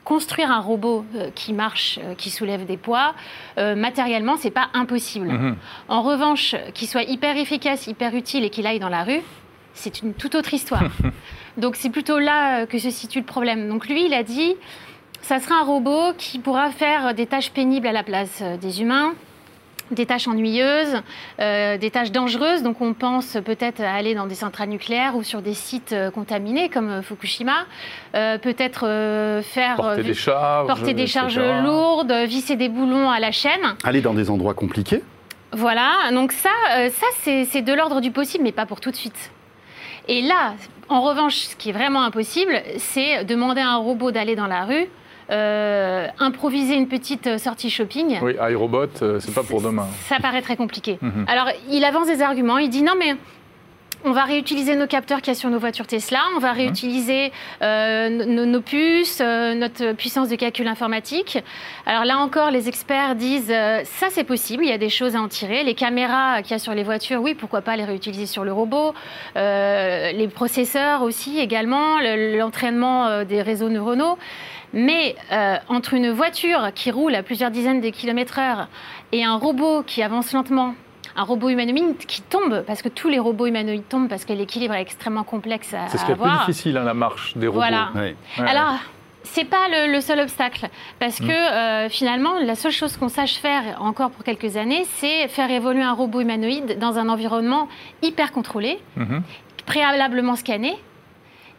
construire 0.03 0.51
un 0.51 0.59
robot 0.59 1.05
euh, 1.15 1.29
qui 1.35 1.53
marche, 1.53 1.99
euh, 2.03 2.15
qui 2.15 2.29
soulève 2.29 2.65
des 2.65 2.77
poids, 2.77 3.13
euh, 3.57 3.75
matériellement, 3.75 4.35
c'est 4.37 4.51
pas 4.51 4.69
impossible. 4.73 5.27
Mhm. 5.29 5.55
En 5.89 6.01
revanche, 6.01 6.55
qu'il 6.73 6.87
soit 6.87 7.03
hyper 7.03 7.37
efficace, 7.37 7.87
hyper 7.87 8.15
utile 8.15 8.43
et 8.43 8.49
qu'il 8.49 8.65
aille 8.67 8.79
dans 8.79 8.89
la 8.89 9.03
rue, 9.03 9.21
c'est 9.73 10.01
une 10.01 10.13
toute 10.13 10.35
autre 10.35 10.53
histoire. 10.53 10.83
Donc 11.57 11.75
c'est 11.75 11.89
plutôt 11.91 12.19
là 12.19 12.61
euh, 12.61 12.65
que 12.65 12.79
se 12.79 12.89
situe 12.89 13.19
le 13.19 13.25
problème. 13.25 13.69
Donc 13.69 13.87
lui, 13.87 14.05
il 14.05 14.13
a 14.13 14.23
dit, 14.23 14.55
ça 15.23 15.39
sera 15.39 15.55
un 15.55 15.63
robot 15.63 16.13
qui 16.17 16.37
pourra 16.39 16.69
faire 16.69 17.13
des 17.13 17.25
tâches 17.25 17.51
pénibles 17.51 17.87
à 17.87 17.91
la 17.91 18.03
place 18.03 18.39
euh, 18.41 18.57
des 18.57 18.81
humains, 18.81 19.13
des 19.91 20.05
tâches 20.05 20.27
ennuyeuses, 20.27 21.01
euh, 21.39 21.77
des 21.77 21.91
tâches 21.91 22.11
dangereuses. 22.11 22.63
Donc 22.63 22.81
on 22.81 22.93
pense 22.93 23.37
peut-être 23.43 23.81
à 23.81 23.93
aller 23.93 24.15
dans 24.15 24.25
des 24.27 24.35
centrales 24.35 24.69
nucléaires 24.69 25.15
ou 25.15 25.23
sur 25.23 25.41
des 25.41 25.53
sites 25.53 25.93
euh, 25.93 26.11
contaminés 26.11 26.69
comme 26.69 27.01
Fukushima, 27.01 27.65
Euh, 28.15 28.37
peut-être 28.37 28.85
euh, 28.87 29.41
faire 29.41 29.77
Porter 29.77 30.03
des 30.03 30.13
charges. 30.13 30.67
porter 30.67 30.93
des 30.93 31.07
charges 31.07 31.39
lourdes, 31.39 32.13
visser 32.27 32.55
des 32.55 32.69
boulons 32.69 33.09
à 33.09 33.19
la 33.19 33.31
chaîne. 33.31 33.75
Aller 33.83 34.01
dans 34.01 34.13
des 34.13 34.29
endroits 34.29 34.53
compliqués. 34.53 35.01
Voilà, 35.51 36.11
donc 36.11 36.31
ça, 36.31 36.49
ça 36.89 37.07
c'est 37.21 37.45
c'est 37.45 37.61
de 37.61 37.73
l'ordre 37.73 38.01
du 38.01 38.09
possible, 38.11 38.43
mais 38.43 38.51
pas 38.51 38.65
pour 38.65 38.79
tout 38.81 38.89
de 38.89 38.95
suite. 38.95 39.31
Et 40.07 40.21
là, 40.21 40.55
en 40.89 41.01
revanche, 41.01 41.35
ce 41.35 41.55
qui 41.55 41.69
est 41.69 41.73
vraiment 41.73 42.03
impossible, 42.03 42.61
c'est 42.77 43.23
demander 43.23 43.61
à 43.61 43.69
un 43.69 43.77
robot 43.77 44.11
d'aller 44.11 44.35
dans 44.35 44.47
la 44.47 44.65
rue, 44.65 44.87
euh, 45.33 46.07
improviser 46.19 46.75
une 46.75 46.87
petite 46.87 47.37
sortie 47.39 47.69
shopping. 47.69 48.19
Oui, 48.21 48.35
iRobot, 48.51 48.85
euh, 49.01 49.19
c'est 49.19 49.33
pas 49.33 49.43
pour 49.43 49.61
demain. 49.61 49.87
Ça 50.07 50.17
paraît 50.21 50.41
très 50.41 50.55
compliqué. 50.55 50.97
Mhm. 51.01 51.25
Alors, 51.27 51.49
il 51.71 51.83
avance 51.83 52.07
des 52.07 52.21
arguments. 52.21 52.57
Il 52.59 52.69
dit 52.69 52.83
non, 52.83 52.93
mais 52.97 53.15
on 54.05 54.11
va 54.11 54.25
réutiliser 54.25 54.75
nos 54.75 54.85
capteurs 54.85 55.21
qu'il 55.21 55.29
y 55.33 55.35
a 55.37 55.39
sur 55.39 55.49
nos 55.49 55.59
voitures 55.59 55.87
Tesla. 55.87 56.19
On 56.35 56.39
va 56.39 56.51
réutiliser 56.51 57.31
euh, 57.61 58.09
nos, 58.09 58.45
nos 58.45 58.59
puces, 58.59 59.21
euh, 59.21 59.53
notre 59.55 59.93
puissance 59.93 60.27
de 60.27 60.35
calcul 60.35 60.67
informatique. 60.67 61.41
Alors 61.85 62.03
là 62.03 62.17
encore, 62.17 62.51
les 62.51 62.67
experts 62.67 63.15
disent 63.15 63.49
euh, 63.49 63.79
ça 63.85 64.07
c'est 64.09 64.25
possible. 64.25 64.65
Il 64.65 64.69
y 64.69 64.73
a 64.73 64.77
des 64.77 64.89
choses 64.89 65.15
à 65.15 65.21
en 65.21 65.29
tirer. 65.29 65.63
Les 65.63 65.73
caméras 65.73 66.41
qu'il 66.41 66.51
y 66.51 66.55
a 66.55 66.59
sur 66.59 66.73
les 66.73 66.83
voitures, 66.83 67.21
oui, 67.21 67.33
pourquoi 67.33 67.61
pas 67.61 67.77
les 67.77 67.85
réutiliser 67.85 68.25
sur 68.25 68.43
le 68.43 68.51
robot. 68.51 68.93
Euh, 69.37 70.11
les 70.11 70.27
processeurs 70.27 71.01
aussi 71.03 71.39
également. 71.39 71.97
le- 71.99 72.37
L'entraînement 72.37 73.07
euh, 73.07 73.23
des 73.23 73.41
réseaux 73.41 73.69
neuronaux. 73.69 74.17
Mais 74.73 75.15
euh, 75.31 75.57
entre 75.69 75.93
une 75.93 76.09
voiture 76.11 76.71
qui 76.73 76.89
roule 76.91 77.13
à 77.15 77.23
plusieurs 77.23 77.51
dizaines 77.51 77.81
de 77.81 77.89
kilomètres 77.89 78.39
heure 78.39 78.67
et 79.11 79.23
un 79.23 79.35
robot 79.35 79.83
qui 79.83 80.01
avance 80.01 80.33
lentement, 80.33 80.73
un 81.15 81.23
robot 81.23 81.49
humanoïde 81.49 81.97
qui 82.07 82.21
tombe, 82.23 82.63
parce 82.65 82.81
que 82.81 82.89
tous 82.89 83.07
les 83.09 83.19
robots 83.19 83.45
humanoïdes 83.45 83.87
tombent 83.87 84.09
parce 84.09 84.25
que 84.25 84.33
l'équilibre 84.33 84.73
est 84.73 84.81
extrêmement 84.81 85.23
complexe 85.23 85.73
à, 85.75 85.87
C'est 85.89 85.99
ce 85.99 86.05
qui 86.05 86.11
est 86.11 86.15
plus 86.15 86.29
difficile, 86.39 86.77
hein, 86.77 86.83
la 86.83 86.95
marche 86.95 87.37
des 87.37 87.45
robots. 87.47 87.59
Voilà. 87.59 87.89
Ouais. 87.93 88.15
Ouais. 88.39 88.49
Alors, 88.49 88.79
c'est 89.21 89.45
pas 89.45 89.67
le, 89.69 89.91
le 89.93 90.01
seul 90.01 90.19
obstacle, 90.19 90.67
parce 90.99 91.19
Mm. 91.21 91.27
que 91.27 91.31
euh, 91.31 91.89
finalement, 91.89 92.39
la 92.43 92.55
seule 92.55 92.71
chose 92.71 92.97
qu'on 92.97 93.09
sache 93.09 93.35
faire 93.35 93.77
encore 93.79 94.09
pour 94.09 94.23
quelques 94.25 94.57
années, 94.57 94.85
c'est 94.95 95.27
faire 95.27 95.51
évoluer 95.51 95.83
un 95.83 95.93
robot 95.93 96.21
humanoïde 96.21 96.79
dans 96.79 96.97
un 96.97 97.07
environnement 97.09 97.67
hyper 98.01 98.31
contrôlé, 98.31 98.79
Mhm. 98.97 99.21
préalablement 99.67 100.35
scanné. 100.35 100.75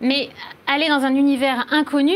Mais 0.05 0.29
aller 0.67 0.89
dans 0.89 1.03
un 1.05 1.15
univers 1.15 1.67
inconnu, 1.71 2.13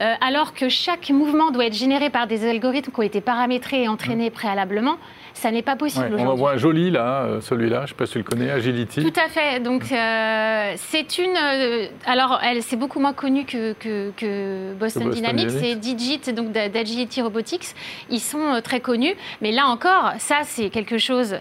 euh, 0.00 0.14
alors 0.20 0.54
que 0.54 0.68
chaque 0.68 1.10
mouvement 1.10 1.50
doit 1.50 1.66
être 1.66 1.74
généré 1.74 2.08
par 2.08 2.26
des 2.26 2.48
algorithmes 2.48 2.90
qui 2.92 2.98
ont 3.00 3.02
été 3.02 3.20
paramétrés 3.20 3.82
et 3.82 3.88
entraînés 3.88 4.30
préalablement, 4.30 4.96
ça 5.34 5.50
n'est 5.50 5.62
pas 5.62 5.76
possible 5.76 6.14
Ouais, 6.14 6.22
on 6.22 6.28
en 6.28 6.34
voit 6.34 6.52
un 6.52 6.56
joli 6.58 6.90
là, 6.90 7.22
euh, 7.22 7.40
celui-là, 7.40 7.78
je 7.78 7.82
ne 7.82 7.86
sais 7.88 7.94
pas 7.94 8.06
si 8.06 8.12
tu 8.12 8.18
le 8.18 8.24
connais, 8.24 8.50
Agility. 8.50 9.02
Tout 9.02 9.20
à 9.20 9.28
fait. 9.28 9.60
Donc, 9.60 9.90
euh, 9.90 10.74
c'est 10.76 11.18
une. 11.18 11.34
euh, 11.36 11.86
alors, 12.06 12.38
elle, 12.44 12.62
c'est 12.62 12.76
beaucoup 12.76 13.00
moins 13.00 13.12
connu 13.14 13.44
que, 13.44 13.72
que, 13.74 14.10
que 14.16 14.74
Boston, 14.74 15.04
Boston 15.04 15.10
Dynamics. 15.10 15.50
C'est 15.50 15.74
Digit, 15.76 16.20
donc 16.34 16.52
d'A- 16.52 16.68
d'Agility 16.68 17.22
Robotics. 17.22 17.74
Ils 18.10 18.20
sont 18.20 18.60
très 18.62 18.80
connus. 18.80 19.14
Mais 19.40 19.52
là 19.52 19.66
encore, 19.66 20.12
ça, 20.18 20.40
c'est 20.44 20.68
quelque 20.70 20.98
chose 20.98 21.36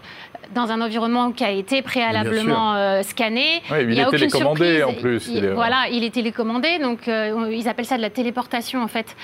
dans 0.53 0.71
un 0.71 0.81
environnement 0.81 1.31
qui 1.31 1.43
a 1.43 1.51
été 1.51 1.81
préalablement 1.81 2.75
euh, 2.75 3.03
scanné. 3.03 3.61
Il 3.69 3.99
a 3.99 4.03
est 4.07 4.09
télécommandé 4.09 4.83
en 4.83 4.93
plus. 4.93 5.27
Il- 5.27 5.37
il 5.37 5.45
est- 5.45 5.53
voilà, 5.53 5.85
il 5.91 6.03
est 6.03 6.13
télécommandé, 6.13 6.79
donc 6.79 7.07
euh, 7.07 7.49
ils 7.51 7.67
appellent 7.67 7.85
ça 7.85 7.97
de 7.97 8.01
la 8.01 8.09
téléportation 8.09 8.81
en 8.83 8.87
fait. 8.87 9.15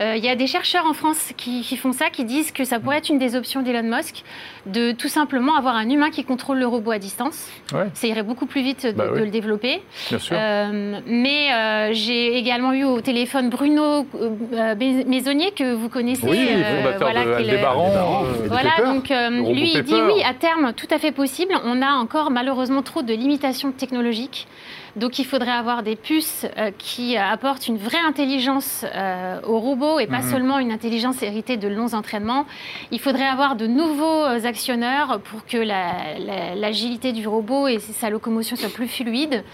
Euh, 0.00 0.14
Il 0.16 0.24
y 0.24 0.28
a 0.28 0.34
des 0.36 0.46
chercheurs 0.46 0.86
en 0.86 0.92
France 0.94 1.32
qui, 1.36 1.62
qui 1.62 1.76
font 1.76 1.92
ça, 1.92 2.10
qui 2.10 2.24
disent 2.24 2.52
que 2.52 2.64
ça 2.64 2.78
pourrait 2.80 2.98
être 2.98 3.08
une 3.08 3.18
des 3.18 3.34
options 3.36 3.62
d'Elon 3.62 3.82
Musk, 3.82 4.22
de 4.66 4.92
tout 4.92 5.08
simplement 5.08 5.56
avoir 5.56 5.76
un 5.76 5.88
humain 5.88 6.10
qui 6.10 6.24
contrôle 6.24 6.58
le 6.58 6.66
robot 6.66 6.92
à 6.92 6.98
distance. 6.98 7.48
Ouais. 7.72 7.86
Ça 7.94 8.06
irait 8.06 8.22
beaucoup 8.22 8.46
plus 8.46 8.62
vite 8.62 8.86
de, 8.86 8.92
Bah 8.92 9.04
oui. 9.12 9.20
de 9.20 9.24
le 9.24 9.30
développer. 9.30 9.82
Bien 10.10 10.18
sûr. 10.18 10.36
Mais 11.06 11.92
j'ai 11.94 12.36
également 12.36 12.72
eu 12.72 12.84
au 12.84 13.00
téléphone 13.00 13.50
Bruno 13.50 14.06
Maisonnier, 15.06 15.50
que 15.52 15.74
vous 15.74 15.88
connaissez. 15.88 16.26
oui, 16.26 16.46
fondateur 16.46 17.10
voilà, 17.10 17.24
de 17.42 18.48
voilà, 18.48 18.92
donc 18.92 19.10
euh, 19.10 19.30
lui, 19.52 19.72
il 19.74 19.82
dit 19.82 19.94
oui, 19.94 20.22
à 20.24 20.34
terme, 20.34 20.72
tout 20.76 20.86
à 20.90 20.98
fait 20.98 21.12
possible. 21.12 21.54
On 21.64 21.82
a 21.82 21.92
encore 21.92 22.30
malheureusement 22.30 22.82
trop 22.82 23.02
de 23.02 23.12
limitations 23.14 23.72
technologiques. 23.72 24.46
Donc 24.96 25.18
il 25.18 25.24
faudrait 25.26 25.50
avoir 25.50 25.82
des 25.82 25.96
puces 25.96 26.46
euh, 26.56 26.70
qui 26.78 27.16
euh, 27.16 27.20
apportent 27.22 27.66
une 27.68 27.76
vraie 27.76 28.00
intelligence 28.06 28.84
euh, 28.94 29.40
au 29.46 29.58
robot 29.58 29.98
et 29.98 30.06
pas 30.06 30.22
Mhm. 30.22 30.30
seulement 30.30 30.58
une 30.58 30.72
intelligence 30.72 31.22
héritée 31.22 31.56
de 31.58 31.68
longs 31.68 31.92
entraînements. 31.94 32.46
Il 32.92 33.00
faudrait 33.00 33.26
avoir 33.26 33.56
de 33.56 33.66
nouveaux 33.66 34.24
euh, 34.24 34.44
actionneurs 34.44 35.20
pour 35.20 35.44
que 35.44 35.58
la- 35.58 36.18
la- 36.18 36.54
l'agilité 36.54 37.12
du 37.12 37.26
robot 37.28 37.68
et 37.68 37.78
sa 37.78 38.08
locomotion 38.08 38.56
soit 38.56 38.72
plus 38.72 38.88
fluide. 38.88 39.44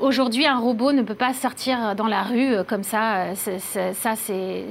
Aujourd'hui, 0.00 0.44
un 0.46 0.58
robot 0.58 0.92
ne 0.92 1.02
peut 1.02 1.14
pas 1.14 1.32
sortir 1.32 1.94
dans 1.94 2.08
la 2.08 2.22
rue 2.24 2.56
comme 2.66 2.82
ça. 2.82 3.34
Ça, 3.36 4.16
c'est 4.16 4.64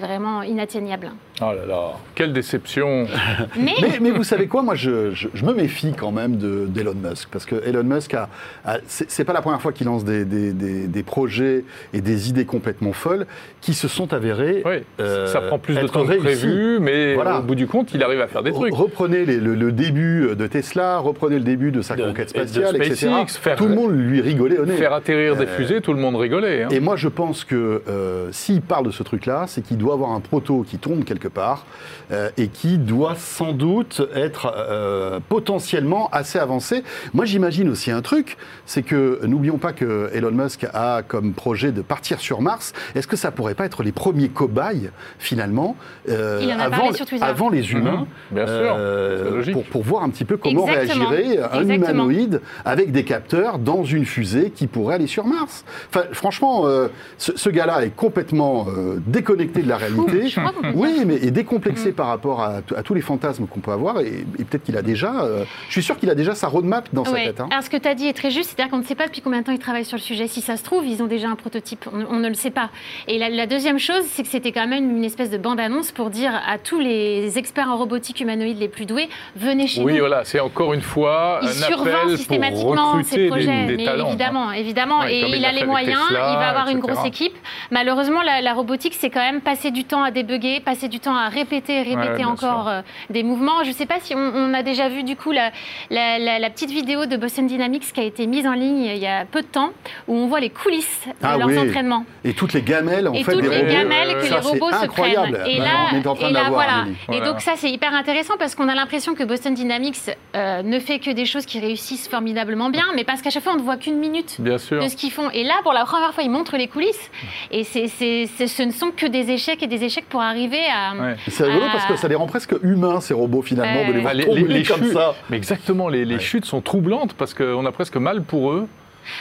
vraiment 0.00 0.42
inatteignable. 0.42 1.10
Oh 1.42 1.52
là 1.52 1.64
là, 1.66 1.92
quelle 2.14 2.32
déception. 2.32 3.06
Mais, 3.58 3.72
Mais, 3.80 3.98
mais 4.00 4.10
vous 4.10 4.24
savez 4.24 4.46
quoi, 4.46 4.62
moi 4.62 4.74
je, 4.74 5.12
je- 5.12 5.28
je 5.32 5.44
me 5.44 5.54
méfie 5.54 5.94
quand 5.98 6.12
même 6.12 6.36
de- 6.36 6.66
d'Elon 6.66 6.94
Musk, 6.94 7.28
parce 7.32 7.46
que 7.46 7.56
Elon 7.66 7.82
Musk, 7.82 8.12
a, 8.14 8.28
a- 8.66 8.78
c'est 8.86 9.24
pas 9.24 9.32
la 9.32 9.40
première 9.40 9.60
fois 9.62 9.72
qu'il 9.72 9.86
lance 9.86 10.04
des, 10.04 10.24
des- 10.26 10.52
des- 10.52 10.86
des 10.86 11.02
projets 11.02 11.64
et 11.94 12.00
des 12.02 12.28
idées 12.28 12.44
complètement 12.44 12.92
folles 12.92 13.26
qui 13.62 13.72
se 13.72 13.88
sont 13.88 14.12
avérées. 14.12 14.62
Oui, 14.66 14.82
euh, 15.00 15.26
ça 15.28 15.40
prend 15.40 15.58
plus 15.58 15.74
de 15.76 15.86
temps 15.86 16.04
que 16.04 16.18
prévu, 16.18 16.78
mais 16.80 17.14
Voilà. 17.14 17.38
au 17.38 17.42
bout 17.42 17.54
du 17.54 17.66
compte, 17.66 17.92
il 17.94 18.02
arrive 18.02 18.20
à 18.20 18.26
faire 18.28 18.42
des 18.42 18.52
trucs. 18.52 18.74
Reprenez 18.74 19.24
les- 19.24 19.38
le, 19.38 19.54
le 19.54 19.72
début 19.72 20.28
de 20.36 20.46
Tesla, 20.46 20.98
reprenez 20.98 21.36
le 21.38 21.44
début 21.44 21.70
de 21.72 21.80
sa 21.80 21.96
De- 21.96 22.04
conquête 22.04 22.34
de 22.34 22.38
spatiale, 22.38 22.76
etc. 22.76 23.08
Faire- 23.26 23.56
Tout 23.56 23.66
le 23.66 23.74
monde 23.74 23.92
lui 23.96 24.20
rigolait 24.20 24.58
au 24.58 24.66
nez. 24.66 24.74
Faire 24.74 24.92
atterrir 24.92 25.36
des 25.36 25.44
Euh, 25.44 25.56
fusées, 25.56 25.80
tout 25.80 25.94
le 25.94 26.00
monde 26.00 26.16
rigolait. 26.16 26.64
hein. 26.64 26.68
Et 26.70 26.80
moi, 26.80 26.96
je 26.96 27.08
pense 27.08 27.44
que 27.44 27.82
euh, 27.88 28.28
s'il 28.32 28.60
parle 28.60 28.84
de 28.86 28.90
ce 28.90 29.02
truc-là, 29.02 29.44
c'est 29.46 29.62
qu'il 29.62 29.78
doit 29.78 29.94
avoir 29.94 30.10
un 30.12 30.20
proto 30.20 30.64
qui 30.68 30.76
tourne 30.78 31.02
quelque 31.04 31.28
part 31.30 31.64
euh, 32.12 32.30
et 32.36 32.48
qui 32.48 32.78
doit 32.78 33.14
sans 33.16 33.52
doute 33.52 34.02
être 34.14 34.52
euh, 34.56 35.20
potentiellement 35.28 36.08
assez 36.12 36.38
avancé. 36.38 36.82
Moi, 37.14 37.24
j'imagine 37.24 37.68
aussi 37.68 37.90
un 37.90 38.02
truc, 38.02 38.36
c'est 38.66 38.82
que 38.82 39.20
n'oublions 39.24 39.58
pas 39.58 39.72
que 39.72 40.10
Elon 40.12 40.30
Musk 40.32 40.66
a 40.74 41.02
comme 41.06 41.32
projet 41.32 41.72
de 41.72 41.82
partir 41.82 42.20
sur 42.20 42.40
Mars. 42.42 42.72
Est-ce 42.94 43.06
que 43.06 43.16
ça 43.16 43.30
pourrait 43.30 43.54
pas 43.54 43.64
être 43.64 43.82
les 43.82 43.92
premiers 43.92 44.28
cobayes 44.28 44.90
finalement 45.18 45.76
euh, 46.08 46.40
Il 46.42 46.52
en 46.52 46.58
a 46.58 46.64
avant, 46.64 46.90
avant 47.20 47.48
les 47.48 47.72
humains 47.72 48.06
Mhm, 48.30 48.36
bien 48.36 48.46
sûr, 48.46 48.74
euh, 48.76 49.30
logique. 49.30 49.54
pour, 49.54 49.64
pour 49.64 49.82
voir 49.82 50.02
un 50.02 50.10
petit 50.10 50.24
peu 50.24 50.36
comment 50.36 50.66
Exactement. 50.68 51.08
réagirait 51.08 51.38
un 51.38 51.60
Exactement. 51.62 51.74
humanoïde 51.74 52.40
avec 52.64 52.92
des 52.92 53.04
capteurs 53.04 53.58
dans 53.58 53.84
une 53.84 54.04
fusée 54.04 54.50
qui 54.50 54.66
pourrait 54.66 54.96
aller 54.96 55.06
sur 55.06 55.26
Mars. 55.26 55.64
Enfin, 55.88 56.04
franchement, 56.12 56.66
euh, 56.66 56.88
ce, 57.18 57.32
ce 57.36 57.48
gars-là 57.50 57.84
est 57.84 57.94
complètement 57.94 58.66
euh, 58.68 59.00
déconnecté 59.06 59.62
de 59.62 59.68
la 59.68 59.76
réalité. 59.76 60.32
Oui, 60.74 61.02
mais 61.06 61.16
est 61.22 61.26
Mm. 61.30 61.30
décomplexé 61.30 61.92
par 61.92 62.06
rapport 62.08 62.40
à, 62.42 62.60
à 62.76 62.82
tous 62.82 62.94
les 62.94 63.00
fantasmes 63.00 63.46
qu'on 63.46 63.60
peut 63.60 63.72
avoir. 63.72 64.00
Et, 64.00 64.24
et 64.38 64.44
peut-être 64.44 64.64
qu'il 64.64 64.76
a 64.76 64.82
déjà. 64.82 65.22
euh, 65.22 65.44
je 65.68 65.72
suis 65.72 65.82
sûr 65.82 65.96
qu'il 65.98 66.10
a 66.10 66.14
déjà 66.14 66.34
sa 66.34 66.48
roadmap 66.48 66.88
dans 66.92 67.04
sa 67.04 67.12
Ouais. 67.12 67.24
tête. 67.26 67.40
hein. 67.40 67.48
Alors, 67.50 67.62
ce 67.64 67.70
que 67.70 67.76
tu 67.76 67.88
as 67.88 67.94
dit 67.94 68.06
est 68.06 68.12
très 68.12 68.30
juste, 68.30 68.50
c'est-à-dire 68.50 68.70
qu'on 68.70 68.78
ne 68.78 68.84
sait 68.84 68.94
pas 68.94 69.06
depuis 69.06 69.20
combien 69.20 69.40
de 69.40 69.44
temps 69.46 69.52
ils 69.52 69.58
travaillent 69.58 69.84
sur 69.84 69.96
le 69.96 70.02
sujet. 70.02 70.26
Si 70.28 70.40
ça 70.40 70.56
se 70.56 70.62
trouve, 70.64 70.86
ils 70.86 71.02
ont 71.02 71.06
déjà 71.06 71.28
un 71.28 71.34
prototype. 71.36 71.86
On, 71.92 72.16
on 72.16 72.18
ne 72.18 72.28
le 72.28 72.34
sait 72.34 72.50
pas. 72.50 72.70
Et 73.08 73.18
la, 73.18 73.28
la 73.28 73.46
deuxième 73.46 73.78
chose, 73.78 74.02
c'est 74.08 74.22
que 74.22 74.28
c'était 74.28 74.52
quand 74.52 74.66
même 74.66 74.96
une 74.96 75.04
espèce 75.04 75.30
de 75.30 75.38
bande-annonce 75.38 75.92
pour 75.92 76.10
dire 76.10 76.32
à 76.46 76.58
tous 76.58 76.80
les 76.80 77.38
experts 77.38 77.68
en 77.68 77.76
robotique 77.76 78.20
humanoïde 78.20 78.58
les 78.58 78.68
plus 78.68 78.86
doués 78.86 79.08
venez 79.36 79.66
chez 79.66 79.82
Oui, 79.82 79.94
nous. 79.94 79.98
voilà, 80.00 80.24
c'est 80.24 80.40
encore 80.40 80.74
une 80.74 80.80
fois 80.82 81.40
Il 81.42 81.48
un 81.48 81.50
appel 81.78 82.16
systématiquement 82.16 82.96
pour 82.96 83.04
ces 83.04 83.16
recruter 83.16 83.28
projets, 83.28 83.46
des, 83.46 83.66
des 83.66 83.76
mais 83.78 83.84
talents. 83.84 84.04
hein. 84.04 84.08
évidemment, 84.08 84.52
évidemment, 84.52 85.00
Ouais, 85.00 85.14
et 85.14 85.36
il 85.36 85.44
a 85.44 85.52
les 85.52 85.64
moyens, 85.64 86.00
Tesla, 86.08 86.30
il 86.32 86.36
va 86.38 86.48
avoir 86.50 86.68
une 86.68 86.78
grosse 86.78 87.04
équipe. 87.04 87.34
Malheureusement, 87.70 88.22
la, 88.22 88.40
la 88.40 88.52
robotique, 88.52 88.94
c'est 88.98 89.10
quand 89.10 89.20
même 89.20 89.40
passer 89.40 89.70
du 89.70 89.84
temps 89.84 90.02
à 90.02 90.10
débugger, 90.10 90.60
passer 90.60 90.88
du 90.88 90.99
du 91.00 91.04
temps 91.04 91.16
à 91.16 91.28
répéter, 91.28 91.80
Ouais, 91.82 91.94
répéter 91.94 92.24
encore 92.26 92.68
euh, 92.68 92.82
des 93.08 93.22
mouvements. 93.22 93.62
Je 93.64 93.68
ne 93.70 93.74
sais 93.74 93.86
pas 93.86 93.96
si 94.00 94.14
on, 94.14 94.18
on 94.18 94.52
a 94.54 94.62
déjà 94.62 94.88
vu 94.88 95.02
du 95.02 95.16
coup 95.16 95.32
la, 95.32 95.50
la- 95.88 96.18
la- 96.18 96.38
la 96.38 96.50
petite 96.50 96.70
vidéo 96.70 97.06
de 97.06 97.16
Boston 97.16 97.46
Dynamics 97.46 97.92
qui 97.92 98.00
a 98.00 98.02
été 98.04 98.26
mise 98.26 98.46
en 98.46 98.52
ligne 98.52 98.84
il 98.84 98.98
y 98.98 99.06
a 99.06 99.24
peu 99.24 99.40
de 99.40 99.46
temps, 99.46 99.70
où 100.08 100.14
on 100.14 100.26
voit 100.26 100.40
les 100.40 100.50
coulisses 100.50 101.00
de 101.06 101.12
Ah 101.22 101.38
leurs 101.38 101.48
oui. 101.48 101.58
entraînements. 101.58 102.04
Et 102.24 102.34
toutes 102.34 102.52
les 102.52 102.60
gamelles, 102.62 103.08
en 103.08 103.14
et 103.14 103.24
fait, 103.24 103.32
toutes 103.32 103.42
des 103.42 103.48
les 103.48 103.56
robots. 103.60 103.72
gamelles 103.72 104.14
que 104.18 104.26
Ça, 104.26 104.34
les 104.40 104.40
robots 104.40 104.70
se 104.70 104.84
incroyable. 104.84 105.38
prennent. 105.38 105.46
Et 105.50 105.58
Bah, 105.58 105.64
là, 105.64 105.70
on 105.92 105.96
est 105.96 106.06
en 106.06 106.14
train 106.14 106.28
et 106.28 106.32
là, 106.32 106.44
voilà. 106.50 106.72
Amélie. 106.82 106.92
Et 106.92 106.96
Voilà. 107.06 107.24
donc 107.32 107.40
ça, 107.40 107.52
c'est 107.56 107.70
hyper 107.70 107.94
intéressant 107.94 108.34
parce 108.38 108.54
qu'on 108.54 108.68
a 108.68 108.74
l'impression 108.74 109.14
que 109.14 109.24
Boston 109.24 109.54
Dynamics 109.54 109.96
euh, 110.36 110.62
ne 110.62 110.78
fait 110.80 110.98
que 110.98 111.10
des 111.10 111.24
choses 111.24 111.46
qui 111.46 111.60
réussissent 111.60 112.08
formidablement 112.08 112.68
bien, 112.68 112.84
mais 112.94 113.04
parce 113.04 113.22
qu'à 113.22 113.30
chaque 113.30 113.42
fois, 113.42 113.54
on 113.54 113.58
ne 113.58 113.62
voit 113.62 113.76
qu'une 113.78 113.96
minute 113.98 114.36
Bien 114.38 114.58
sûr. 114.58 114.82
de 114.82 114.88
ce 114.88 114.96
qu'ils 114.96 115.10
font. 115.12 115.30
Et 115.30 115.44
là, 115.44 115.54
pour 115.62 115.72
la 115.72 115.84
première 115.86 116.12
fois, 116.12 116.24
ils 116.24 116.30
montrent 116.30 116.56
les 116.58 116.68
coulisses. 116.68 117.10
Et 117.50 117.64
c'est, 117.64 117.86
c'est- 117.88 118.28
c'est- 118.36 118.46
ce 118.48 118.62
ne 118.62 118.72
sont 118.72 118.90
que 118.90 119.06
des 119.06 119.30
échecs 119.30 119.62
et 119.62 119.66
des 119.66 119.82
échecs 119.84 120.06
pour 120.08 120.20
arriver 120.20 120.60
à. 120.70 120.89
Ouais. 120.98 121.16
C'est 121.28 121.44
rigolo 121.44 121.66
parce 121.72 121.86
que 121.86 121.96
ça 121.96 122.08
les 122.08 122.14
rend 122.14 122.26
presque 122.26 122.54
humains, 122.62 123.00
ces 123.00 123.14
robots, 123.14 123.42
finalement, 123.42 123.86
de 123.86 123.92
les 123.92 124.00
voir 124.00 124.12
Ah, 124.12 124.14
les- 124.14 124.24
tomber 124.24 124.40
les- 124.42 124.58
les 124.60 124.62
comme 124.64 124.82
chutes. 124.84 124.92
ça. 124.92 125.14
Mais 125.28 125.36
exactement, 125.36 125.88
les, 125.88 126.04
les 126.04 126.14
Ouais. 126.14 126.20
chutes 126.20 126.44
sont 126.44 126.60
troublantes 126.60 127.14
parce 127.14 127.34
qu'on 127.34 127.64
a 127.66 127.72
presque 127.72 127.96
mal 127.96 128.22
pour 128.22 128.52
eux. 128.52 128.66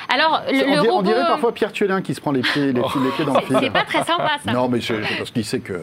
Alors, 0.10 0.42
le, 0.52 0.64
on, 0.64 0.66
le 0.68 0.74
dirait, 0.76 0.88
on 0.90 0.94
robot. 0.98 1.02
dirait 1.04 1.26
parfois 1.28 1.54
Pierre 1.54 1.72
Tuelin 1.72 2.02
qui 2.02 2.14
se 2.14 2.22
prend 2.22 2.32
les 2.32 2.42
pieds, 2.42 2.74
les, 2.74 2.82
les 2.82 3.12
pieds 3.16 3.26
dans 3.26 3.34
le 3.34 3.40
C'est 3.50 3.60
fil. 3.60 3.72
pas 3.72 3.84
très 3.84 4.04
sympa, 4.04 4.32
ça. 4.46 4.52
Non, 4.52 4.68
mais 4.70 4.82
c'est 4.82 5.04
c'est 5.04 5.18
parce 5.18 5.32
qu'il 5.32 5.46
sait 5.46 5.60
que, 5.60 5.82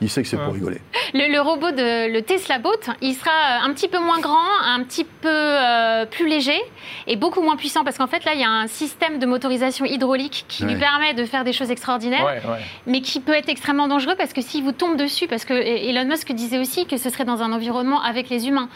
il 0.00 0.08
sait 0.10 0.22
que 0.22 0.28
c'est 0.28 0.36
pour 0.36 0.54
rigoler. 0.54 0.80
Le, 1.14 1.32
le 1.32 1.40
robot 1.40 1.70
de 1.70 2.12
le 2.12 2.22
Tesla 2.22 2.58
Bot, 2.58 2.70
il 3.00 3.14
sera 3.14 3.30
euh, 3.30 3.66
un 3.68 3.72
petit 3.72 3.88
peu 3.88 3.98
moins 3.98 4.18
grand, 4.20 4.36
un 4.64 4.82
petit 4.82 5.04
peu 5.04 5.28
euh, 5.30 6.06
plus 6.06 6.28
léger 6.28 6.60
et 7.06 7.16
beaucoup 7.16 7.42
moins 7.42 7.56
puissant 7.56 7.84
parce 7.84 7.98
qu'en 7.98 8.06
fait 8.06 8.24
là 8.24 8.32
il 8.34 8.40
y 8.40 8.44
a 8.44 8.50
un 8.50 8.66
système 8.66 9.18
de 9.18 9.26
motorisation 9.26 9.84
hydraulique 9.84 10.44
qui 10.48 10.64
lui 10.64 10.76
permet 10.76 11.14
de 11.14 11.24
faire 11.24 11.44
des 11.44 11.52
choses 11.52 11.70
extraordinaires, 11.70 12.24
Ouais, 12.24 12.40
ouais. 12.50 12.58
mais 12.86 13.00
qui 13.00 13.20
peut 13.20 13.34
être 13.34 13.48
extrêmement 13.48 13.88
dangereux 13.88 14.14
parce 14.16 14.32
que 14.32 14.40
s'il 14.40 14.64
vous 14.64 14.72
tombe 14.72 14.96
dessus, 14.96 15.26
parce 15.26 15.44
que 15.44 15.54
Elon 15.54 16.04
Musk 16.08 16.32
disait 16.32 16.58
aussi 16.58 16.86
que 16.86 16.96
ce 16.96 17.10
serait 17.10 17.24
dans 17.24 17.42
un 17.42 17.52
environnement 17.52 18.02
avec 18.02 18.28
les 18.28 18.48
humains. 18.48 18.68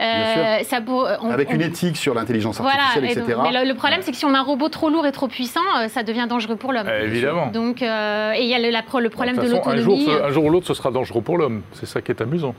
Euh, 0.00 0.58
ça 0.64 0.78
on- 0.86 1.30
Avec 1.30 1.50
on- 1.50 1.54
une 1.54 1.62
éthique 1.62 1.96
sur 1.96 2.14
l'intelligence 2.14 2.60
voilà, 2.60 2.82
artificielle, 2.84 3.04
et 3.10 3.14
donc- 3.14 3.28
etc. 3.28 3.40
mais 3.52 3.60
le, 3.64 3.68
le 3.68 3.74
problème, 3.74 4.00
c'est 4.02 4.10
que 4.10 4.16
si 4.16 4.24
on 4.24 4.34
a 4.34 4.38
un 4.38 4.42
robot 4.42 4.68
trop 4.68 4.88
lourd 4.90 5.06
et 5.06 5.12
trop 5.12 5.28
puissant, 5.28 5.60
euh, 5.80 5.88
ça 5.88 6.02
devient 6.02 6.26
dangereux 6.28 6.56
pour 6.56 6.72
l'homme. 6.72 6.86
Euh, 6.88 7.04
évidemment. 7.06 7.48
Donc, 7.48 7.82
euh, 7.82 8.32
et 8.36 8.42
il 8.42 8.48
y 8.48 8.54
a 8.54 8.58
le, 8.58 8.70
la 8.70 8.82
pro- 8.82 9.00
le 9.00 9.10
problème 9.10 9.36
De 9.36 9.42
un 9.42 9.44
l'autonomie. 9.48 10.08
un 10.22 10.30
jour 10.30 10.44
ou 10.44 10.50
l'autre, 10.50 10.66
ce 10.66 10.74
sera 10.74 10.90
dangereux 10.90 11.22
pour 11.22 11.38
l'homme. 11.38 11.62
C'est 11.72 11.86
ça 11.86 12.00
qui 12.00 12.10
est 12.12 12.20
amusant. 12.20 12.54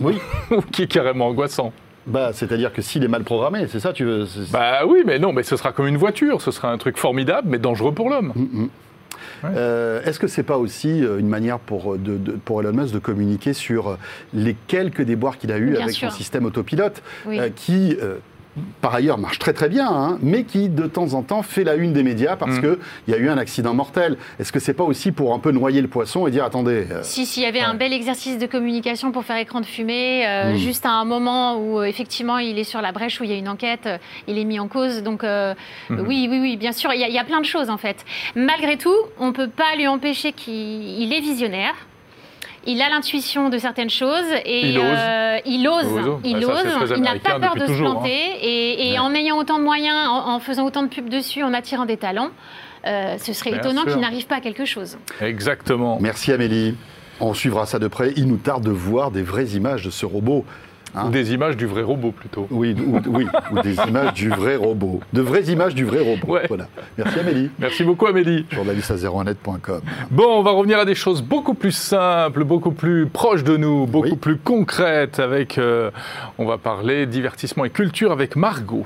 Oui. 0.00 0.18
Ou 0.50 0.60
qui 0.72 0.82
est 0.82 0.86
carrément 0.86 1.26
angoissant. 1.28 1.72
Bah, 2.06 2.30
c'est-à-dire 2.32 2.72
que 2.72 2.82
s'il 2.82 3.04
est 3.04 3.08
mal 3.08 3.22
programmé, 3.22 3.66
c'est 3.68 3.78
ça, 3.78 3.92
tu 3.92 4.04
veux. 4.04 4.26
Bah 4.52 4.80
oui, 4.86 5.02
mais 5.06 5.20
non, 5.20 5.32
mais 5.32 5.44
ce 5.44 5.56
sera 5.56 5.70
comme 5.70 5.86
une 5.86 5.96
voiture. 5.98 6.40
Ce 6.40 6.50
sera 6.50 6.72
un 6.72 6.78
truc 6.78 6.96
formidable, 6.98 7.46
mais 7.48 7.58
dangereux 7.58 7.92
pour 7.92 8.10
l'homme. 8.10 8.32
Mm, 8.34 8.62
mm. 8.64 8.68
Ouais. 9.42 9.50
Euh, 9.56 10.02
Est-ce 10.04 10.18
que 10.18 10.26
c'est 10.28 10.42
pas 10.42 10.58
aussi 10.58 11.04
euh, 11.04 11.18
une 11.18 11.28
manière 11.28 11.58
pour, 11.58 11.96
de, 11.98 12.16
de- 12.16 12.32
pour 12.32 12.60
Elon 12.60 12.72
Musk 12.72 12.94
de 12.94 12.98
communiquer 12.98 13.52
sur 13.52 13.88
euh, 13.88 13.96
les 14.34 14.56
quelques 14.66 15.02
déboires 15.02 15.38
qu'il 15.38 15.50
a 15.52 15.58
eu 15.58 15.70
Bien 15.72 15.82
avec 15.82 15.94
sûr. 15.94 16.10
son 16.10 16.16
système 16.16 16.44
autopilote, 16.44 17.02
Oui. 17.26 17.38
euh, 17.40 17.48
qui 17.54 17.96
euh, 18.00 18.16
par 18.82 18.94
ailleurs 18.94 19.16
marche 19.18 19.38
très 19.38 19.52
très 19.54 19.68
bien, 19.68 19.88
hein, 19.88 20.18
mais 20.22 20.44
qui 20.44 20.68
de 20.68 20.86
temps 20.86 21.14
en 21.14 21.22
temps 21.22 21.42
fait 21.42 21.64
la 21.64 21.74
une 21.74 21.92
des 21.94 22.02
médias 22.02 22.36
parce 22.36 22.56
Mm. 22.56 22.60
qu'il 22.60 22.78
y 23.08 23.14
a 23.14 23.16
eu 23.16 23.28
un 23.30 23.38
accident 23.38 23.72
mortel. 23.72 24.18
Est-ce 24.38 24.52
que 24.52 24.58
c'est 24.60 24.74
pas 24.74 24.84
aussi 24.84 25.10
pour 25.10 25.32
un 25.32 25.38
peu 25.38 25.52
noyer 25.52 25.80
le 25.80 25.88
poisson 25.88 26.26
et 26.26 26.30
dire 26.30 26.44
attendez, 26.44 26.86
euh, 26.90 27.00
Si, 27.02 27.24
s'il 27.24 27.42
y 27.42 27.46
avait 27.46 27.60
un 27.60 27.74
bel 27.74 27.92
exercice 27.94 28.38
de 28.38 28.46
communication 28.46 29.10
pour 29.10 29.24
faire 29.24 29.36
écran 29.38 29.60
de 29.60 29.66
fumée, 29.66 30.26
euh, 30.26 30.52
Mm. 30.52 30.56
juste 30.56 30.84
à 30.84 30.90
un 30.90 31.04
moment 31.06 31.56
où 31.56 31.78
euh, 31.80 31.84
effectivement 31.84 32.38
il 32.38 32.58
est 32.58 32.64
sur 32.64 32.82
la 32.82 32.92
brèche, 32.92 33.20
où 33.20 33.24
il 33.24 33.30
y 33.30 33.34
a 33.34 33.38
une 33.38 33.48
enquête, 33.48 33.88
il 34.28 34.36
est 34.38 34.44
mis 34.44 34.58
en 34.60 34.68
cause. 34.68 35.02
Donc 35.02 35.24
euh, 35.24 35.54
Mhm. 35.88 36.04
oui, 36.06 36.28
oui, 36.30 36.38
oui, 36.40 36.56
bien 36.58 36.72
sûr, 36.72 36.92
il 36.92 37.00
y, 37.00 37.04
a- 37.04 37.08
il 37.08 37.14
y 37.14 37.18
a 37.18 37.24
plein 37.24 37.40
de 37.40 37.46
choses 37.46 37.70
en 37.70 37.78
fait. 37.78 38.04
Malgré 38.36 38.76
tout, 38.76 38.94
on 39.18 39.28
ne 39.28 39.32
peut 39.32 39.48
pas 39.48 39.76
lui 39.76 39.86
empêcher 39.86 40.32
qu'il 40.32 40.52
il 40.54 41.12
est 41.12 41.20
visionnaire. 41.20 41.74
Il 42.66 42.80
a 42.80 42.88
l'intuition 42.90 43.48
de 43.48 43.58
certaines 43.58 43.90
choses 43.90 44.24
et 44.44 44.68
Il 44.68 44.78
ose. 44.78 44.84
euh, 44.86 45.38
il 45.44 45.66
ose, 45.66 46.20
Il 46.24 46.36
ose. 46.44 46.88
ça, 46.88 46.96
n'a 46.96 47.18
pas 47.18 47.40
peur 47.40 47.54
de 47.56 47.66
se 47.66 47.72
hein. 47.72 47.76
planter 47.78 48.10
et, 48.40 48.88
et 48.88 48.92
Ouais. 48.92 48.98
en 48.98 49.14
ayant 49.14 49.36
autant 49.38 49.58
de 49.58 49.64
moyens, 49.64 49.96
en, 50.08 50.34
en 50.34 50.38
faisant 50.38 50.64
autant 50.66 50.82
de 50.84 50.88
pubs 50.88 51.08
dessus, 51.08 51.42
en 51.42 51.52
attirant 51.54 51.86
des 51.86 51.96
talents, 51.96 52.30
euh, 52.86 53.16
ce 53.18 53.32
serait 53.32 53.50
Bien 53.50 53.60
étonnant 53.60 53.82
qu'il 53.84 53.98
n'arrive 53.98 54.26
pas 54.26 54.36
à 54.36 54.40
quelque 54.40 54.64
chose. 54.64 54.96
Exactement. 55.20 55.98
merci 56.00 56.32
Amélie. 56.32 56.76
On 57.20 57.34
suivra 57.34 57.66
ça 57.66 57.78
de 57.78 57.86
près. 57.88 58.12
Il 58.16 58.26
nous 58.26 58.36
tarde 58.38 58.64
de 58.64 58.70
voir 58.70 59.10
des 59.10 59.22
vraies 59.22 59.46
images 59.50 59.84
de 59.84 59.90
ce 59.90 60.06
robot. 60.06 60.44
Hein 60.94 61.06
Ou 61.06 61.10
des 61.10 61.32
images 61.32 61.56
du 61.56 61.66
vrai 61.66 61.82
robot 61.82 62.12
plutôt. 62.12 62.46
Oui, 62.50 62.76
ou, 62.86 62.98
oui, 63.08 63.26
ou 63.50 63.60
des 63.62 63.74
images 63.88 64.12
du 64.14 64.28
vrai 64.28 64.56
robot. 64.56 65.00
De 65.12 65.22
vraies 65.22 65.44
images 65.44 65.74
du 65.74 65.84
vrai 65.84 66.00
robot. 66.00 66.26
Ouais. 66.34 66.44
Voilà. 66.48 66.68
Merci 66.98 67.18
Amélie. 67.20 67.50
Merci 67.58 67.84
beaucoup 67.84 68.06
Amélie. 68.06 68.44
Journaliste 68.50 68.90
à 68.90 68.96
01net.com. 68.96 69.80
Bon, 70.10 70.38
on 70.38 70.42
va 70.42 70.50
revenir 70.50 70.78
à 70.78 70.84
des 70.84 70.94
choses 70.94 71.22
beaucoup 71.22 71.54
plus 71.54 71.72
simples, 71.72 72.44
beaucoup 72.44 72.72
plus 72.72 73.06
proches 73.06 73.44
de 73.44 73.56
nous, 73.56 73.86
beaucoup 73.86 74.08
Oui. 74.10 74.16
plus 74.16 74.36
concrètes. 74.36 75.18
Avec, 75.18 75.56
euh, 75.58 75.90
on 76.38 76.44
va 76.46 76.58
parler 76.58 77.06
divertissement 77.06 77.64
et 77.64 77.70
culture 77.70 78.12
avec 78.12 78.36
Margot. 78.36 78.84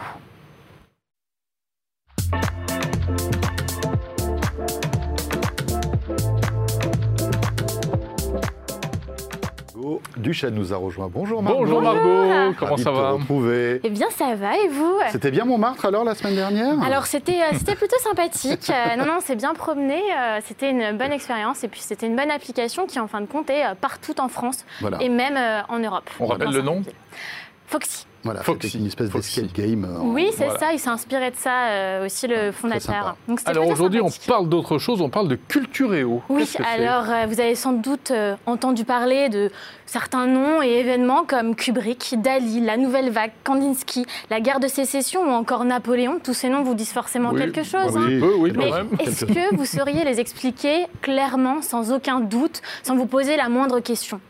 Margot 9.96 10.02
Duchesne 10.16 10.54
nous 10.54 10.72
a 10.72 10.76
rejoint. 10.76 11.08
Bonjour 11.12 11.42
Margot. 11.42 11.60
Bonjour 11.60 11.82
Margot, 11.82 12.54
comment 12.58 12.70
Ravi 12.72 12.82
ça 12.82 12.90
va 12.90 13.10
retrouver. 13.12 13.80
Eh 13.82 13.90
bien, 13.90 14.08
ça 14.10 14.34
va, 14.34 14.56
et 14.56 14.68
vous? 14.68 14.98
C'était 15.10 15.30
bien 15.30 15.44
Montmartre 15.44 15.86
alors 15.86 16.04
la 16.04 16.14
semaine 16.14 16.34
dernière? 16.34 16.82
Alors, 16.82 17.06
c'était 17.06 17.40
euh, 17.42 17.56
c'était 17.56 17.74
plutôt 17.74 17.98
sympathique. 18.00 18.70
Euh, 18.70 18.96
non, 18.96 19.06
non, 19.06 19.18
c'est 19.22 19.36
bien 19.36 19.54
promené. 19.54 20.00
euh, 20.16 20.40
c'était 20.44 20.70
une 20.70 20.96
bonne 20.96 21.12
expérience. 21.12 21.64
Et 21.64 21.68
puis, 21.68 21.80
c'était 21.80 22.06
une 22.06 22.16
bonne 22.16 22.30
application 22.30 22.86
qui, 22.86 22.98
en 23.00 23.06
fin 23.06 23.20
de 23.20 23.26
compte, 23.26 23.50
est 23.50 23.64
partout 23.80 24.18
en 24.20 24.28
France 24.28 24.64
Voilà. 24.80 24.98
et 25.00 25.08
même 25.08 25.38
en 25.68 25.78
Europe. 25.78 26.08
On 26.20 26.26
rappelle 26.26 26.50
le 26.52 26.62
nom? 26.62 26.82
Foxy. 27.66 28.06
Voilà, 28.26 28.42
c'était 28.44 28.68
une 28.68 28.86
espèce 28.86 29.08
Foxy. 29.10 29.40
d'escape 29.42 29.56
game. 29.66 29.84
euh, 29.84 30.00
en- 30.00 30.08
Oui, 30.08 30.28
c'est 30.36 30.44
voilà. 30.44 30.58
ça. 30.60 30.72
Il 30.72 30.78
s'est 30.78 30.88
inspiré 30.90 31.30
de 31.30 31.36
ça 31.36 31.68
euh, 31.68 32.06
aussi, 32.06 32.26
le 32.26 32.52
fondateur. 32.52 33.16
Donc, 33.28 33.40
Alors 33.46 33.66
aujourd'hui, 33.68 34.00
on 34.00 34.10
parle 34.26 34.48
d'autre 34.48 34.78
chose, 34.78 35.00
on 35.00 35.08
parle 35.08 35.28
de 35.28 35.36
Cultureo. 35.36 36.22
Oui, 36.28 36.48
alors 36.64 37.08
euh, 37.08 37.26
vous 37.26 37.40
avez 37.40 37.54
sans 37.54 37.72
doute 37.72 38.10
euh, 38.10 38.36
entendu 38.46 38.84
parler 38.84 39.28
de 39.28 39.50
certains 39.86 40.26
noms 40.26 40.62
et 40.62 40.68
événements 40.80 41.24
comme 41.24 41.54
Kubrick, 41.56 42.14
Dali, 42.18 42.60
la 42.60 42.76
Nouvelle 42.76 43.10
Vague, 43.10 43.32
Kandinsky, 43.44 44.04
la 44.30 44.40
guerre 44.40 44.60
de 44.60 44.68
sécession 44.68 45.22
ou 45.22 45.30
encore 45.32 45.64
Napoléon. 45.64 46.18
Tous 46.22 46.34
ces 46.34 46.48
noms 46.48 46.62
vous 46.62 46.74
disent 46.74 46.92
forcément 46.92 47.30
Oui, 47.30 47.38
quelque 47.40 47.62
chose. 47.62 47.96
un 47.96 48.02
hein. 48.02 48.06
petit 48.08 48.20
peu, 48.20 48.34
oui, 48.36 48.52
Mais 48.56 48.70
quand 48.70 48.76
même. 48.76 48.88
est-ce 49.00 49.24
que 49.24 49.54
vous 49.54 49.64
sauriez 49.64 50.04
les 50.04 50.18
expliquer 50.20 50.86
clairement, 51.02 51.62
sans 51.62 51.92
aucun 51.92 52.20
doute, 52.20 52.60
sans 52.82 52.96
vous 52.96 53.06
poser 53.06 53.36
la 53.36 53.48
moindre 53.48 53.80
question? 53.80 54.20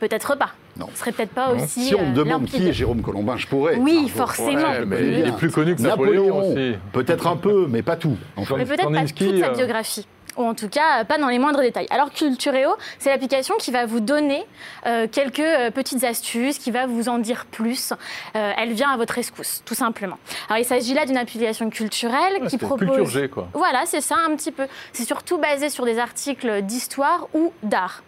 Peut-être 0.00 0.36
pas. 0.36 0.50
Non. 0.80 0.88
Ce 0.94 1.00
serait 1.00 1.12
peut-être 1.12 1.30
pas 1.30 1.52
Non. 1.52 1.62
aussi. 1.62 1.84
Si 1.84 1.94
on 1.94 2.06
me 2.06 2.10
euh, 2.10 2.24
demande 2.24 2.42
limpide. 2.42 2.60
qui 2.60 2.68
est 2.68 2.72
Jérôme 2.72 3.02
Colombin, 3.02 3.36
je 3.36 3.46
pourrais. 3.46 3.76
Oui, 3.76 4.08
forcément. 4.08 4.50
Ouais, 4.56 4.84
mais 4.86 5.20
il 5.20 5.26
est 5.28 5.36
plus 5.36 5.50
connu 5.50 5.76
que 5.76 5.82
Napoléon, 5.82 6.38
aussi. 6.40 6.74
Peut-être 6.92 7.26
un 7.26 7.36
peu, 7.36 7.66
mais 7.68 7.82
pas 7.82 7.96
tout. 7.96 8.16
en 8.36 8.44
fait. 8.44 8.56
Mais 8.56 8.64
peut-être 8.64 8.90
pas 8.90 9.04
toute 9.04 9.38
sa 9.38 9.46
euh, 9.50 9.54
biographie. 9.54 10.06
Ou 10.36 10.44
en 10.44 10.54
tout 10.54 10.68
cas, 10.68 11.04
pas 11.04 11.18
dans 11.18 11.28
les 11.28 11.38
moindres 11.38 11.60
détails. 11.60 11.88
Alors, 11.90 12.10
Cultureo, 12.12 12.70
c'est 12.98 13.10
l'application 13.10 13.56
qui 13.58 13.70
va 13.72 13.84
vous 13.84 14.00
donner 14.00 14.46
euh, 14.86 15.06
quelques 15.10 15.40
euh, 15.40 15.70
petites 15.70 16.04
astuces, 16.04 16.58
qui 16.58 16.70
va 16.70 16.86
vous 16.86 17.08
en 17.08 17.18
dire 17.18 17.46
plus. 17.50 17.92
Euh, 18.36 18.52
elle 18.56 18.72
vient 18.72 18.90
à 18.90 18.96
votre 18.96 19.14
rescousse, 19.14 19.62
tout 19.64 19.74
simplement. 19.74 20.18
Alors, 20.48 20.58
il 20.58 20.64
s'agit 20.64 20.94
là 20.94 21.04
d'une 21.04 21.16
application 21.16 21.68
culturelle 21.68 22.40
Ouais, 22.40 22.46
qui 22.46 22.58
propose. 22.58 22.86
Culture 22.86 23.06
G, 23.06 23.28
quoi. 23.28 23.48
Voilà, 23.54 23.82
c'est 23.86 24.00
ça 24.00 24.16
un 24.26 24.36
petit 24.36 24.52
peu. 24.52 24.66
C'est 24.92 25.04
surtout 25.04 25.38
basé 25.38 25.68
sur 25.68 25.84
des 25.84 25.98
articles 25.98 26.62
d'histoire 26.62 27.26
ou 27.34 27.52
d'art. 27.64 28.02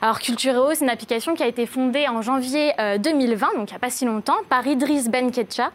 Alors 0.00 0.20
Cultureo, 0.20 0.74
c'est 0.74 0.84
une 0.84 0.90
application 0.90 1.34
qui 1.34 1.42
a 1.42 1.46
été 1.46 1.66
fondée 1.66 2.06
en 2.08 2.22
janvier 2.22 2.72
euh, 2.78 2.98
2020, 2.98 3.46
donc 3.56 3.70
il 3.70 3.72
n'y 3.72 3.76
a 3.76 3.78
pas 3.80 3.90
si 3.90 4.04
longtemps, 4.04 4.36
par 4.48 4.66
Idriss 4.66 5.08
Ben 5.08 5.30
Ketcha, 5.30 5.70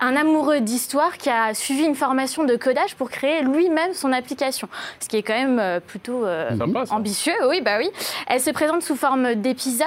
un 0.00 0.16
amoureux 0.16 0.60
d'histoire 0.60 1.16
qui 1.16 1.30
a 1.30 1.54
suivi 1.54 1.84
une 1.84 1.94
formation 1.94 2.44
de 2.44 2.56
codage 2.56 2.96
pour 2.96 3.08
créer 3.10 3.42
lui-même 3.42 3.94
son 3.94 4.12
application. 4.12 4.68
Ce 5.00 5.08
qui 5.08 5.16
est 5.16 5.22
quand 5.22 5.34
même 5.38 5.58
euh, 5.60 5.80
plutôt 5.80 6.24
euh, 6.26 6.50
ambitieux, 6.90 7.34
oui, 7.48 7.60
bah 7.60 7.76
oui. 7.78 7.88
Elle 8.26 8.40
se 8.40 8.50
présente 8.50 8.82
sous 8.82 8.96
forme 8.96 9.34
d'épisode, 9.36 9.86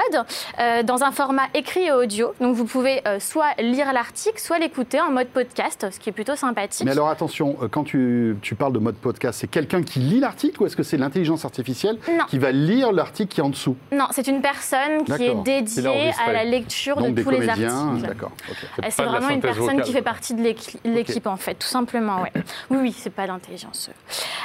euh, 0.59 0.83
dans 0.83 1.03
un 1.03 1.11
format 1.11 1.47
écrit 1.53 1.85
et 1.87 1.91
audio. 1.91 2.33
Donc 2.39 2.55
vous 2.55 2.65
pouvez 2.65 3.01
euh, 3.07 3.19
soit 3.19 3.53
lire 3.59 3.91
l'article, 3.93 4.39
soit 4.39 4.59
l'écouter 4.59 5.01
en 5.01 5.11
mode 5.11 5.27
podcast, 5.27 5.87
ce 5.91 5.99
qui 5.99 6.09
est 6.09 6.13
plutôt 6.13 6.35
sympathique. 6.35 6.85
Mais 6.85 6.91
alors 6.91 7.09
attention, 7.09 7.57
euh, 7.61 7.67
quand 7.67 7.83
tu, 7.83 8.37
tu 8.41 8.55
parles 8.55 8.73
de 8.73 8.79
mode 8.79 8.95
podcast, 8.95 9.39
c'est 9.41 9.47
quelqu'un 9.49 9.83
qui 9.83 9.99
lit 9.99 10.19
l'article 10.21 10.63
ou 10.63 10.65
est-ce 10.65 10.75
que 10.77 10.83
c'est 10.83 10.97
l'intelligence 10.97 11.43
artificielle 11.45 11.97
Non. 12.07 12.23
qui 12.29 12.37
va 12.39 12.51
lire 12.51 12.91
l'article 12.93 13.33
qui 13.33 13.41
est 13.41 13.43
en 13.43 13.49
dessous? 13.49 13.75
Non, 13.91 14.07
c'est 14.11 14.27
une 14.27 14.41
personne 14.41 15.03
qui 15.03 15.23
est 15.25 15.35
dédiée 15.43 16.11
à 16.25 16.31
la 16.31 16.43
lecture 16.45 16.95
Donc 16.97 17.13
de 17.15 17.23
tous 17.23 17.29
les 17.29 17.49
articles. 17.49 18.07
d'accord. 18.07 18.31
ok. 18.49 18.57
Euh, 18.83 18.87
C'est 18.89 19.03
vraiment 19.03 19.29
une 19.29 19.41
personne 19.41 19.63
vocale, 19.65 19.81
qui 19.83 19.91
fait 19.93 20.01
partie 20.01 20.33
de 20.33 20.41
l'équi- 20.41 20.79
l'équipe, 20.85 21.27
en 21.27 21.35
fait, 21.37 21.55
tout 21.55 21.67
simplement. 21.67 22.21
Ouais. 22.21 22.31
Oui, 22.69 22.77
oui, 22.81 22.95
c'est 22.97 23.09
pas 23.09 23.27
d'intelligence. 23.27 23.89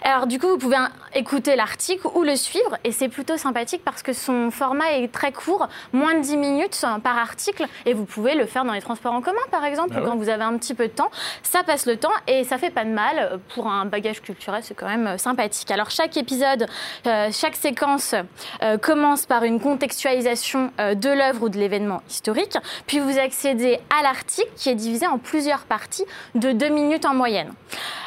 Alors 0.03 0.26
du 0.26 0.39
coup, 0.39 0.49
vous 0.49 0.59
pouvez 0.59 0.76
écouter 1.14 1.55
l'article 1.57 2.07
ou 2.14 2.22
le 2.22 2.34
suivre 2.37 2.76
et 2.84 2.93
c'est 2.93 3.09
plutôt 3.09 3.37
sympathique 3.37 3.82
parce 3.84 4.03
que 4.03 4.12
son 4.12 4.51
format 4.51 4.93
est 4.93 5.12
très 5.12 5.32
court, 5.32 5.68
moins 5.93 6.14
de 6.14 6.20
10 6.20 6.37
minutes 6.37 6.80
hein, 6.84 7.01
par 7.01 7.16
article 7.18 7.66
et 7.84 7.95
vous 7.95 8.05
pouvez 8.05 8.34
le 8.34 8.47
faire 8.47 8.64
dans 8.64 8.72
les 8.72 8.80
transports 8.82 9.12
en 9.12 9.20
commun 9.20 9.41
par 9.51 9.64
exemple 9.64 9.95
Ah 9.97 10.01
ou 10.01 10.05
quand 10.05 10.11
ouais. 10.12 10.16
vous 10.24 10.28
avez 10.28 10.43
un 10.45 10.57
petit 10.59 10.74
peu 10.74 10.87
de 10.89 10.93
temps. 10.93 11.11
Ça 11.43 11.62
passe 11.62 11.87
le 11.87 11.97
temps 11.97 12.11
et 12.26 12.45
ça 12.45 12.59
fait 12.59 12.70
pas 12.70 12.84
de 12.84 12.91
mal. 12.91 13.41
Pour 13.55 13.68
un 13.68 13.84
bagage 13.84 14.22
culturel, 14.22 14.62
c'est 14.64 14.74
quand 14.74 14.87
même 14.89 15.07
euh, 15.07 15.18
sympathique. 15.18 15.70
Alors 15.70 15.91
chaque 15.91 16.16
épisode, 16.16 16.66
euh, 17.07 17.28
chaque 17.32 17.57
séquence 17.57 18.14
euh, 18.62 18.78
commence 18.78 19.25
par 19.28 19.44
une 19.44 19.60
contextualisation 19.60 20.70
euh, 20.80 20.94
de 20.94 21.08
l'œuvre 21.08 21.44
ou 21.44 21.48
de 21.48 21.58
l'événement 21.58 22.02
historique, 22.08 22.56
puis 22.86 22.98
vous 23.00 23.18
accédez 23.18 23.78
à 23.98 24.02
l'article 24.02 24.48
qui 24.56 24.68
est 24.70 24.74
divisé 24.74 25.06
en 25.06 25.18
plusieurs 25.18 25.64
parties 25.64 26.04
de 26.34 26.52
deux 26.52 26.68
minutes 26.68 27.04
en 27.04 27.14
moyenne. 27.14 27.52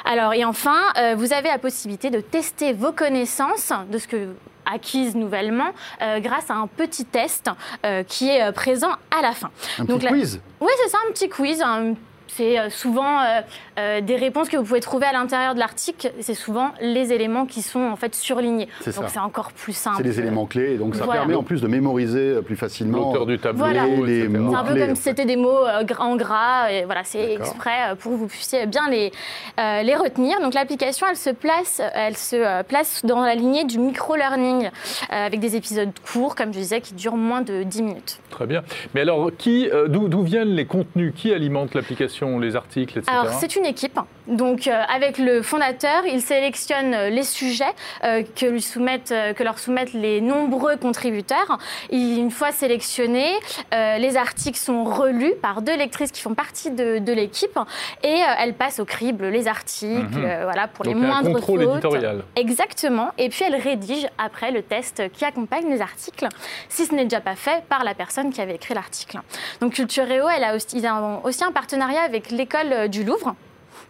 Alors 0.05 0.33
et 0.33 0.45
enfin, 0.45 0.77
euh, 0.97 1.15
vous 1.17 1.33
avez 1.33 1.49
la 1.49 1.57
possibilité 1.57 2.09
de 2.09 2.21
tester 2.21 2.73
vos 2.73 2.91
connaissances 2.91 3.71
de 3.91 3.97
ce 3.97 4.07
que 4.07 4.29
acquises 4.71 5.15
nouvellement 5.15 5.71
euh, 6.01 6.19
grâce 6.19 6.49
à 6.51 6.53
un 6.53 6.67
petit 6.67 7.03
test 7.05 7.49
euh, 7.85 8.03
qui 8.03 8.29
est 8.29 8.51
présent 8.51 8.91
à 9.17 9.21
la 9.23 9.31
fin. 9.31 9.49
Un 9.79 9.85
Donc 9.85 9.97
petit 9.99 10.05
la- 10.05 10.11
quiz? 10.11 10.41
Oui, 10.61 10.71
c'est 10.83 10.89
ça, 10.89 10.97
un 11.07 11.11
petit 11.11 11.27
quiz. 11.27 11.61
un- 11.61 11.93
C'est 12.29 12.59
euh, 12.59 12.69
souvent 12.69 13.19
euh, 13.19 13.41
euh, 13.79 14.01
des 14.01 14.15
réponses 14.15 14.49
que 14.49 14.57
vous 14.57 14.63
pouvez 14.63 14.79
trouver 14.79 15.05
à 15.05 15.13
l'intérieur 15.13 15.53
de 15.53 15.59
l'article. 15.59 16.11
C'est 16.21 16.33
souvent 16.33 16.71
les 16.81 17.11
éléments 17.13 17.45
qui 17.45 17.61
sont 17.61 17.81
en 17.81 17.95
fait 17.95 18.15
surlignés. 18.15 18.67
C'est 18.81 18.95
Donc 18.95 19.05
c'est 19.09 19.19
encore 19.19 19.51
plus 19.51 19.73
simple. 19.73 19.97
C'est 19.97 20.03
les 20.03 20.19
éléments 20.19 20.45
clés, 20.45 20.73
et 20.73 20.77
donc 20.77 20.95
ça 20.95 21.05
Voilà. 21.05 21.21
permet 21.21 21.35
en 21.35 21.43
plus 21.43 21.61
de 21.61 21.67
mémoriser 21.67 22.41
plus 22.41 22.55
facilement. 22.55 22.97
L'auteur 22.99 23.25
du 23.25 23.39
tableau, 23.39 23.63
Voilà. 23.65 23.85
Les 23.85 24.27
mots. 24.27 24.51
C'est 24.51 24.57
un 24.57 24.63
peu 24.63 24.73
clés, 24.73 24.85
comme 24.87 24.95
si 24.95 25.01
c'était 25.01 25.25
des 25.25 25.35
mots 25.35 25.65
euh, 25.65 25.83
en 25.99 26.15
gras. 26.15 26.71
Et 26.71 26.85
voilà, 26.85 27.03
c'est 27.03 27.27
D'accord. 27.27 27.47
exprès 27.47 27.95
pour 27.99 28.11
que 28.13 28.17
vous 28.17 28.27
puissiez 28.27 28.65
bien 28.65 28.89
les, 28.89 29.11
euh, 29.59 29.81
les 29.83 29.95
retenir. 29.95 30.39
Donc 30.41 30.53
l'application, 30.53 31.07
elle 31.09 31.17
se 31.17 31.29
place, 31.29 31.81
elle 31.93 32.17
se 32.17 32.63
place 32.63 33.05
dans 33.05 33.21
la 33.21 33.35
lignée 33.35 33.63
du 33.63 33.79
micro-learning 33.79 34.65
euh, 34.65 35.25
avec 35.25 35.39
des 35.39 35.55
épisodes 35.55 35.91
courts, 36.11 36.35
comme 36.35 36.53
je 36.53 36.59
disais, 36.59 36.81
qui 36.81 36.93
durent 36.93 37.15
moins 37.15 37.41
de 37.41 37.63
10 37.63 37.81
minutes. 37.81 38.19
Très 38.29 38.45
bien. 38.45 38.63
Mais 38.93 39.01
alors, 39.01 39.31
qui, 39.37 39.69
euh, 39.69 39.87
d'où 39.87 40.07
d'où 40.07 40.21
viennent 40.23 40.55
les 40.55 40.65
contenus? 40.65 41.13
Qui 41.15 41.33
alimente 41.33 41.73
l'application, 41.75 42.18
les 42.19 42.55
articles, 42.55 42.97
etc. 42.99 43.17
Alors, 43.17 43.33
c'est 43.33 43.55
une 43.55 43.65
équipe. 43.65 43.97
Donc, 44.27 44.67
euh, 44.67 44.81
avec 44.93 45.17
le 45.17 45.41
fondateur, 45.41 46.05
il 46.05 46.21
sélectionne 46.21 46.93
euh, 46.93 47.09
les 47.09 47.23
sujets 47.23 47.63
euh, 48.03 48.23
que, 48.35 48.45
lui 48.45 48.61
soumettent, 48.61 49.11
euh, 49.11 49.33
que 49.33 49.43
leur 49.43 49.57
soumettent 49.57 49.93
les 49.93 50.21
nombreux 50.21 50.75
contributeurs. 50.77 51.57
Il- 51.89 52.19
une 52.19 52.31
fois 52.31 52.51
sélectionnés, 52.51 53.31
les 53.71 54.17
articles 54.17 54.57
sont 54.57 54.83
relus 54.83 55.33
par 55.41 55.61
deux 55.61 55.75
lectrices 55.77 56.11
qui 56.11 56.21
font 56.21 56.33
partie 56.33 56.69
de, 56.71 56.97
de 56.99 57.13
l'équipe 57.13 57.57
et 58.03 58.19
elles 58.39 58.53
passent 58.53 58.79
au 58.79 58.85
crible 58.85 59.27
les 59.27 59.47
articles, 59.47 60.19
Mhm. 60.19 60.43
voilà, 60.43 60.67
pour 60.67 60.85
Donc, 60.85 60.95
les 60.95 61.01
a 61.01 61.03
un 61.03 61.07
moindres 61.07 61.33
contrôle 61.33 61.63
fautes. 61.63 61.71
éditorial. 61.73 62.23
Exactement. 62.35 63.09
Et 63.17 63.29
puis 63.29 63.45
elle 63.47 63.55
rédige 63.55 64.07
après 64.17 64.51
le 64.51 64.61
test 64.61 65.03
qui 65.13 65.23
accompagne 65.25 65.69
les 65.69 65.81
articles, 65.81 66.27
si 66.67 66.85
ce 66.85 66.93
n'est 66.93 67.03
déjà 67.05 67.21
pas 67.21 67.35
fait 67.35 67.63
par 67.69 67.83
la 67.83 67.93
personne 67.93 68.31
qui 68.31 68.41
avait 68.41 68.55
écrit 68.55 68.73
l'article. 68.73 69.19
Donc 69.61 69.73
Cultureo, 69.73 70.27
elle 70.29 70.43
a 70.43 70.55
aussi, 70.55 70.67
ils 70.77 70.87
ont 70.87 71.23
aussi 71.23 71.43
un 71.43 71.51
partenariat 71.51 72.01
avec 72.09 72.31
l'école 72.31 72.73
euh, 72.73 72.87
du 72.87 73.03
Louvre 73.03 73.35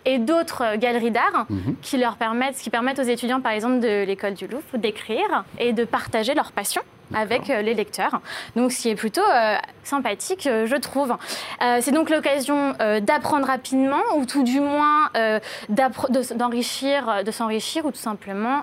et 0.06 0.18
d'autres 0.20 0.62
euh, 0.64 0.78
galeries 0.78 1.12
d'art 1.12 1.46
Mhm. 1.50 1.76
qui 1.82 1.98
leur 1.98 2.16
permettent, 2.18 2.58
qui 2.58 2.70
permettent 2.70 3.00
aux 3.00 3.04
étudiants, 3.16 3.40
par 3.42 3.54
exemple, 3.54 3.80
de 3.80 4.04
l'école 4.06 4.34
du 4.34 4.46
Louvre, 4.48 4.64
d'écrire 4.76 5.46
et 5.58 5.72
de 5.74 5.86
partager 5.86 6.34
leur 6.36 6.52
passion 6.52 6.82
avec 7.16 7.50
euh, 7.50 7.62
les 7.64 7.74
lecteurs. 7.74 8.20
Donc, 8.56 8.72
ce 8.72 8.82
qui 8.82 8.90
est 8.90 8.96
plutôt 8.96 9.22
euh, 9.34 9.56
sympathique, 9.84 10.44
je 10.44 10.76
trouve. 10.76 11.16
Euh, 11.64 11.80
c'est 11.82 11.92
donc 11.92 12.10
l'occasion 12.12 12.76
euh, 12.82 13.00
d'apprendre 13.00 13.48
rapidement, 13.48 14.04
ou 14.18 14.26
tout 14.26 14.44
du 14.44 14.60
moins 14.60 15.10
de- 15.16 16.34
d'enrichir, 16.36 17.24
de 17.26 17.32
s'enrichir, 17.32 17.86
ou 17.86 17.92
tout 17.92 17.98
simplement 17.98 18.62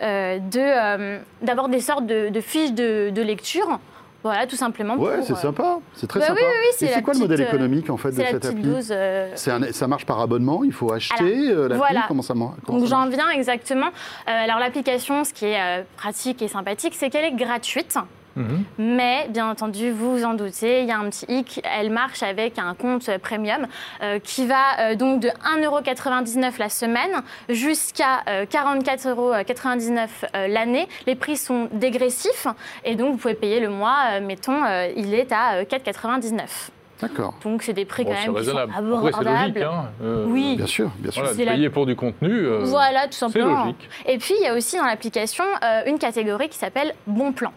de, 0.00 1.18
d'avoir 1.44 1.68
des 1.68 1.80
sortes 1.80 2.06
de, 2.06 2.28
de 2.30 2.40
fiches 2.40 2.72
de 2.72 3.22
lecture. 3.22 3.78
Voilà, 4.26 4.46
tout 4.46 4.56
simplement. 4.56 4.96
Ouais, 4.96 5.22
c'est 5.22 5.32
euh, 5.32 5.36
sympa. 5.36 5.78
C'est 5.94 6.06
très 6.06 6.20
bah 6.20 6.26
sympa. 6.26 6.40
oui, 6.40 6.66
c'est 6.76 6.86
Et 6.86 6.88
la 6.90 6.94
c'est 6.96 7.02
quoi 7.02 7.14
le 7.14 7.20
modèle 7.20 7.40
euh, 7.40 7.46
économique 7.46 7.90
en 7.90 7.96
fait 7.96 8.10
de 8.10 8.20
la 8.20 8.30
cette 8.30 8.44
appli 8.44 8.62
dose. 8.62 8.88
euh, 8.90 9.30
C'est 9.34 9.50
un- 9.50 9.72
Ça 9.72 9.86
marche 9.86 10.06
par 10.06 10.20
abonnement 10.20 10.62
Il 10.64 10.72
faut 10.72 10.92
acheter 10.92 11.50
euh, 11.50 11.62
l'appli 11.68 11.76
voilà. 11.78 12.04
Comment 12.08 12.22
ça 12.22 12.34
comment 12.34 12.78
Donc 12.78 12.86
j'en 12.86 13.08
viens 13.08 13.30
exactement. 13.30 13.88
Alors 14.26 14.58
l'application, 14.58 15.24
ce 15.24 15.32
qui 15.32 15.46
est 15.46 15.84
pratique 15.96 16.42
et 16.42 16.48
sympathique, 16.48 16.94
c'est 16.96 17.10
qu'elle 17.10 17.24
est 17.24 17.36
gratuite. 17.36 17.96
Mhm. 18.36 18.64
Mais 18.78 19.26
bien 19.30 19.48
entendu, 19.50 19.90
vous 19.90 20.18
vous 20.18 20.24
en 20.24 20.34
doutez, 20.34 20.82
il 20.82 20.86
y 20.88 20.92
a 20.92 20.98
un 20.98 21.08
petit 21.10 21.24
hic, 21.28 21.60
elle 21.64 21.90
marche 21.90 22.22
avec 22.22 22.58
un 22.58 22.74
compte 22.74 23.10
premium 23.18 23.66
euh, 24.02 24.18
qui 24.18 24.46
va 24.46 24.78
euh, 24.80 24.94
donc 24.94 25.20
de 25.20 25.28
1,99€ 25.28 26.58
la 26.58 26.68
semaine 26.68 27.22
jusqu'à 27.48 28.22
euh, 28.28 28.44
44,99€ 28.44 30.08
euh, 30.34 30.48
l'année. 30.48 30.86
Les 31.06 31.14
prix 31.14 31.36
sont 31.36 31.68
dégressifs 31.72 32.46
et 32.84 32.94
donc 32.94 33.12
vous 33.12 33.16
pouvez 33.18 33.34
payer 33.34 33.60
le 33.60 33.68
mois, 33.70 33.96
euh, 34.12 34.20
mettons, 34.20 34.64
euh, 34.64 34.88
il 34.96 35.14
est 35.14 35.32
à 35.32 35.54
euh, 35.56 35.64
4,99€. 35.64 36.70
D'accord. 37.00 37.34
Donc 37.44 37.62
c'est 37.62 37.74
des 37.74 37.84
prix 37.84 38.04
Bon, 38.04 38.10
quand 38.12 38.32
même 38.32 38.42
qui 38.42 38.50
sont 38.50 38.56
abordables. 38.56 39.24
logique. 39.28 39.56
Hein. 39.58 39.84
Euh, 40.02 40.24
Oui. 40.28 40.56
Bien 40.56 40.66
sûr, 40.66 40.90
bien 40.98 41.10
sûr. 41.10 41.24
Voilà, 41.24 41.44
la- 41.44 41.52
payer 41.52 41.68
pour 41.68 41.84
du 41.84 41.94
contenu. 41.94 42.30
euh, 42.32 42.60
Voilà, 42.64 43.02
tout 43.04 43.12
C'est 43.12 43.18
simplement. 43.18 43.64
logique. 43.64 43.88
Et 44.06 44.16
puis, 44.16 44.32
il 44.40 44.44
y 44.44 44.48
a 44.48 44.54
aussi 44.54 44.76
dans 44.78 44.84
l'application 44.86 45.44
euh, 45.62 45.82
une 45.86 45.98
catégorie 45.98 46.48
qui 46.48 46.56
s'appelle 46.56 46.94
Bons 47.06 47.32
plans. 47.32 47.52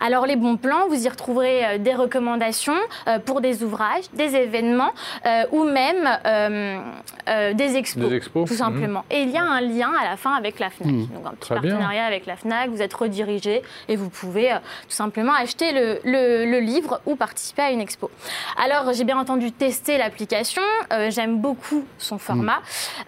Alors, 0.00 0.26
les 0.26 0.36
bons 0.36 0.56
plans, 0.56 0.88
vous 0.88 1.06
y 1.06 1.08
retrouverez 1.08 1.64
euh, 1.66 1.78
des 1.78 1.94
recommandations 1.94 2.74
euh, 3.08 3.18
pour 3.18 3.40
des 3.40 3.62
ouvrages, 3.62 4.04
des 4.14 4.36
événements 4.36 4.92
euh, 5.26 5.44
ou 5.52 5.64
même 5.64 6.08
euh, 6.26 6.78
euh, 7.28 7.52
des 7.54 7.76
expos. 7.76 8.08
Des 8.08 8.16
expos, 8.16 8.46
Tout 8.48 8.54
mhm. 8.54 8.58
simplement. 8.58 9.04
Et 9.10 9.22
il 9.22 9.30
y 9.30 9.36
a 9.38 9.42
un 9.44 9.60
lien 9.60 9.92
à 10.00 10.04
la 10.04 10.16
fin 10.16 10.34
avec 10.34 10.58
la 10.58 10.70
FNAC. 10.70 10.92
Mhm. 10.92 11.06
Donc, 11.14 11.26
un 11.26 11.30
petit 11.30 11.50
Très 11.50 11.60
bien. 11.60 11.70
partenariat 11.72 12.04
avec 12.04 12.26
la 12.26 12.36
FNAC, 12.36 12.70
vous 12.70 12.82
êtes 12.82 12.94
redirigé 12.94 13.62
et 13.88 13.96
vous 13.96 14.08
pouvez 14.08 14.52
euh, 14.52 14.56
tout 14.88 14.94
simplement 14.94 15.32
acheter 15.34 15.72
le, 15.72 15.98
le- 16.04 16.44
le 16.50 16.58
livre 16.60 17.00
ou 17.06 17.16
participer 17.16 17.62
à 17.62 17.70
une 17.70 17.80
expo. 17.80 18.10
Alors, 18.62 18.92
j'ai 18.92 19.04
bien 19.04 19.18
entendu 19.18 19.52
tester 19.52 19.98
l'application. 19.98 20.62
Euh, 20.92 21.10
J'aime 21.10 21.38
beaucoup 21.38 21.84
son 21.98 22.18
format. 22.18 22.60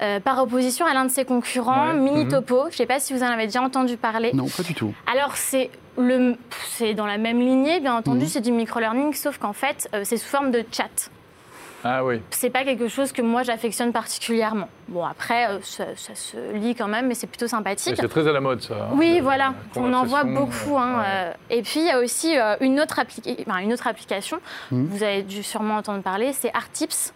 Euh, 0.02 0.20
par 0.20 0.40
opposition 0.42 0.86
à 0.86 0.94
l'un 0.94 1.04
de 1.04 1.10
ses 1.10 1.24
concurrents, 1.24 1.88
Ouais. 1.88 1.94
Minitopo. 1.94 2.62
Je 2.64 2.66
ne 2.68 2.72
sais 2.72 2.86
pas 2.86 3.00
si 3.00 3.12
vous 3.12 3.22
en 3.22 3.26
avez 3.26 3.46
déjà 3.46 3.60
entendu 3.62 3.96
parler. 3.96 4.30
Non, 4.34 4.46
pas 4.48 4.62
du 4.62 4.74
tout. 4.74 4.94
Alors, 5.12 5.36
c'est 5.36 5.70
c'est 6.68 6.94
dans 6.94 7.06
la 7.06 7.18
même 7.18 7.40
lignée, 7.40 7.80
bien 7.80 7.94
entendu, 7.96 8.22
Mhm. 8.22 8.26
c'est 8.28 8.40
du 8.40 8.52
micro-learning, 8.52 9.14
sauf 9.14 9.38
qu'en 9.38 9.52
fait, 9.52 9.88
euh, 9.94 10.02
c'est 10.04 10.16
sous 10.16 10.28
forme 10.28 10.50
de 10.50 10.64
chat. 10.72 11.10
Ah 11.84 12.04
oui. 12.04 12.20
C'est 12.30 12.50
pas 12.50 12.64
quelque 12.64 12.88
chose 12.88 13.12
que 13.12 13.22
moi 13.22 13.44
j'affectionne 13.44 13.92
particulièrement. 13.92 14.68
Bon, 14.88 15.04
après, 15.04 15.46
euh, 15.48 15.58
ça, 15.62 15.84
ça 15.94 16.14
se 16.16 16.36
lit 16.54 16.74
quand 16.74 16.88
même, 16.88 17.06
mais 17.06 17.14
c'est 17.14 17.28
plutôt 17.28 17.46
sympathique. 17.46 17.94
C'est 18.00 18.08
très 18.08 18.26
à 18.26 18.32
la 18.32 18.40
mode, 18.40 18.60
ça. 18.60 18.74
hein. 18.74 18.88
Oui, 18.94 19.20
voilà, 19.20 19.54
on 19.76 19.92
en 19.92 20.04
voit 20.04 20.24
beaucoup. 20.24 20.76
hein, 20.78 20.98
ouais. 20.98 21.04
euh, 21.06 21.32
Et 21.50 21.62
puis, 21.62 21.80
il 21.80 21.86
y 21.86 21.90
a 21.90 22.00
aussi 22.00 22.36
euh, 22.36 22.56
une, 22.60 22.80
autre 22.80 22.98
appli- 22.98 23.36
enfin, 23.46 23.58
une 23.60 23.72
autre 23.72 23.86
application, 23.86 24.38
Mhm. 24.72 24.86
vous 24.90 25.02
avez 25.04 25.22
dû 25.22 25.42
sûrement 25.44 25.76
entendre 25.76 26.02
parler, 26.02 26.32
c'est 26.32 26.50
Arttips. 26.54 27.12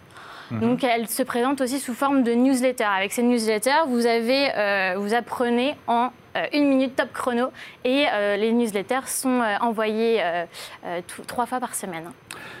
Mhm. 0.51 0.59
Donc, 0.61 0.83
elle 0.85 1.07
se 1.09 1.23
présente 1.23 1.59
aussi 1.59 1.79
sous 1.79 1.93
forme 1.93 2.23
de 2.23 2.31
newsletter. 2.33 2.83
Avec 2.85 3.11
ces 3.11 3.23
newsletters, 3.23 3.83
vous, 3.87 4.05
avez, 4.05 4.51
euh, 4.55 4.93
vous 4.97 5.13
apprenez 5.13 5.75
en 5.87 6.11
une 6.53 6.67
minute 6.69 6.95
top 6.95 7.09
chrono 7.13 7.47
et 7.83 8.05
euh, 8.13 8.37
les 8.37 8.51
newsletters 8.53 9.07
sont 9.07 9.41
euh, 9.41 9.55
envoyés 9.61 10.21
euh, 10.21 10.45
euh, 10.85 11.01
tout- 11.07 11.23
trois 11.23 11.45
fois 11.45 11.59
par 11.59 11.75
semaine. 11.75 12.05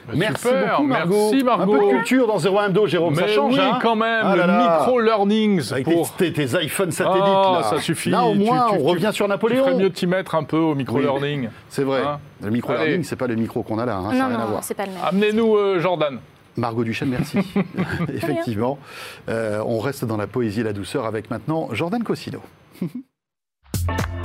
Bah, 0.07 0.13
Merci 0.15 0.47
super, 0.47 0.77
beaucoup, 0.77 0.87
Margot. 0.87 1.29
Merci, 1.31 1.43
Margot. 1.45 1.73
Un 1.75 1.77
peu 1.79 1.85
de 1.85 1.89
culture 1.91 2.27
dans 2.27 2.37
0 2.37 2.69
2 2.69 2.87
Jérôme, 2.87 3.13
Mais 3.15 3.21
ça 3.21 3.27
change. 3.27 3.53
oui, 3.53 3.59
hein 3.61 3.79
quand 3.81 3.95
même, 3.95 4.23
Ah 4.25 4.35
là 4.35 4.47
le 4.47 4.53
micro-learnings 4.63 5.71
Avec 5.73 5.85
pour... 5.85 6.11
tes, 6.15 6.33
tes 6.33 6.45
iPhones 6.63 6.91
satellites, 6.91 7.21
Ah, 7.23 7.59
là. 7.61 7.63
ça 7.63 7.79
suffit. 7.79 8.09
Là, 8.09 8.25
au 8.25 8.33
Tu- 8.33 8.39
moins, 8.39 8.67
tu- 8.69 8.75
on 8.75 8.77
tu- 8.79 8.83
revient 8.83 9.01
sur 9.01 9.11
Tu 9.11 9.15
ferais 9.17 9.27
Napoléon. 9.29 9.77
mieux 9.77 9.83
de 9.89 9.93
t'y 9.93 10.07
mettre 10.07 10.35
un 10.35 10.43
peu 10.43 10.57
au 10.57 10.75
micro-learning. 10.75 11.49
C'est 11.69 11.83
vrai. 11.83 12.01
Hein 12.01 12.19
le 12.43 12.49
micro-learning, 12.51 13.03
c'est 13.03 13.15
pas 13.15 13.27
le 13.27 13.35
micro 13.35 13.63
qu'on 13.63 13.79
a 13.79 13.85
là. 13.85 13.95
hein, 13.97 14.09
ça 14.09 14.15
n'a 14.15 14.23
non, 14.23 14.27
rien 14.29 14.35
à 14.39 14.43
non, 14.43 14.49
voir. 14.51 14.63
c'est 14.63 14.73
pas 14.73 14.85
le 14.85 14.91
même. 14.91 15.01
Amenez-nous 15.03 15.55
euh, 15.55 15.79
Jordan. 15.79 16.19
Margot 16.57 16.83
Duchesne, 16.83 17.09
merci. 17.09 17.37
Effectivement. 18.13 18.77
Euh, 19.29 19.63
on 19.65 19.79
reste 19.79 20.03
dans 20.05 20.17
la 20.17 20.27
poésie 20.27 20.59
et 20.59 20.63
la 20.63 20.73
douceur 20.73 21.05
avec 21.05 21.29
maintenant 21.31 21.69
Jordan 21.71 22.03
Cossino. 22.03 22.39
Et 23.89 24.20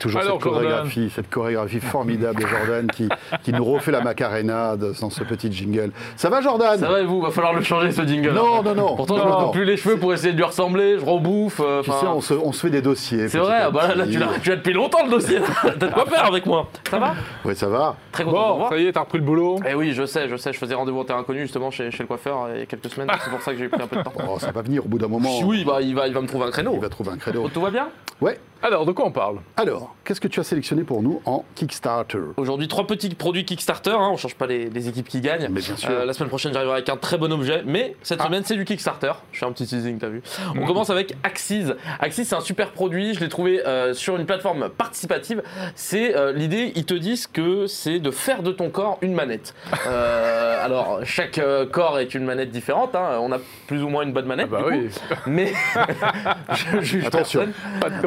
toujours 0.00 0.20
Alors, 0.20 0.32
cette 0.34 0.42
chorégraphie, 0.42 1.10
cette 1.14 1.30
chorégraphie 1.30 1.78
formidable 1.80 2.42
de 2.42 2.46
Jordan 2.48 2.86
qui, 2.88 3.08
qui 3.42 3.52
nous 3.52 3.64
refait 3.64 3.92
la 3.92 4.00
Macarena 4.00 4.76
dans 4.76 5.10
ce 5.10 5.22
petit 5.22 5.52
jingle. 5.52 5.92
Ça 6.16 6.28
va 6.28 6.40
Jordan? 6.40 6.78
Ça 6.78 6.88
va 6.88 7.00
et 7.00 7.04
vous? 7.04 7.20
Va 7.22 7.30
falloir 7.30 7.52
le 7.54 7.62
changer 7.62 7.92
ce 7.92 8.02
jingle. 8.04 8.32
Non, 8.32 8.62
non, 8.62 8.74
non. 8.74 8.96
Pourtant, 8.96 9.16
non, 9.16 9.22
je 9.22 9.26
me 9.28 9.32
non. 9.32 9.44
coupe 9.44 9.52
plus 9.52 9.64
les 9.64 9.76
cheveux 9.76 9.96
pour 9.98 10.12
essayer 10.12 10.32
de 10.32 10.36
lui 10.38 10.44
ressembler, 10.44 10.98
je 10.98 11.04
rebouffe. 11.04 11.60
euh, 11.62 11.82
Tu 11.82 11.90
sais, 11.92 12.06
on 12.06 12.20
se, 12.20 12.34
on 12.34 12.50
se 12.52 12.60
fait 12.62 12.70
des 12.70 12.82
dossiers. 12.82 13.28
C'est 13.28 13.38
vrai, 13.38 13.58
ah 13.62 13.70
bah 13.70 13.88
là, 13.88 13.94
là, 13.94 14.06
tu 14.06 14.18
l'as 14.18 14.26
tu 14.42 14.50
l'as 14.50 14.56
depuis 14.56 14.72
longtemps 14.72 15.04
le 15.04 15.10
dossier. 15.10 15.38
T'as 15.62 15.86
de 15.88 15.92
quoi 15.92 16.06
faire 16.06 16.24
avec 16.26 16.46
moi. 16.46 16.66
Ça 16.90 16.98
va? 16.98 17.14
Ouais, 17.44 17.54
ça 17.54 17.68
va. 17.68 17.96
Très 18.12 18.24
content 18.24 18.48
de 18.48 18.52
vous 18.54 18.58
Bon, 18.64 18.68
ça 18.70 18.78
y 18.78 18.86
est, 18.86 18.92
t'as 18.92 19.00
repris 19.00 19.18
le 19.18 19.24
boulot. 19.24 19.60
Eh 19.68 19.74
oui, 19.74 19.92
je 19.92 20.04
sais, 20.06 20.28
je 20.28 20.36
sais, 20.36 20.52
je 20.52 20.58
faisais 20.58 20.74
rendez-vous 20.74 21.00
en 21.00 21.04
terrain 21.04 21.20
inconnu 21.20 21.40
justement 21.42 21.70
chez, 21.70 21.90
chez 21.90 22.02
le 22.02 22.06
coiffeur 22.06 22.44
euh, 22.44 22.52
il 22.56 22.60
y 22.60 22.62
a 22.62 22.66
quelques 22.66 22.88
semaines, 22.90 23.08
c'est 23.22 23.30
pour 23.30 23.42
ça 23.42 23.52
que 23.52 23.58
j'ai 23.58 23.68
pris 23.68 23.80
un 23.82 23.86
peu 23.86 23.96
de 23.96 24.02
temps. 24.02 24.12
Oh, 24.28 24.38
ça 24.38 24.50
va 24.50 24.62
venir 24.62 24.84
au 24.84 24.88
bout 24.88 24.98
d'un 24.98 25.08
moment. 25.08 25.30
Oui, 25.44 25.64
bah, 25.64 25.78
il, 25.82 25.94
va, 25.94 26.06
il 26.08 26.14
va 26.14 26.20
me 26.20 26.26
trouver 26.26 26.46
un 26.46 26.50
créneau. 26.50 26.72
Il 26.74 26.80
va 26.80 26.88
trouver 26.88 27.10
un 27.10 27.16
credo. 27.18 27.48
Tout 27.52 27.60
va 27.60 27.70
bien? 27.70 27.88
Ouais, 28.20 28.38
Alors, 28.62 28.84
de 28.84 28.92
quoi 28.92 29.06
on 29.06 29.10
parle? 29.10 29.38
Alors, 29.56 29.94
qu'est-ce 30.04 30.20
que 30.20 30.28
tu 30.28 30.38
as 30.38 30.44
sélectionné 30.44 30.82
pour 30.84 31.02
nous 31.02 31.22
en 31.24 31.44
Kickstarter? 31.54 32.18
Aujourd'hui, 32.36 32.68
trois 32.68 32.86
petits 32.86 33.08
produits 33.14 33.46
Kickstarter. 33.46 33.92
hein, 33.92 34.10
on 34.12 34.16
change 34.18 34.34
pas 34.34 34.46
les, 34.46 34.68
les 34.68 34.86
équipes 34.88 35.08
qui 35.08 35.22
gagnent. 35.22 35.48
Mais 35.50 35.62
bien 35.62 35.76
sûr. 35.76 35.88
Euh, 35.90 36.04
la 36.04 36.12
semaine 36.12 36.28
prochaine, 36.28 36.52
j'arriverai 36.52 36.76
avec 36.76 36.88
un 36.90 36.98
très 36.98 37.16
bon 37.16 37.32
objet. 37.32 37.62
Mais 37.64 37.96
cette 38.02 38.20
Ah. 38.20 38.26
semaine, 38.26 38.42
c'est 38.44 38.56
du 38.56 38.66
Kickstarter. 38.66 39.12
Je 39.32 39.38
fais 39.38 39.46
un 39.46 39.52
petit 39.52 39.66
teasing, 39.66 39.98
t'as 39.98 40.08
vu. 40.10 40.22
On 40.54 40.60
Mhm. 40.60 40.66
commence 40.66 40.90
avec 40.90 41.14
Axis. 41.22 41.68
Axis, 42.00 42.26
c'est 42.26 42.34
un 42.34 42.40
super 42.40 42.72
produit. 42.72 43.14
Je 43.14 43.20
l'ai 43.20 43.30
trouvé 43.30 43.66
euh, 43.66 43.94
sur 43.94 44.16
une 44.16 44.26
plateforme 44.26 44.68
participative. 44.68 45.42
C'est 45.74 46.14
euh, 46.14 46.32
l'idée, 46.32 46.72
ils 46.74 46.84
te 46.84 46.92
disent 46.94 47.26
que 47.26 47.66
c'est 47.66 47.98
de 47.98 48.10
faire 48.10 48.42
de 48.42 48.52
ton 48.52 48.68
corps 48.68 48.98
une 49.00 49.14
manette. 49.14 49.54
Euh, 49.86 50.64
alors, 50.64 51.00
chaque 51.04 51.38
euh, 51.38 51.64
corps 51.66 51.98
est 51.98 52.14
une 52.14 52.24
manette 52.24 52.50
différente. 52.50 52.94
hein. 52.94 53.18
On 53.22 53.32
a 53.32 53.38
plus 53.66 53.82
ou 53.82 53.88
moins 53.88 54.02
une 54.02 54.12
bonne 54.12 54.26
Ah 54.26 54.28
manette. 54.28 54.50
bah 54.50 54.58
du 54.58 54.64
coup. 54.64 54.70
oui, 54.70 54.88
Mais 55.26 55.52
je 56.52 56.80
juge 56.82 57.06
Attention. 57.06 57.40
personne. 57.40 57.80
pas 57.80 57.88
de 57.90 58.00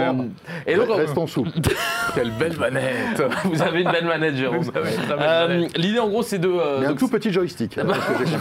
Euh, 0.00 0.06
commentaire. 0.10 0.34
et 0.66 0.74
donc, 0.76 0.88
Reste 0.90 1.18
en 1.18 1.24
dessous. 1.24 1.46
Quelle 2.14 2.30
belle 2.32 2.56
manette 2.58 3.22
vous 3.44 3.62
avez 3.62 3.82
une 3.82 3.90
belle 3.90 4.04
manette, 4.06 4.36
Jérôme. 4.36 4.62
Euh. 5.10 5.66
L'idée 5.76 5.98
en 5.98 6.08
gros 6.08 6.22
c'est 6.22 6.38
de. 6.38 6.48
euh, 6.48 6.78
Mais 6.80 6.86
un 6.86 6.90
donc, 6.90 6.98
tout 6.98 7.08
petit 7.08 7.32
joystick. 7.32 7.76
bah, 7.76 7.94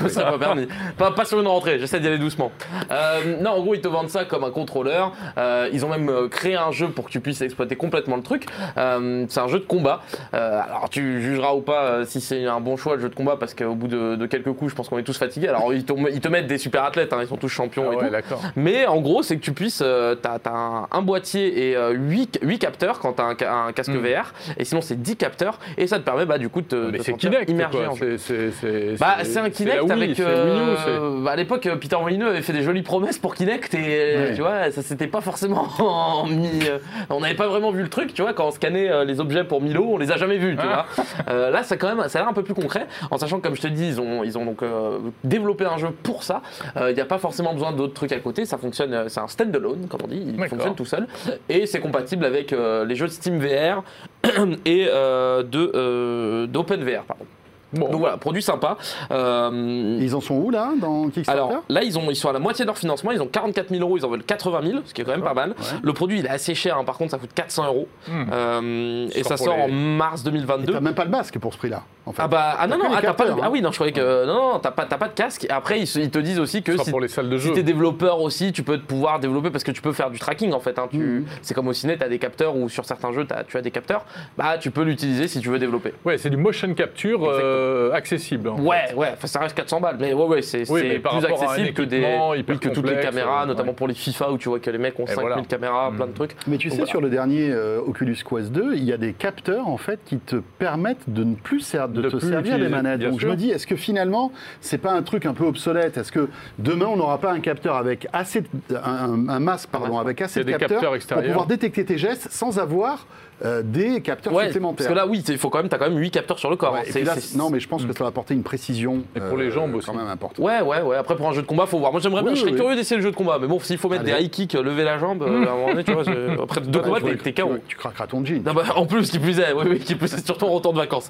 que 0.04 0.10
ça 0.10 0.24
pas 0.24 0.38
permis. 0.38 0.68
Pas, 0.98 1.12
pas 1.12 1.26
sur 1.26 1.40
une 1.40 1.48
rentrée, 1.48 1.80
j'essaie 1.80 2.00
d'y 2.00 2.08
aller 2.08 2.18
doucement. 2.18 2.52
Euh, 2.92 3.38
non, 3.42 3.52
en 3.52 3.62
gros, 3.62 3.74
ils 3.76 3.82
te 3.82 3.88
vendent 3.88 4.10
ça 4.10 4.26
comme 4.26 4.44
un 4.44 4.52
contrôleur. 4.52 5.14
Euh, 5.38 5.70
ils 5.72 5.86
ont 5.86 5.90
même 5.90 6.30
créé 6.30 6.56
un 6.56 6.72
jeu 6.72 6.88
pour 6.90 7.06
que 7.06 7.12
tu 7.12 7.20
puisses 7.20 7.42
exploiter 7.42 7.76
complètement 7.76 8.16
le 8.16 8.24
truc. 8.24 8.46
Euh, 8.78 9.26
c'est 9.30 9.40
un 9.40 9.48
jeu 9.48 9.60
de 9.60 9.66
combat. 9.66 10.02
Euh, 10.34 10.60
alors, 10.66 10.90
tu 10.90 11.22
jugeras 11.22 11.54
ou 11.54 11.62
pas 11.62 11.84
euh, 11.84 12.06
si 12.06 12.22
c'est 12.22 12.46
un 12.46 12.60
bon 12.60 12.78
choix 12.78 12.96
le 12.96 13.02
jeu 13.02 13.10
de 13.10 13.16
combat 13.16 13.38
parce 13.40 13.54
qu'au 13.54 13.76
bout 13.76 13.88
de, 13.88 14.16
de 14.16 14.26
quelques 14.26 14.52
coups, 14.54 14.72
je 14.72 14.76
pense 14.76 14.90
qu'on 14.90 14.98
est 14.98 15.04
tous 15.04 15.18
fatigués. 15.18 15.48
Alors, 15.48 15.74
ils 15.74 15.86
te, 15.86 15.94
ils 16.12 16.22
te 16.22 16.28
mettent 16.28 16.48
des 16.48 16.58
super 16.58 16.84
athlètes, 16.84 17.14
hein, 17.14 17.20
ils 17.22 17.28
sont 17.28 17.38
tous 17.38 17.48
champions 17.50 17.86
Ah 17.90 17.94
et 18.08 18.10
ouais, 18.10 18.22
tout. 18.22 18.36
Mais 18.56 18.86
en 18.86 19.00
gros, 19.02 19.24
c'est 19.24 19.36
que 19.38 19.42
tu 19.44 19.54
puisses. 19.54 19.82
euh, 19.84 20.16
t'as 20.16 20.38
as 20.46 20.50
un, 20.50 20.88
un 20.92 21.02
boîtier 21.02 21.49
et 21.56 21.76
8, 21.94 22.40
capteurs 22.60 23.00
quand 23.00 23.14
t'as 23.14 23.24
un, 23.24 23.36
ca- 23.38 23.54
un 23.54 23.72
casque 23.72 23.90
Mm. 23.94 24.00
VR. 24.06 24.34
Et 24.58 24.66
sinon, 24.66 24.82
c'est 24.82 25.02
10 25.02 25.16
capteurs. 25.16 25.60
Et 25.78 25.88
ça 25.88 25.98
te 26.00 26.04
permet 26.04 26.26
bah, 26.26 26.38
du 26.38 26.50
coup 26.50 26.62
de 26.62 26.92
de 26.92 26.98
Kinect, 26.98 27.50
en. 27.90 27.96
C'est- 28.18 28.98
Bah, 29.00 29.18
un 29.20 29.50
Kinect 29.50 29.84
Wii, 29.84 29.92
avec. 29.92 30.20
euh, 30.20 31.16
Wii 31.16 31.20
U, 31.22 31.24
bah, 31.24 31.32
à 31.32 31.36
l'époque, 31.36 31.66
euh, 31.66 31.76
Peter 31.76 31.98
Molyneux 32.02 32.28
avait 32.30 32.42
fait 32.42 32.54
des 32.54 32.62
jolies 32.64 32.82
promesses 32.82 33.18
pour 33.18 33.36
Kinect 33.36 33.74
et 33.74 33.78
Ouais. 33.80 34.34
tu 34.36 34.42
vois, 34.42 34.72
ça 34.72 34.82
s'était 34.82 35.08
pas 35.08 35.22
forcément 35.22 35.68
mis. 36.28 36.68
euh, 36.68 36.78
on 37.10 37.22
n'avait 37.22 37.36
pas 37.36 37.48
vraiment 37.48 37.72
vu 37.72 37.82
le 37.84 37.90
truc, 37.90 38.14
tu 38.14 38.22
vois, 38.22 38.34
quand 38.34 38.48
on 38.48 38.52
scannait 38.52 38.90
euh, 38.90 39.04
les 39.06 39.20
objets 39.20 39.44
pour 39.44 39.62
Milo, 39.62 39.86
on 39.94 39.98
les 39.98 40.12
a 40.12 40.18
jamais 40.18 40.38
vus, 40.38 40.56
tu 40.56 40.62
Ah. 40.70 40.86
vois. 40.96 41.06
Euh, 41.30 41.50
là, 41.50 41.64
ça 41.64 41.78
quand 41.78 41.96
même, 41.96 42.08
ça 42.10 42.20
a 42.20 42.22
l'air 42.24 42.30
un 42.30 42.34
peu 42.34 42.44
plus 42.44 42.54
concret, 42.54 42.88
en 43.12 43.18
sachant 43.18 43.38
que 43.38 43.44
comme 43.44 43.56
je 43.56 43.62
te 43.62 43.68
dis, 43.68 43.88
ils 43.88 44.02
ont, 44.02 44.24
ils 44.24 44.38
ont 44.38 44.46
donc 44.46 44.62
euh, 44.64 44.98
développé 45.24 45.66
un 45.66 45.78
jeu 45.78 45.90
pour 46.04 46.24
ça. 46.24 46.42
Euh, 46.78 46.92
Il 46.92 46.96
n'y 46.96 47.02
a 47.02 47.06
pas 47.06 47.18
forcément 47.18 47.54
besoin 47.54 47.72
d'autres 47.72 47.94
trucs 47.94 48.12
à 48.12 48.20
côté. 48.20 48.46
Ça 48.46 48.58
fonctionne, 48.58 48.94
euh, 48.94 49.06
c'est 49.10 49.20
un 49.20 49.28
standalone, 49.28 49.88
comme 49.90 50.02
on 50.04 50.08
dit, 50.08 50.22
il 50.38 50.48
fonctionne 50.48 50.76
tout 50.76 50.86
seul 50.86 51.08
et 51.48 51.66
c'est 51.66 51.80
compatible 51.80 52.26
avec 52.26 52.54
euh, 52.54 52.86
les 52.86 52.96
jeux 52.96 53.08
de 53.08 53.12
Steam 53.12 53.40
VR 53.40 53.84
et 54.66 54.88
euh, 54.90 55.44
euh, 55.54 56.48
d'Open 56.48 56.84
VR, 56.84 57.04
pardon. 57.04 57.26
Bon, 57.74 57.90
Donc 57.90 58.00
voilà, 58.00 58.18
produit 58.18 58.42
sympa. 58.42 58.78
Euh, 59.12 59.98
Ils 60.02 60.16
en 60.16 60.22
sont 60.22 60.36
où 60.36 60.50
là 60.50 60.72
dans 60.80 61.10
Kickstarter 61.10 61.32
alors 61.40 61.64
là, 61.70 61.84
ils, 61.84 61.98
ont, 61.98 62.10
ils 62.10 62.16
sont 62.16 62.30
à 62.30 62.34
la 62.34 62.40
moitié 62.40 62.64
de 62.66 62.68
leur 62.68 62.78
financement. 62.78 63.12
Ils 63.12 63.22
ont 63.22 63.28
44 63.28 63.70
000 63.70 63.82
euros, 63.82 63.98
ils 63.98 64.06
en 64.06 64.10
veulent 64.10 64.24
80 64.24 64.62
000, 64.64 64.80
ce 64.86 64.94
qui 64.94 65.02
est 65.02 65.06
quand 65.06 65.12
même 65.12 65.22
pas 65.22 65.34
mal. 65.34 65.50
Ouais. 65.52 65.56
Le 65.82 65.94
produit, 65.94 66.20
il 66.20 66.26
est 66.26 66.30
assez 66.30 66.56
cher, 66.56 66.78
hein, 66.78 66.84
par 66.84 66.98
contre, 66.98 67.12
ça 67.12 67.18
coûte 67.18 67.32
400 67.34 67.66
euros. 67.68 67.88
Hmm. 68.08 68.24
Euh, 68.32 69.08
et 69.14 69.24
ça 69.24 69.38
sort 69.38 69.56
les- 69.58 69.64
en 69.64 69.68
mars 69.70 70.22
Et 70.22 70.26
2022. 70.26 70.74
T'as 70.74 70.80
même 70.80 70.96
pas 70.96 71.06
le 71.06 71.12
masque 71.12 71.38
pour 71.40 71.54
ce 71.54 71.58
prix-là. 71.60 71.84
En 72.06 72.12
fait. 72.12 72.24
Ah 72.24 72.28
bah 72.28 72.56
ah 72.58 72.66
non 72.66 72.78
T'as 72.80 72.88
non 72.90 72.96
ah, 72.96 73.02
t'as 73.02 73.14
pas 73.14 73.24
de- 73.26 73.30
capteurs, 73.30 73.38
hein. 73.38 73.42
ah 73.44 73.50
oui 73.52 73.62
non 73.62 73.70
je 73.70 73.76
croyais 73.76 73.92
que 73.94 74.26
non 74.26 74.34
non 74.54 74.60
t'as 74.60 74.72
pas 74.72 74.86
t'as 74.86 74.98
pas 74.98 75.10
de 75.10 75.14
casque 75.14 75.44
et 75.46 75.50
après 75.52 75.80
ils, 75.80 76.10
te 76.10 76.18
disent 76.18 76.40
aussi 76.40 76.64
que 76.64 76.76
si 76.76 76.90
pour 76.90 77.00
les 77.02 77.08
salles 77.08 77.30
de 77.30 77.38
si 77.38 77.50
jeu. 77.50 77.54
t'es 77.54 77.62
développeur 77.62 78.20
aussi, 78.22 78.52
tu 78.52 78.64
peux 78.64 78.80
te 78.80 78.84
pouvoir 78.86 79.20
développer 79.20 79.52
parce 79.52 79.64
que 79.64 79.70
tu 79.70 79.82
peux 79.84 79.94
faire 79.94 80.10
du 80.10 80.18
tracking 80.18 80.52
en 80.54 80.60
fait. 80.60 80.80
hein. 80.80 80.88
Mhm. 80.92 81.26
C'est 81.44 81.54
comme 81.54 81.68
au 81.68 81.74
ciné, 81.74 81.98
tu 82.00 82.04
as 82.04 82.10
des 82.10 82.18
capteurs 82.18 82.56
ou 82.56 82.68
sur 82.68 82.84
certains 82.86 83.12
jeux 83.12 83.26
t'as- 83.28 83.44
tu 83.44 83.58
as 83.58 83.62
des 83.62 83.70
capteurs. 83.70 84.06
Bah 84.40 84.58
tu 84.58 84.72
peux 84.72 84.82
l'utiliser 84.82 85.28
si 85.28 85.40
tu 85.40 85.50
veux 85.50 85.60
développer. 85.60 85.94
Ouais, 86.04 86.18
c'est 86.18 86.32
du 86.32 86.38
motion 86.38 86.74
capture 86.74 87.22
euh, 87.60 87.92
accessible. 87.94 88.50
en 88.50 88.60
Ouais, 88.60 88.88
fait. 88.90 88.96
ouais, 88.96 89.10
enfin, 89.14 89.28
ça 89.28 89.40
reste 89.40 89.56
400 89.56 89.82
balles, 89.82 89.98
mais 90.00 90.14
ouais, 90.14 90.26
ouais, 90.26 90.42
c'est 90.42 90.70
Oui, 90.70 91.00
plus 91.00 91.26
accessible 91.26 91.74
que, 91.74 91.82
des, 91.82 92.04
oui, 92.32 92.44
que 92.60 92.70
toutes 92.70 92.90
les 92.90 93.00
caméras, 93.00 93.44
euh, 93.44 93.48
notamment 93.48 93.74
pour 93.74 93.88
les 93.88 93.94
FIFA 93.94 94.32
où 94.32 94.38
tu 94.38 94.50
vois 94.50 94.60
que 94.60 94.70
les 94.70 94.78
mecs 94.78 95.00
ont 95.00 95.04
Et 95.06 95.08
5000 95.08 95.22
voilà. 95.22 95.42
caméras, 95.48 95.92
plein 95.96 96.06
de 96.08 96.12
Mm. 96.12 96.16
trucs. 96.16 96.36
Mais 96.48 96.58
tu 96.58 96.70
sais, 96.70 96.78
Voilà. 96.78 96.90
sur 96.90 97.02
le 97.02 97.10
dernier 97.10 97.50
euh, 97.52 97.80
Oculus 97.86 98.18
Quest 98.28 98.52
2, 98.52 98.76
il 98.76 98.84
y 98.84 98.94
a 98.94 98.98
des 98.98 99.14
capteurs 99.14 99.68
en 99.68 99.78
fait 99.78 100.00
qui 100.06 100.18
te 100.18 100.38
permettent 100.58 101.10
de 101.10 101.24
ne 101.24 101.36
plus 101.36 101.60
ser- 101.60 101.88
de, 101.90 102.02
De 102.02 102.10
te 102.10 102.18
plus 102.18 102.30
servir 102.30 102.58
des 102.60 102.70
manettes. 102.70 103.02
Donc 103.02 103.20
je 103.20 103.28
me 103.28 103.36
dis, 103.36 103.52
est-ce 103.52 103.68
que 103.68 103.76
finalement, 103.76 104.32
c'est 104.62 104.78
pas 104.78 104.92
un 104.92 105.02
truc 105.04 105.26
un 105.26 105.34
peu 105.34 105.46
obsolète? 105.46 105.98
Est-ce 105.98 106.12
que 106.12 106.30
demain 106.58 106.86
on 106.88 106.96
n'aura 106.98 107.18
pas 107.20 107.32
un 107.32 107.40
capteur 107.40 107.76
avec 107.76 108.08
assez, 108.14 108.42
de- 108.42 108.48
un, 108.84 109.28
un 109.30 109.40
masque 109.40 109.70
pardon, 109.70 109.98
avec 110.00 110.22
assez 110.22 110.44
de 110.44 110.52
capteurs, 110.52 110.82
capteurs 110.94 111.18
pour 111.20 111.28
pouvoir 111.28 111.46
détecter 111.46 111.84
tes 111.86 111.98
gestes 111.98 112.28
sans 112.32 112.60
avoir 112.60 113.06
euh, 113.46 113.62
des 113.64 114.02
capteurs 114.02 114.34
Ouais, 114.34 114.46
supplémentaires 114.46 114.76
parce 114.78 114.90
que 114.90 114.94
là, 114.94 115.08
oui, 115.08 115.24
il 115.28 115.38
faut 115.38 115.50
quand 115.50 115.60
même, 115.60 115.70
t'as 115.70 115.78
quand 115.78 115.90
même 115.90 115.98
8 115.98 116.12
capteurs 116.12 116.40
sur 116.40 116.50
le 116.50 116.56
corps. 116.56 116.74
Ouais, 116.74 116.80
hein. 116.80 116.84
et 116.88 116.92
puis 116.92 117.04
là, 117.04 117.16
c'est- 117.18 117.38
non, 117.38 117.50
mais 117.50 117.60
je 117.60 117.68
pense 117.68 117.86
que 117.86 117.94
ça 117.94 118.04
va 118.04 118.10
apporter 118.10 118.34
une 118.34 118.44
précision 118.44 119.04
Et 119.16 119.20
pour 119.20 119.38
les 119.38 119.52
jambes 119.52 119.76
aussi. 119.76 119.88
quand 119.88 119.94
même 119.96 120.08
importante. 120.08 120.40
Ouais, 120.44 120.62
ouais, 120.62 120.82
ouais. 120.82 120.96
Après, 120.98 121.16
pour 121.16 121.28
un 121.30 121.34
jeu 121.34 121.42
de 121.42 121.48
combat, 121.48 121.66
faut 121.66 121.80
voir. 121.80 121.92
Moi, 121.92 122.02
j'aimerais 122.02 122.22
bien, 122.22 122.32
Oui, 122.32 122.36
je 122.38 122.42
serais 122.42 122.52
oui, 122.52 122.58
curieux 122.60 122.76
d'essayer 122.76 122.98
le 122.98 123.04
jeu 123.04 123.12
de 123.12 123.16
combat. 123.16 123.38
Mais 123.40 123.48
bon, 123.48 123.60
s'il 123.60 123.78
faut 123.78 123.90
mettre 123.90 124.04
Allez. 124.04 124.14
des 124.14 124.24
high 124.26 124.30
kicks, 124.30 124.54
lever 124.54 124.84
la 124.84 124.98
jambe, 124.98 125.24
euh, 125.24 125.46
à 125.46 125.52
un 125.52 125.56
moment 125.56 125.70
donné, 125.70 125.84
tu 125.84 125.94
vois, 125.94 126.04
après 126.44 126.62
deux 126.62 126.80
Ouais, 126.80 126.86
combats, 126.86 127.00
tu 127.02 127.18
t'es- 127.18 127.34
tu, 127.34 127.42
KO. 127.44 127.58
tu 127.68 127.76
craqueras 127.78 128.08
ton 128.08 128.24
jean. 128.26 128.42
Non, 128.44 128.54
bah, 128.54 128.64
en 128.76 128.86
plus, 128.86 129.10
qui 129.10 129.20
plus 129.20 129.40
est, 129.40 129.54
oui, 129.54 129.64
oui, 129.70 129.80
qui 129.80 129.96
plus 129.96 130.14
est, 130.14 130.26
surtout 130.26 130.46
en 130.46 130.50
retour 130.52 130.74
de 130.74 130.78
vacances. 130.80 131.10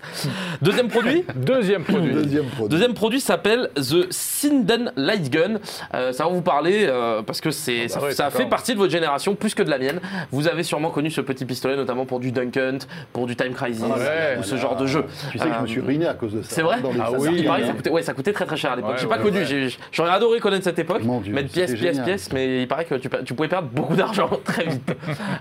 Deuxième 0.61 0.87
produit, 0.87 1.23
Deuxième 1.35 1.83
produit. 1.83 2.11
Deuxième 2.13 2.45
produit. 2.45 2.69
Deuxième 2.69 2.93
produit 2.93 3.19
s'appelle 3.21 3.69
The 3.75 4.11
Sinden 4.11 4.91
Light 4.95 5.29
Gun. 5.29 5.55
Euh, 5.93 6.11
ça 6.13 6.25
va 6.25 6.29
vous 6.29 6.41
parler 6.41 6.85
euh, 6.87 7.21
parce 7.21 7.41
que 7.41 7.51
c'est, 7.51 7.87
bah 7.87 8.11
ça, 8.11 8.25
ouais, 8.25 8.31
fait 8.31 8.45
partie 8.45 8.73
de 8.73 8.77
votre 8.77 8.91
génération 8.91 9.35
plus 9.35 9.53
que 9.55 9.63
de 9.63 9.69
la 9.69 9.77
mienne. 9.77 9.99
Vous 10.31 10.47
avez 10.47 10.63
sûrement 10.63 10.89
connu 10.91 11.09
ce 11.11 11.21
petit 11.21 11.45
pistolet, 11.45 11.75
notamment 11.75 12.05
pour 12.05 12.18
du 12.19 12.31
Dunk 12.31 12.57
Hunt, 12.57 12.79
pour 13.13 13.25
du 13.27 13.35
Time 13.35 13.53
Crisis 13.53 13.83
Ouais, 13.83 14.37
ou 14.39 14.43
ce 14.43 14.55
genre 14.57 14.75
de 14.75 14.85
jeu. 14.85 15.05
Tu 15.31 15.37
sais 15.39 15.45
que 15.47 15.53
je 15.53 15.59
me 15.59 15.63
Euh, 15.63 15.67
suis 15.67 15.81
ruiné 15.81 16.07
à 16.07 16.13
cause 16.13 16.33
de 16.33 16.41
ça. 16.41 16.49
C'est 16.55 16.61
vrai 16.61 16.77
Ah 17.01 17.11
oui, 17.17 17.29
Il 17.39 17.45
paraît 17.45 17.61
que 17.61 17.67
ça 17.67 17.73
coûtait, 17.73 17.89
ouais, 17.89 18.03
ça 18.03 18.13
coûtait 18.13 18.33
très 18.33 18.45
très 18.45 18.57
cher 18.57 18.71
à 18.71 18.75
l'époque. 18.75 18.91
Ouais, 18.91 18.97
j'ai 18.99 19.05
ouais, 19.07 19.17
pas 19.17 19.21
connu, 19.21 19.39
j'aurais 19.91 20.11
adoré 20.11 20.39
connaître 20.39 20.63
cette 20.63 20.79
époque, 20.79 21.03
Mon 21.03 21.19
Dieu, 21.21 21.33
mettre 21.33 21.51
pièce, 21.51 21.73
pièce, 21.73 21.99
pièce, 21.99 22.31
mais 22.33 22.61
il 22.61 22.67
paraît 22.67 22.85
que 22.85 22.95
tu, 22.95 23.33
pouvais 23.33 23.47
perdre 23.49 23.69
beaucoup 23.69 23.95
d'argent 23.95 24.29
très 24.43 24.65
vite. 24.65 24.91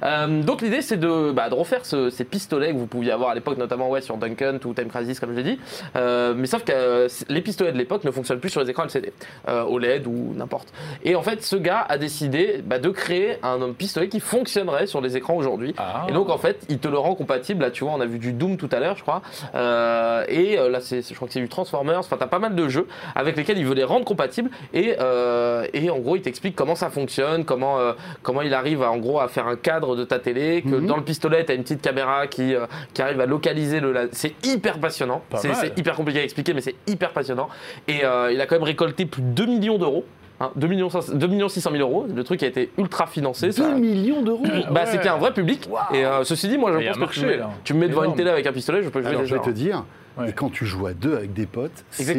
Euh, 0.03 0.43
donc 0.43 0.63
l'idée 0.63 0.83
c'est 0.83 0.97
de, 0.97 1.33
bah, 1.33 1.49
de 1.49 1.55
refaire 1.55 1.85
ce- 1.85 2.11
ces 2.11 2.25
pistolets 2.25 2.73
que 2.73 2.79
vous 2.79 2.87
pouviez 2.87 3.13
avoir 3.13 3.31
à 3.31 3.35
l'époque, 3.35 3.59
notamment 3.59 3.89
ouais, 3.91 4.01
sur 4.01 4.17
Dunk 4.17 4.41
Hunt 4.43 4.59
ou 4.65 4.75
Time 4.75 4.89
Crisis 4.89 5.19
comme 5.21 5.31
je 5.33 5.37
l'ai 5.37 5.43
dit. 5.43 5.59
Euh, 5.97 6.35
mais 6.37 6.47
sauf 6.47 6.65
que 6.65 6.73
euh, 6.73 7.09
les 7.29 7.41
pistolets 7.41 7.73
de 7.73 7.79
l'époque 7.79 8.05
ne 8.05 8.11
fonctionnent 8.11 8.41
plus 8.41 8.51
sur 8.51 8.61
les 8.63 8.71
écrans 8.71 8.85
LCD, 8.85 9.13
euh, 9.49 9.65
OLED 9.65 10.07
ou 10.07 10.35
n'importe. 10.37 10.69
Et 11.05 11.15
en 11.17 11.23
fait 11.23 11.43
ce 11.43 11.57
gars 11.57 11.85
a 11.89 11.99
décidé 11.99 12.63
bah, 12.65 12.79
de 12.79 12.89
créer 12.91 13.39
un 13.43 13.59
pistolet 13.77 14.09
qui 14.09 14.21
fonctionnerait 14.21 14.87
sur 14.87 15.01
les 15.01 15.17
écrans 15.17 15.35
aujourd'hui. 15.35 15.75
Ah. 15.79 16.07
Et 16.09 16.13
donc 16.13 16.29
en 16.31 16.39
fait, 16.39 16.65
il 16.69 16.79
te 16.79 16.89
le 16.89 16.99
rend 16.99 17.15
compatible. 17.15 17.63
Là, 17.63 17.71
tu 17.71 17.85
vois, 17.85 17.93
on 17.95 18.01
a 18.01 18.07
vu 18.07 18.19
du 18.19 18.33
Doom 18.33 18.57
tout 18.57 18.69
à 18.73 18.81
l'heure, 18.81 18.97
je 18.97 19.03
crois. 19.03 19.23
Euh, 19.55 20.25
et 20.29 20.59
euh, 20.59 20.69
là, 20.69 20.81
c'est, 20.81 21.07
je 21.09 21.15
crois 21.15 21.27
que 21.29 21.35
c'est 21.35 21.41
du 21.41 21.49
Transformers. 21.49 21.99
Enfin, 21.99 22.17
t'as 22.19 22.27
pas 22.27 22.39
mal 22.39 22.55
de 22.55 22.69
jeux 22.69 22.87
avec 23.15 23.37
lesquels 23.37 23.59
il 23.59 23.67
veut 23.67 23.75
les 23.75 23.85
rendre 23.85 24.05
compatibles. 24.05 24.51
Et, 24.75 24.97
euh, 25.01 25.67
et 25.73 25.91
en 25.91 25.99
gros, 25.99 26.17
il 26.17 26.23
t'explique 26.23 26.55
comment 26.57 26.75
ça 26.75 26.91
fonctionne, 26.91 27.45
comment, 27.45 27.79
euh, 27.79 27.93
comment 28.23 28.43
il 28.43 28.55
arrive 28.55 28.83
à, 28.83 28.91
en 28.91 28.99
gros 28.99 29.21
à 29.21 29.29
faire 29.29 29.47
un 29.47 29.57
cadre 29.57 29.97
de 29.97 30.05
ta 30.05 30.19
télé. 30.19 30.63
Que 30.63 30.77
Mhm. 30.77 30.87
dans 30.87 30.97
le 30.97 31.05
pistolet, 31.05 31.45
t'as 31.45 31.55
une 31.55 31.63
petite 31.63 31.83
caméra 31.83 32.27
qui, 32.27 32.55
qui 32.95 33.03
arrive 33.03 33.21
à 33.21 33.27
localiser 33.27 33.81
le. 33.81 33.93
la- 33.93 34.07
C'est 34.13 34.35
hyper 34.47 34.79
passionnant. 34.79 35.23
Pas 35.31 35.39
C'est, 35.39 35.79
hyper 35.79 35.95
compliqué 35.95 36.21
à 36.21 36.23
expliquer, 36.25 36.55
mais 36.55 36.61
c'est 36.61 36.75
hyper 36.87 37.11
passionnant. 37.13 37.49
Et 37.87 38.01
il 38.33 38.41
a 38.41 38.47
quand 38.47 38.57
même 38.57 38.63
récolté 38.65 39.07
plus 39.07 39.23
de 39.23 39.29
2 39.29 39.47
millions 39.47 39.79
d'euros. 39.79 40.05
Hein, 40.41 40.51
2 40.55 40.67
millions, 40.69 40.89
500 40.89 41.15
2 41.15 41.27
millions 41.27 41.49
600 41.49 41.71
000 41.73 41.83
euros. 41.83 42.07
Le 42.15 42.23
truc 42.23 42.43
a 42.45 42.47
été 42.47 42.71
ultra 42.79 43.07
financé. 43.09 43.47
2 43.47 43.53
ça- 43.53 43.75
millions 43.75 44.23
d'euros 44.23 44.45
bah, 44.71 44.83
Ouais. 44.83 44.87
c'était 44.87 45.09
un 45.09 45.17
vrai 45.17 45.33
public. 45.35 45.69
Et 45.93 46.05
euh, 46.05 46.23
ceci 46.23 46.49
dit, 46.49 46.57
moi, 46.59 46.71
je 46.73 46.87
pense 46.87 46.87
que 46.87 46.93
tu, 46.95 47.01
marché, 47.01 47.41
tu 47.65 47.75
me 47.75 47.81
mets 47.81 47.89
devant 47.89 48.03
Énorme. 48.03 48.13
une 48.15 48.19
télé 48.19 48.31
avec 48.31 48.47
un 48.47 48.53
pistolet, 48.53 48.83
je 48.83 48.89
peux 48.89 49.01
jouer 49.01 49.09
Alors 49.11 49.23
des 49.23 49.27
je 49.27 49.35
vais 49.35 49.41
te 49.41 49.51
dire, 49.51 49.85
Ouais. 50.19 50.31
et 50.31 50.33
quand 50.33 50.51
tu 50.51 50.67
joues 50.67 50.87
à 50.87 50.93
deux 50.95 51.15
avec 51.17 51.33
des 51.33 51.47
potes, 51.47 51.71
c'est 51.91 52.05
plus 52.05 52.13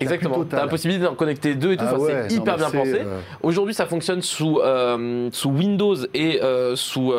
Exactement. 0.00 0.44
T'as 0.44 0.56
la 0.58 0.68
possibilité 0.68 1.04
d'en 1.04 1.14
connecter 1.14 1.54
deux 1.54 1.72
et 1.72 1.76
tout. 1.76 1.84
Ah 1.86 1.92
Enfin, 1.94 2.02
ouais, 2.04 2.24
c'est 2.28 2.36
hyper 2.36 2.56
bien 2.56 2.70
pensé. 2.70 3.00
euh, 3.04 3.20
Aujourd'hui, 3.42 3.74
ça 3.74 3.86
fonctionne 3.86 4.22
sous, 4.22 4.58
euh, 4.60 5.28
sous 5.32 5.50
Windows 5.50 5.96
et 6.14 6.42
euh, 6.42 6.76
sous, 6.76 7.12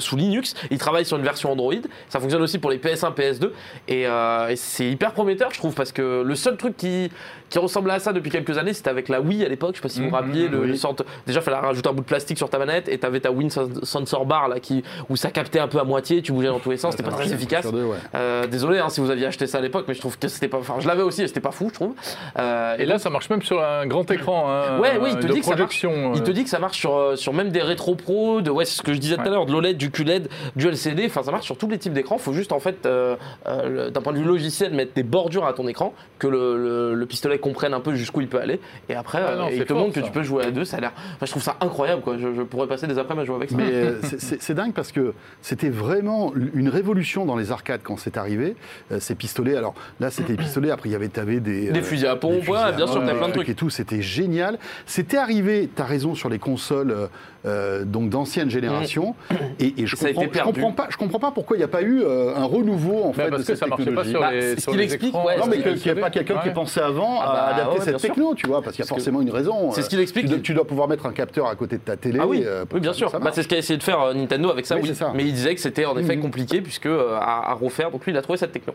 sous 0.00 0.16
Linux. 0.16 0.54
Ils 0.70 0.78
travaillent 0.78 1.04
sur 1.04 1.16
une 1.16 1.22
version 1.22 1.52
Android. 1.52 1.72
Ça 2.08 2.20
fonctionne 2.20 2.42
aussi 2.42 2.58
pour 2.58 2.70
les 2.70 2.78
PS1, 2.78 3.14
PS2. 3.14 3.50
Et, 3.88 4.02
et 4.02 4.56
c'est 4.56 4.86
hyper 4.90 5.12
prometteur, 5.12 5.50
je 5.52 5.58
trouve, 5.58 5.74
parce 5.74 5.92
que 5.92 6.22
le 6.22 6.34
seul 6.34 6.56
truc 6.56 6.76
qui, 6.76 7.10
qui 7.50 7.58
ressemblait 7.58 7.94
à 7.94 7.98
ça 7.98 8.12
depuis 8.12 8.30
quelques 8.30 8.56
années, 8.58 8.72
c'était 8.72 8.90
avec 8.90 9.08
la 9.08 9.20
Wii 9.20 9.44
à 9.44 9.48
l'époque. 9.48 9.72
Je 9.74 9.78
sais 9.78 9.82
pas 9.82 9.88
si 9.88 9.98
vous 10.00 10.04
vous 10.06 10.10
Mhm, 10.10 10.14
rappeliez. 10.16 10.48
le, 10.48 10.60
oui. 10.60 10.68
le 10.68 10.76
sorte- 10.76 11.02
déjà, 11.26 11.40
il 11.40 11.42
fallait 11.42 11.56
rajouter 11.58 11.88
un 11.88 11.92
bout 11.92 12.00
de 12.02 12.06
plastique 12.06 12.38
sur 12.38 12.48
ta 12.50 12.58
manette 12.58 12.88
et 12.88 12.98
t'avais 12.98 13.20
ta 13.20 13.30
Win 13.30 13.50
Sensor 13.50 14.26
Bar 14.26 14.48
là, 14.48 14.60
qui, 14.60 14.82
où 15.08 15.16
ça 15.16 15.30
captait 15.30 15.58
un 15.60 15.68
peu 15.68 15.78
à 15.78 15.84
moitié. 15.84 16.22
Tu 16.22 16.32
bougeais 16.32 16.48
dans 16.48 16.58
tous 16.60 16.70
les 16.70 16.76
sens. 16.76 16.92
C'était 16.92 17.02
pas 17.08 17.12
très 17.16 17.32
efficace. 17.32 17.66
Ouais. 17.66 18.48
Désolé 18.48 18.78
hein, 18.78 18.88
si 18.88 19.00
vous 19.00 19.10
aviez 19.10 19.26
acheté 19.26 19.43
ça 19.46 19.58
à 19.58 19.60
l'époque, 19.60 19.84
mais 19.88 19.94
je 19.94 20.00
trouve 20.00 20.18
que 20.18 20.28
c'était 20.28 20.48
pas. 20.48 20.58
Enfin, 20.58 20.76
je 20.80 20.86
l'avais 20.88 21.02
aussi 21.02 21.26
c'était 21.26 21.40
pas 21.40 21.50
fou, 21.50 21.68
je 21.68 21.74
trouve. 21.74 21.94
Euh, 22.38 22.76
Et 22.78 22.86
là, 22.86 22.98
ça 22.98 23.10
marche 23.10 23.30
même 23.30 23.42
sur 23.42 23.62
un 23.62 23.86
grand 23.86 24.10
écran. 24.10 24.46
hein, 24.50 24.78
Ouais, 24.78 24.98
oui, 25.00 25.10
il 25.12 25.18
te 25.18 25.26
de 25.26 25.32
dit 25.32 25.40
que 25.40 25.44
ça 25.46 25.50
marche. 25.56 25.60
projection. 25.80 26.12
il 26.14 26.22
te 26.22 26.30
euh, 26.30 26.34
dit 26.34 26.44
que 26.44 26.50
ça 26.50 26.58
marche 26.58 26.78
sur, 26.78 26.96
euh, 26.96 27.16
sur 27.16 27.32
même 27.32 27.50
des 27.50 27.62
rétro 27.62 27.94
pro, 27.94 28.40
de 28.40 28.50
ouais, 28.50 28.64
c'est 28.64 28.76
ce 28.76 28.82
que 28.82 28.92
je 28.92 28.98
disais 28.98 29.16
tout 29.16 29.22
à 29.22 29.28
l'heure, 29.30 29.46
de 29.46 29.52
l'OLED, 29.52 29.76
du 29.76 29.90
QLED, 29.90 30.28
du 30.56 30.68
LCD. 30.68 31.06
Enfin, 31.06 31.22
ça 31.22 31.30
marche 31.30 31.44
sur 31.44 31.56
tous 31.56 31.68
les 31.68 31.78
types 31.78 31.92
d'écrans. 31.92 32.18
Faut 32.18 32.32
juste 32.32 32.52
en 32.52 32.60
fait, 32.60 32.86
euh, 32.86 33.16
euh, 33.46 33.90
d'un 33.90 34.00
point 34.00 34.12
de 34.12 34.18
vue 34.18 34.24
logiciel, 34.24 34.72
mettre 34.74 34.92
des 34.94 35.02
bordures 35.02 35.46
à 35.46 35.52
ton 35.52 35.66
écran, 35.68 35.94
que 36.18 36.26
le, 36.26 36.56
le- 36.56 36.94
le 36.94 37.06
pistolet 37.06 37.38
comprenne 37.38 37.74
un 37.74 37.80
peu 37.80 37.94
jusqu'où 37.94 38.20
il 38.20 38.28
peut 38.28 38.40
aller. 38.40 38.60
Et 38.88 38.94
après, 38.94 39.22
Ah 39.26 39.36
non, 39.36 39.46
euh, 39.46 39.48
il 39.52 39.58
c'est 39.58 39.64
te 39.66 39.72
montre 39.72 39.94
que 39.94 40.00
tu 40.00 40.10
peux 40.10 40.22
jouer 40.22 40.44
à 40.44 40.50
deux. 40.50 40.64
Ça 40.64 40.76
a 40.78 40.80
l'air. 40.80 40.92
Enfin, 41.16 41.26
je 41.26 41.30
trouve 41.30 41.42
ça 41.42 41.56
incroyable, 41.60 42.02
quoi. 42.02 42.16
Je, 42.18 42.34
je 42.34 42.42
pourrais 42.42 42.66
passer 42.66 42.86
des 42.86 42.98
après-midi 42.98 43.22
à 43.22 43.26
jouer 43.26 43.36
avec 43.36 43.50
ça. 43.50 43.56
Mais 43.56 43.92
c'est- 44.02 44.20
c'est 44.20 44.42
c'est 44.42 44.54
dingue 44.54 44.72
parce 44.72 44.92
que 44.92 45.12
c'était 45.42 45.68
vraiment 45.68 46.32
une 46.54 46.68
révolution 46.68 47.24
dans 47.26 47.36
les 47.36 47.52
arcades 47.52 47.80
quand 47.82 47.96
c'est 47.98 48.16
arrivé. 48.16 48.56
Euh, 48.92 49.00
ces 49.00 49.14
pistolets, 49.24 49.56
alors 49.56 49.74
là 50.00 50.10
c'était 50.10 50.34
pistolets, 50.34 50.70
après 50.70 50.90
il 50.90 50.92
y 50.92 50.94
avait, 50.94 51.08
des. 51.40 51.70
Des 51.70 51.70
euh, 51.80 51.82
fusils 51.82 52.06
à 52.06 52.16
pompe, 52.16 52.46
ouais, 52.48 52.58
à 52.58 52.72
bien 52.72 52.86
sûr, 52.86 53.02
t'as 53.04 53.14
plein 53.14 53.28
de 53.28 53.32
trucs. 53.32 53.48
Et 53.48 53.54
tout, 53.54 53.70
c'était 53.70 54.02
génial. 54.02 54.58
C'était 54.86 55.16
arrivé, 55.16 55.70
t'as 55.74 55.84
raison, 55.84 56.14
sur 56.14 56.28
les 56.28 56.38
consoles 56.38 56.90
euh, 56.90 57.06
euh, 57.46 57.84
donc 57.84 58.10
d'ancienne 58.10 58.50
génération. 58.50 59.14
Et, 59.58 59.74
et 59.82 59.86
je, 59.86 59.94
Mm. 59.94 59.98
Ça 59.98 60.06
a 60.06 60.08
comprends, 60.08 60.22
été 60.22 60.30
je 60.30 60.34
perdu. 60.42 60.60
comprends 60.60 60.72
pas, 60.72 60.86
je 60.90 60.96
comprends 60.96 61.18
pas 61.20 61.30
pourquoi 61.30 61.56
il 61.56 61.60
n'y 61.60 61.64
a 61.64 61.68
pas 61.68 61.82
eu 61.82 62.02
euh, 62.02 62.34
un 62.36 62.44
renouveau 62.44 63.04
en 63.04 63.12
Mais 63.16 63.24
fait 63.24 63.30
parce 63.30 63.42
de 63.42 63.46
que 63.46 63.52
cette 63.54 63.56
ça 63.58 63.66
marchait 63.66 63.90
pas 63.92 64.02
technologie. 64.02 64.10
sur 64.10 64.20
Bah, 64.20 64.32
les, 64.32 64.56
ce 64.56 64.66
qu'il 64.70 64.80
explique, 64.80 65.14
ouais, 65.14 65.38
Non, 65.38 65.44
mais 65.48 65.62
qu'il 65.62 65.92
n'y 65.92 65.98
a 65.98 66.02
pas 66.02 66.10
quelqu'un 66.10 66.38
qui 66.42 66.50
pensait 66.50 66.80
avant 66.82 67.20
Ah 67.22 67.24
à 67.24 67.34
bah 67.34 67.54
adapter 67.54 67.78
ouais, 67.78 67.84
cette 67.84 67.98
sûr. 68.00 68.08
techno, 68.08 68.34
tu 68.34 68.46
vois, 68.46 68.60
parce 68.62 68.76
qu'il 68.76 68.84
y 68.84 68.86
a 68.86 68.88
forcément 68.88 69.22
une 69.22 69.30
raison. 69.30 69.70
C'est 69.72 69.82
ce 69.82 69.88
qu'il 69.88 70.00
explique. 70.00 70.24
Tu 70.26 70.30
dois, 70.30 70.38
tu 70.40 70.54
dois 70.54 70.66
pouvoir 70.66 70.88
mettre 70.88 71.06
un 71.06 71.12
capteur 71.12 71.46
à 71.46 71.54
côté 71.54 71.76
de 71.76 71.82
ta 71.82 71.96
télé. 71.96 72.18
Ah 72.20 72.26
oui, 72.26 72.44
oui 72.72 72.80
bien 72.80 72.92
sûr. 72.92 73.10
Bah, 73.20 73.30
c'est 73.32 73.42
ce 73.42 73.48
qu'a 73.48 73.56
essayé 73.58 73.78
de 73.78 73.82
faire 73.82 74.14
Nintendo 74.14 74.50
avec 74.50 74.66
ça, 74.66 74.74
Oui, 74.76 74.80
oui. 74.82 74.88
c'est 74.88 74.94
ça. 74.94 75.12
Mais 75.14 75.24
il 75.24 75.32
disait 75.32 75.54
que 75.54 75.60
c'était 75.60 75.84
en 75.86 75.96
effet 75.96 76.16
Mhm. 76.16 76.22
compliqué 76.22 76.60
puisque 76.60 76.86
à, 76.86 77.50
à 77.50 77.54
refaire. 77.54 77.90
Donc 77.90 78.04
lui, 78.04 78.12
il 78.12 78.16
a 78.18 78.22
trouvé 78.22 78.38
cette 78.38 78.52
techno. 78.52 78.74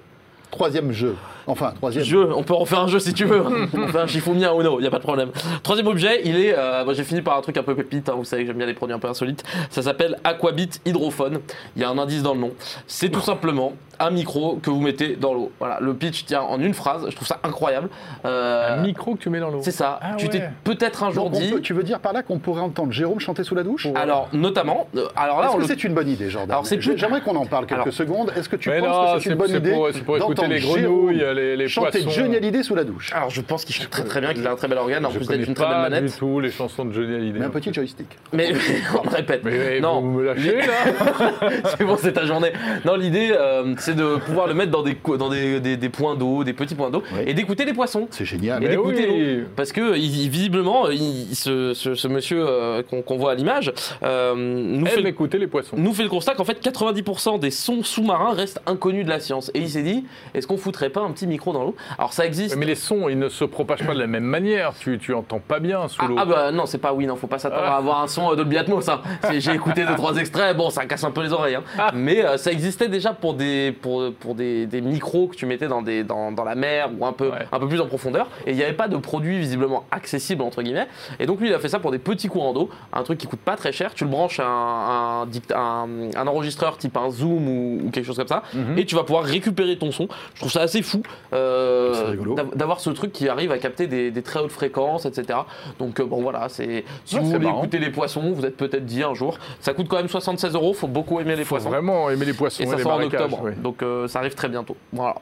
Troisième 0.51 0.91
jeu. 0.91 1.15
Enfin, 1.47 1.73
troisième. 1.75 2.03
Jeu, 2.03 2.29
on 2.35 2.43
peut 2.43 2.53
refaire 2.53 2.79
un 2.81 2.87
jeu 2.87 2.99
si 2.99 3.13
tu 3.13 3.25
veux. 3.25 3.41
on 3.73 3.87
fait 3.87 3.99
un 3.99 4.07
Shifumi 4.07 4.45
à 4.45 4.53
Uno, 4.53 4.79
il 4.79 4.83
y 4.83 4.87
a 4.87 4.91
pas 4.91 4.97
de 4.97 5.03
problème. 5.03 5.29
Troisième 5.63 5.87
objet, 5.87 6.21
il 6.25 6.39
est. 6.39 6.55
euh, 6.57 6.83
moi, 6.85 6.93
j'ai 6.93 7.03
fini 7.03 7.21
par 7.21 7.37
un 7.37 7.41
truc 7.41 7.57
un 7.57 7.63
peu 7.63 7.75
pépite. 7.75 8.09
hein, 8.09 8.13
vous 8.17 8.23
savez 8.25 8.43
que 8.43 8.47
j'aime 8.47 8.57
bien 8.57 8.65
les 8.67 8.73
produits 8.73 8.95
un 8.95 8.99
peu 8.99 9.07
insolites. 9.07 9.43
Ça 9.69 9.81
s'appelle 9.81 10.17
Aquabit 10.23 10.69
Hydrophone. 10.85 11.39
Il 11.75 11.81
y 11.81 11.85
a 11.85 11.89
un 11.89 11.97
indice 11.97 12.23
dans 12.23 12.33
le 12.33 12.39
nom. 12.39 12.51
C'est 12.87 13.09
tout 13.09 13.21
simplement 13.21 13.73
un 13.99 14.11
micro 14.11 14.55
que 14.61 14.69
vous 14.69 14.79
mettez 14.81 15.15
dans 15.15 15.33
l'eau. 15.33 15.51
Voilà, 15.59 15.77
le 15.81 15.93
pitch 15.93 16.25
tient 16.25 16.41
en 16.41 16.59
une 16.59 16.73
phrase. 16.73 17.05
Je 17.09 17.15
trouve 17.15 17.27
ça 17.27 17.39
incroyable. 17.43 17.89
Euh, 18.25 18.77
Un 18.77 18.81
micro 18.81 19.15
que 19.15 19.19
tu 19.21 19.29
mets 19.29 19.39
dans 19.39 19.49
l'eau. 19.49 19.59
c'est 19.61 19.71
ça. 19.71 19.99
Ah 20.01 20.11
tu 20.17 20.29
t'es 20.29 20.43
peut-être 20.63 21.03
un 21.03 21.11
jour 21.11 21.29
Donc, 21.29 21.39
dit. 21.41 21.49
peut- 21.51 21.61
tu 21.61 21.73
veux 21.73 21.83
dire 21.83 21.99
par 21.99 22.13
là 22.13 22.23
qu'on 22.23 22.39
pourrait 22.39 22.61
entendre 22.61 22.91
Jérôme 22.91 23.19
chanter 23.19 23.43
sous 23.43 23.55
la 23.55 23.63
douche 23.63 23.87
Alors, 23.95 24.29
notamment. 24.33 24.87
euh, 24.95 25.05
alors 25.15 25.39
là, 25.41 25.47
Est-ce 25.47 25.55
que 25.55 25.61
le- 25.61 25.67
c'est 25.67 25.83
une 25.83 25.93
bonne 25.93 26.07
idée, 26.09 26.29
Jordan 26.29 26.51
Alors, 26.51 26.65
c'est 26.65 26.81
J'ai- 26.81 26.91
plus- 26.91 26.99
J'aimerais 26.99 27.21
qu'on 27.21 27.35
en 27.35 27.45
parle 27.45 27.65
quelques 27.65 27.81
Alors- 27.81 27.93
secondes. 27.93 28.31
Est-ce 28.35 28.49
que 28.49 28.55
tu 28.55 28.69
Mais 28.69 28.79
penses 28.79 28.87
non, 29.09 29.13
que 29.17 29.23
c'est 29.23 29.29
une 29.29 29.35
bonne 29.35 29.47
c'est 29.49 29.57
idée 29.57 29.71
pour, 29.71 29.89
c'est 29.93 30.01
pour 30.03 30.17
écouter 30.17 30.35
d'entendre 30.35 30.53
les 30.53 30.59
Jérôme 30.59 30.81
grenouilles, 30.81 31.23
les, 31.35 31.57
les 31.57 31.67
chanter 31.67 31.99
poissons. 32.03 32.09
Johnny 32.09 32.35
Hallyday 32.37 32.63
sous 32.63 32.75
la 32.75 32.83
douche 32.83 33.11
Alors, 33.13 33.29
je 33.29 33.41
pense 33.41 33.65
qu'il 33.65 33.75
chante 33.75 33.89
très 33.89 34.03
très 34.03 34.21
bien, 34.21 34.33
qu'il 34.33 34.45
a 34.47 34.51
un 34.51 34.55
très 34.55 34.67
bel 34.67 34.77
organe, 34.77 35.05
en 35.05 35.09
Je 35.09 35.17
plus 35.17 35.27
d'être 35.27 35.47
une 35.47 35.53
très 35.53 35.65
belle 35.65 35.73
pas 35.75 35.89
du 35.89 35.95
manette. 35.95 36.17
tout 36.17 36.39
les 36.39 36.51
chansons 36.51 36.85
de 36.85 36.93
Johnny 36.93 37.15
Hallyday. 37.15 37.39
Mais 37.39 37.45
un 37.45 37.49
petit 37.49 37.73
joystick. 37.73 38.07
Mais 38.33 38.51
on 39.03 39.09
répète. 39.09 39.41
Mais 39.43 39.79
Non. 39.81 40.01
vous 40.01 40.09
me 40.11 40.23
lâchez 40.25 40.57
là 40.57 40.63
c'est 41.77 41.83
bon, 41.85 41.97
c'est 41.97 42.13
ta 42.13 42.25
journée. 42.25 42.51
Non, 42.85 42.95
l'idée, 42.95 43.31
euh, 43.31 43.73
c'est 43.89 43.95
de 43.95 44.15
pouvoir 44.17 44.47
le 44.47 44.53
mettre 44.53 44.71
dans 44.71 44.83
des, 44.83 44.95
dans 45.17 45.29
des, 45.29 45.59
des- 45.59 45.77
des 45.77 45.89
points 45.89 46.15
d'eau, 46.15 46.43
des 46.43 46.53
petits 46.53 46.75
points 46.75 46.89
d'eau, 46.89 47.03
Oui. 47.13 47.23
et 47.27 47.33
d'écouter 47.33 47.65
les 47.65 47.73
poissons. 47.73 48.07
C'est 48.11 48.25
génial. 48.25 48.61
Et 48.63 48.67
Mais 48.67 48.71
d'écouter 48.75 49.07
oui. 49.09 49.35
l'eau. 49.41 49.43
Parce 49.55 49.71
que 49.71 49.97
il- 49.97 50.29
visiblement, 50.29 50.89
il- 50.89 51.35
ce, 51.35 51.73
ce- 51.73 51.95
ce 51.95 52.07
monsieur 52.07 52.43
euh, 52.47 52.81
qu'on 52.83 53.17
voit 53.17 53.31
à 53.31 53.35
l'image 53.35 53.71
euh, 54.03 54.33
nous, 54.35 54.85
fait 54.85 54.97
Aime 54.99 55.03
le- 55.03 55.09
écouter 55.09 55.37
les 55.37 55.47
poissons. 55.47 55.75
nous 55.77 55.93
fait 55.93 56.03
le 56.03 56.09
constat 56.09 56.33
qu'en 56.35 56.45
fait 56.45 56.59
90% 56.61 57.39
des 57.39 57.51
sons 57.51 57.83
sous-marins 57.83 58.33
restent 58.33 58.61
inconnus 58.65 59.05
de 59.05 59.09
la 59.09 59.19
science. 59.19 59.51
Et 59.53 59.59
il 59.59 59.69
s'est 59.69 59.83
dit, 59.83 60.05
est-ce 60.33 60.47
qu'on 60.47 60.57
foutrait 60.57 60.89
pas 60.89 61.01
un 61.01 61.11
petit 61.11 61.27
micro 61.27 61.53
dans 61.53 61.63
l'eau? 61.63 61.75
Alors 61.97 62.13
ça 62.13 62.25
existe. 62.25 62.55
Mais 62.55 62.65
les 62.65 62.75
sons, 62.75 63.09
ils 63.09 63.17
ne 63.19 63.29
se 63.29 63.43
propagent 63.45 63.85
pas 63.85 63.93
de 63.93 63.99
la 63.99 64.07
même 64.07 64.23
manière. 64.23 64.73
Tu, 64.79 64.97
tu 64.99 65.13
entends 65.13 65.39
pas 65.39 65.59
bien 65.59 65.87
sous 65.87 66.01
Ah, 66.03 66.07
l'eau. 66.07 66.15
ah 66.19 66.25
bah 66.25 66.51
non, 66.51 66.65
c'est 66.65 66.77
pas 66.77 66.93
oui, 66.93 67.05
non, 67.05 67.15
faut 67.15 67.27
pas 67.27 67.39
s'attendre 67.39 67.63
Ah. 67.65 67.75
à 67.75 67.77
avoir 67.77 68.01
un 68.01 68.07
son 68.07 68.31
euh, 68.31 68.35
Dolby 68.35 68.57
Atmos. 68.57 68.87
Hein. 68.89 69.01
J'ai 69.37 69.53
écouté 69.53 69.85
deux 69.85 69.95
trois 69.95 70.15
extraits, 70.17 70.55
bon, 70.55 70.69
ça 70.69 70.85
casse 70.85 71.03
un 71.03 71.11
peu 71.11 71.21
les 71.23 71.33
oreilles. 71.33 71.55
hein. 71.55 71.63
Ah. 71.77 71.91
Mais 71.93 72.23
euh, 72.23 72.37
ça 72.37 72.51
existait 72.51 72.87
déjà 72.87 73.13
pour 73.13 73.33
des 73.33 73.71
pour, 73.81 74.11
pour 74.19 74.35
des, 74.35 74.65
des 74.65 74.81
micros 74.81 75.27
que 75.27 75.35
tu 75.35 75.45
mettais 75.45 75.67
dans 75.67 75.81
des 75.81 76.03
dans, 76.03 76.31
dans 76.31 76.43
la 76.43 76.55
mer 76.55 76.89
ou 76.97 77.05
un 77.05 77.13
peu 77.13 77.29
Ouais. 77.29 77.45
un 77.51 77.59
peu 77.59 77.67
plus 77.67 77.79
en 77.81 77.87
profondeur. 77.87 78.27
Et 78.47 78.51
il 78.51 78.57
n'y 78.57 78.63
avait 78.63 78.73
pas 78.73 78.87
de 78.87 78.97
produit 78.97 79.37
visiblement 79.39 79.85
accessible 79.91 80.41
entre 80.41 80.61
guillemets. 80.61 80.87
Et 81.19 81.25
donc 81.25 81.39
lui, 81.39 81.49
il 81.49 81.53
a 81.53 81.59
fait 81.59 81.69
ça 81.69 81.79
pour 81.79 81.91
des 81.91 81.99
petits 81.99 82.27
courants 82.27 82.53
d'eau, 82.53 82.69
un 82.93 83.03
truc 83.03 83.17
qui 83.19 83.27
coûte 83.27 83.39
pas 83.39 83.55
très 83.55 83.71
cher. 83.71 83.93
Tu 83.93 84.03
le 84.03 84.09
branches 84.09 84.39
à 84.39 84.45
un, 84.47 85.21
un, 85.23 85.27
un- 85.55 85.87
un 86.15 86.27
enregistreur 86.27 86.77
type 86.77 86.97
un 86.97 87.09
Zoom 87.09 87.47
ou, 87.47 87.79
ou 87.85 87.89
quelque 87.91 88.05
chose 88.05 88.17
comme 88.17 88.27
ça, 88.27 88.43
Mhm. 88.53 88.77
et 88.77 88.85
tu 88.85 88.95
vas 88.95 89.03
pouvoir 89.03 89.23
récupérer 89.23 89.77
ton 89.77 89.91
son. 89.91 90.07
Je 90.33 90.39
trouve 90.39 90.51
ça 90.51 90.61
assez 90.61 90.81
fou 90.81 91.01
euh, 91.33 92.15
d'avoir 92.55 92.79
ce 92.79 92.89
truc 92.89 93.11
qui 93.11 93.29
arrive 93.29 93.51
à 93.51 93.57
capter 93.57 93.87
des, 93.87 94.11
des 94.11 94.21
très 94.21 94.39
hautes 94.39 94.51
fréquences, 94.51 95.05
etc. 95.05 95.39
Donc 95.79 95.99
euh, 95.99 96.05
bon 96.05 96.21
voilà, 96.21 96.49
c'est 96.49 96.83
si 97.05 97.15
Ouais, 97.15 97.21
vous 97.21 97.27
voulez 97.31 97.45
marrant. 97.45 97.59
écouter 97.59 97.79
les 97.79 97.89
poissons, 97.89 98.31
vous 98.33 98.45
êtes 98.45 98.57
peut-être 98.57 98.85
dit 98.85 99.03
un 99.03 99.13
jour. 99.13 99.37
Ça 99.59 99.73
coûte 99.73 99.87
quand 99.89 99.97
même 99.97 100.07
76 100.07 100.53
euros. 100.53 100.73
Faut 100.73 100.87
beaucoup 100.87 101.19
aimer 101.19 101.35
les 101.35 101.43
faut 101.43 101.55
poissons. 101.55 101.69
vraiment 101.69 102.09
aimer 102.09 102.25
les 102.25 102.33
poissons 102.33 102.63
Et 102.63 102.65
et, 102.65 102.69
ça 102.69 102.75
les 102.75 102.83
sort 102.83 102.93
en 102.93 103.01
octobre, 103.03 103.39
oui. 103.43 103.51
donc 103.57 103.68
euh, 103.83 104.07
ça 104.07 104.19
arrive 104.19 104.35
très 104.35 104.49
bientôt. 104.49 104.77
Voilà. 104.91 105.15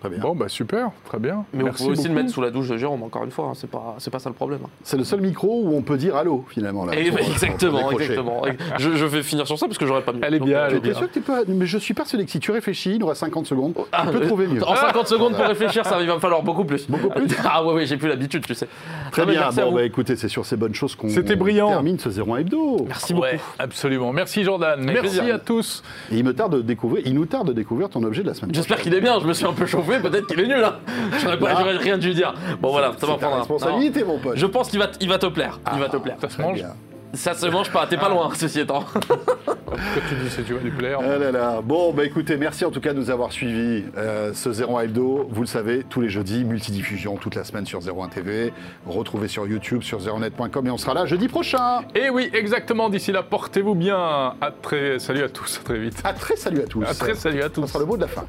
Très 0.00 0.10
bien. 0.10 0.18
Bon, 0.20 0.34
bah 0.34 0.48
super, 0.48 0.90
très 1.04 1.18
bien. 1.18 1.44
Mais 1.52 1.64
Merci 1.64 1.82
vous 1.82 1.88
pouvez 1.90 1.98
aussi 1.98 2.08
le 2.08 2.14
mettre 2.14 2.30
sous 2.30 2.40
la 2.42 2.50
douche 2.50 2.68
de 2.68 2.76
Jérôme, 2.76 3.02
encore 3.02 3.24
une 3.24 3.30
fois, 3.30 3.46
hein, 3.46 3.52
c'est 3.54 3.70
pas, 3.70 3.94
c'est 3.98 4.10
pas 4.10 4.18
ça 4.18 4.28
le 4.28 4.34
problème. 4.34 4.60
hein. 4.64 4.68
C'est 4.82 4.96
le 4.96 5.04
seul 5.04 5.20
micro 5.20 5.62
où 5.64 5.74
on 5.76 5.82
peut 5.82 5.96
dire 5.96 6.16
allô, 6.16 6.44
finalement. 6.48 6.84
Là, 6.84 6.98
Et- 6.98 7.08
pour- 7.10 7.18
pour 7.18 7.28
exactement, 7.28 7.90
exactement. 7.92 8.42
Je, 8.78 8.90
je 8.96 9.04
vais 9.04 9.22
finir 9.22 9.46
sur 9.46 9.58
ça 9.58 9.66
parce 9.66 9.78
que 9.78 9.86
j'aurais 9.86 10.02
pas 10.02 10.12
mieux. 10.12 10.20
Elle 10.22 10.34
est 10.34 10.40
bien, 10.40 10.58
euh, 10.58 10.66
elle 10.68 10.74
est 10.74 10.78
es 10.78 10.80
bien. 10.80 10.94
sûr 10.94 11.10
que. 11.10 11.18
Mais 11.48 11.66
je 11.66 11.78
suis 11.78 11.94
persuadé 11.94 12.24
que 12.24 12.30
si 12.30 12.40
tu 12.40 12.50
réfléchis, 12.50 12.92
il 12.94 12.98
nous 12.98 13.06
reste 13.06 13.20
50 13.20 13.46
secondes. 13.46 13.74
Ah, 13.92 14.04
tu 14.06 14.12
peux 14.18 14.22
euh, 14.22 14.26
trouver 14.26 14.46
mieux. 14.46 14.62
En 14.62 14.74
50 14.76 15.08
secondes 15.08 15.34
pour 15.34 15.44
réfléchir, 15.46 15.84
ça 15.86 15.96
il 16.00 16.06
va 16.06 16.14
me 16.14 16.20
falloir 16.20 16.42
beaucoup 16.42 16.64
plus. 16.64 16.88
Beaucoup 16.88 17.08
plus 17.10 17.26
Ah 17.44 17.64
ouais, 17.64 17.72
ouais, 17.74 17.86
j'ai 17.86 17.96
plus 17.96 18.08
l'habitude, 18.08 18.44
tu 18.46 18.54
sais. 18.54 18.68
Très 19.12 19.22
Non, 19.22 19.26
mais 19.28 19.32
bien. 19.34 19.40
merci 19.42 19.60
à 19.60 19.64
Bon, 19.64 19.72
bah 19.74 19.84
écoutez, 19.84 20.16
c'est 20.16 20.28
sur 20.28 20.44
ces 20.44 20.56
bonnes 20.56 20.74
choses 20.74 20.94
qu'on 20.94 21.08
C'était 21.08 21.36
brillant. 21.36 21.68
termine 21.68 21.98
ce 21.98 22.08
01 22.08 22.36
hebdo. 22.38 22.84
Merci 22.86 23.14
beaucoup. 23.14 23.26
Ouais, 23.26 23.40
absolument. 23.58 24.12
Merci 24.12 24.44
Jordan. 24.44 24.80
Merci 24.84 25.30
à 25.30 25.38
tous. 25.38 25.82
Et 26.12 26.16
il 26.18 26.24
me 26.24 26.34
tarde 26.34 26.56
de 26.56 26.62
découvrir, 26.62 27.02
il 27.06 27.14
nous 27.14 27.26
tarde 27.26 27.48
de 27.48 27.52
découvrir 27.52 27.88
ton 27.88 28.02
objet 28.02 28.22
de 28.22 28.28
la 28.28 28.34
semaine 28.34 28.54
J'espère 28.54 28.80
qu'il 28.80 28.94
est 28.94 29.00
bien, 29.00 29.18
je 29.20 29.26
me 29.26 29.32
suis 29.32 29.46
un 29.46 29.52
peu 29.52 29.66
chauffé, 29.66 29.85
peut-être 29.86 30.26
qu'il 30.26 30.40
est 30.40 30.46
nul. 30.46 30.62
Hein. 30.64 30.74
J'aurais 31.22 31.38
pas- 31.38 31.48
Ah. 31.52 31.56
j'aurais 31.58 31.76
rien 31.78 31.98
dû 31.98 32.12
dire. 32.14 32.34
Bon 32.60 32.70
voilà, 32.70 32.88
ça 32.88 32.94
C'est 33.00 33.06
prendre 33.06 33.34
un- 33.34 33.38
responsabilité, 33.38 34.04
mon 34.04 34.18
pote. 34.18 34.36
Je 34.36 34.46
pense 34.46 34.68
qu'il 34.68 34.78
va, 34.78 34.88
t- 34.88 34.98
il 35.00 35.08
va 35.08 35.18
te 35.18 35.26
plaire. 35.26 35.58
Il 35.74 35.80
va 35.80 35.88
te 35.88 35.96
plaire. 35.96 36.16
Ça 36.20 36.28
se 36.28 36.40
mange. 36.42 36.64
Ça 37.14 37.32
se 37.32 37.46
mange 37.46 37.70
pas, 37.72 37.86
t'es 37.86 37.96
pas 37.96 38.10
loin, 38.10 38.28
ceci 38.34 38.60
étant. 38.60 38.84
Pourquoi 39.46 40.02
tu 40.08 40.14
dis 40.16 40.28
si 40.28 40.42
tu 40.42 40.52
vas 40.52 40.60
lui 40.60 40.70
plaire 40.70 40.98
Ah 41.00 41.16
là 41.16 41.30
là. 41.32 41.60
Bon, 41.62 41.92
bah 41.92 42.04
écoutez, 42.04 42.36
merci 42.36 42.64
en 42.66 42.70
tout 42.70 42.80
cas 42.80 42.92
de 42.92 42.98
nous 42.98 43.10
avoir 43.10 43.32
suivis 43.32 43.84
euh, 43.96 44.32
ce 44.34 44.50
01 44.50 44.80
Hebdo. 44.82 45.26
Vous 45.30 45.40
le 45.40 45.46
savez, 45.46 45.82
tous 45.88 46.00
les 46.02 46.08
jeudis, 46.10 46.44
multidiffusion 46.44 47.16
toute 47.16 47.34
la 47.34 47.44
semaine 47.44 47.64
sur 47.64 47.80
01 47.80 48.08
TV. 48.08 48.52
Retrouvez 48.86 49.28
sur 49.28 49.46
YouTube, 49.46 49.82
sur 49.82 49.98
01net.com 50.00 50.66
et 50.66 50.70
on 50.70 50.76
sera 50.76 50.92
là 50.94 51.06
jeudi 51.06 51.28
prochain. 51.28 51.82
Et 51.94 52.10
oui, 52.10 52.28
exactement. 52.34 52.90
D'ici 52.90 53.12
là, 53.12 53.22
portez-vous 53.22 53.74
bien. 53.74 54.34
À 54.40 54.50
très... 54.60 54.98
Salut 54.98 55.22
à 55.22 55.28
tous, 55.30 55.58
à 55.60 55.64
très 55.64 55.78
vite. 55.78 55.98
À 56.04 56.12
très 56.12 56.36
salut 56.36 56.60
à 56.60 56.66
tous. 56.66 56.82
À 56.84 56.92
très 56.94 57.14
salut 57.14 57.40
à 57.40 57.44
Ça 57.44 57.48
tous. 57.50 57.66
sera 57.66 57.78
le 57.78 57.86
mot 57.86 57.96
de 57.96 58.02
la 58.02 58.08
fin. 58.08 58.24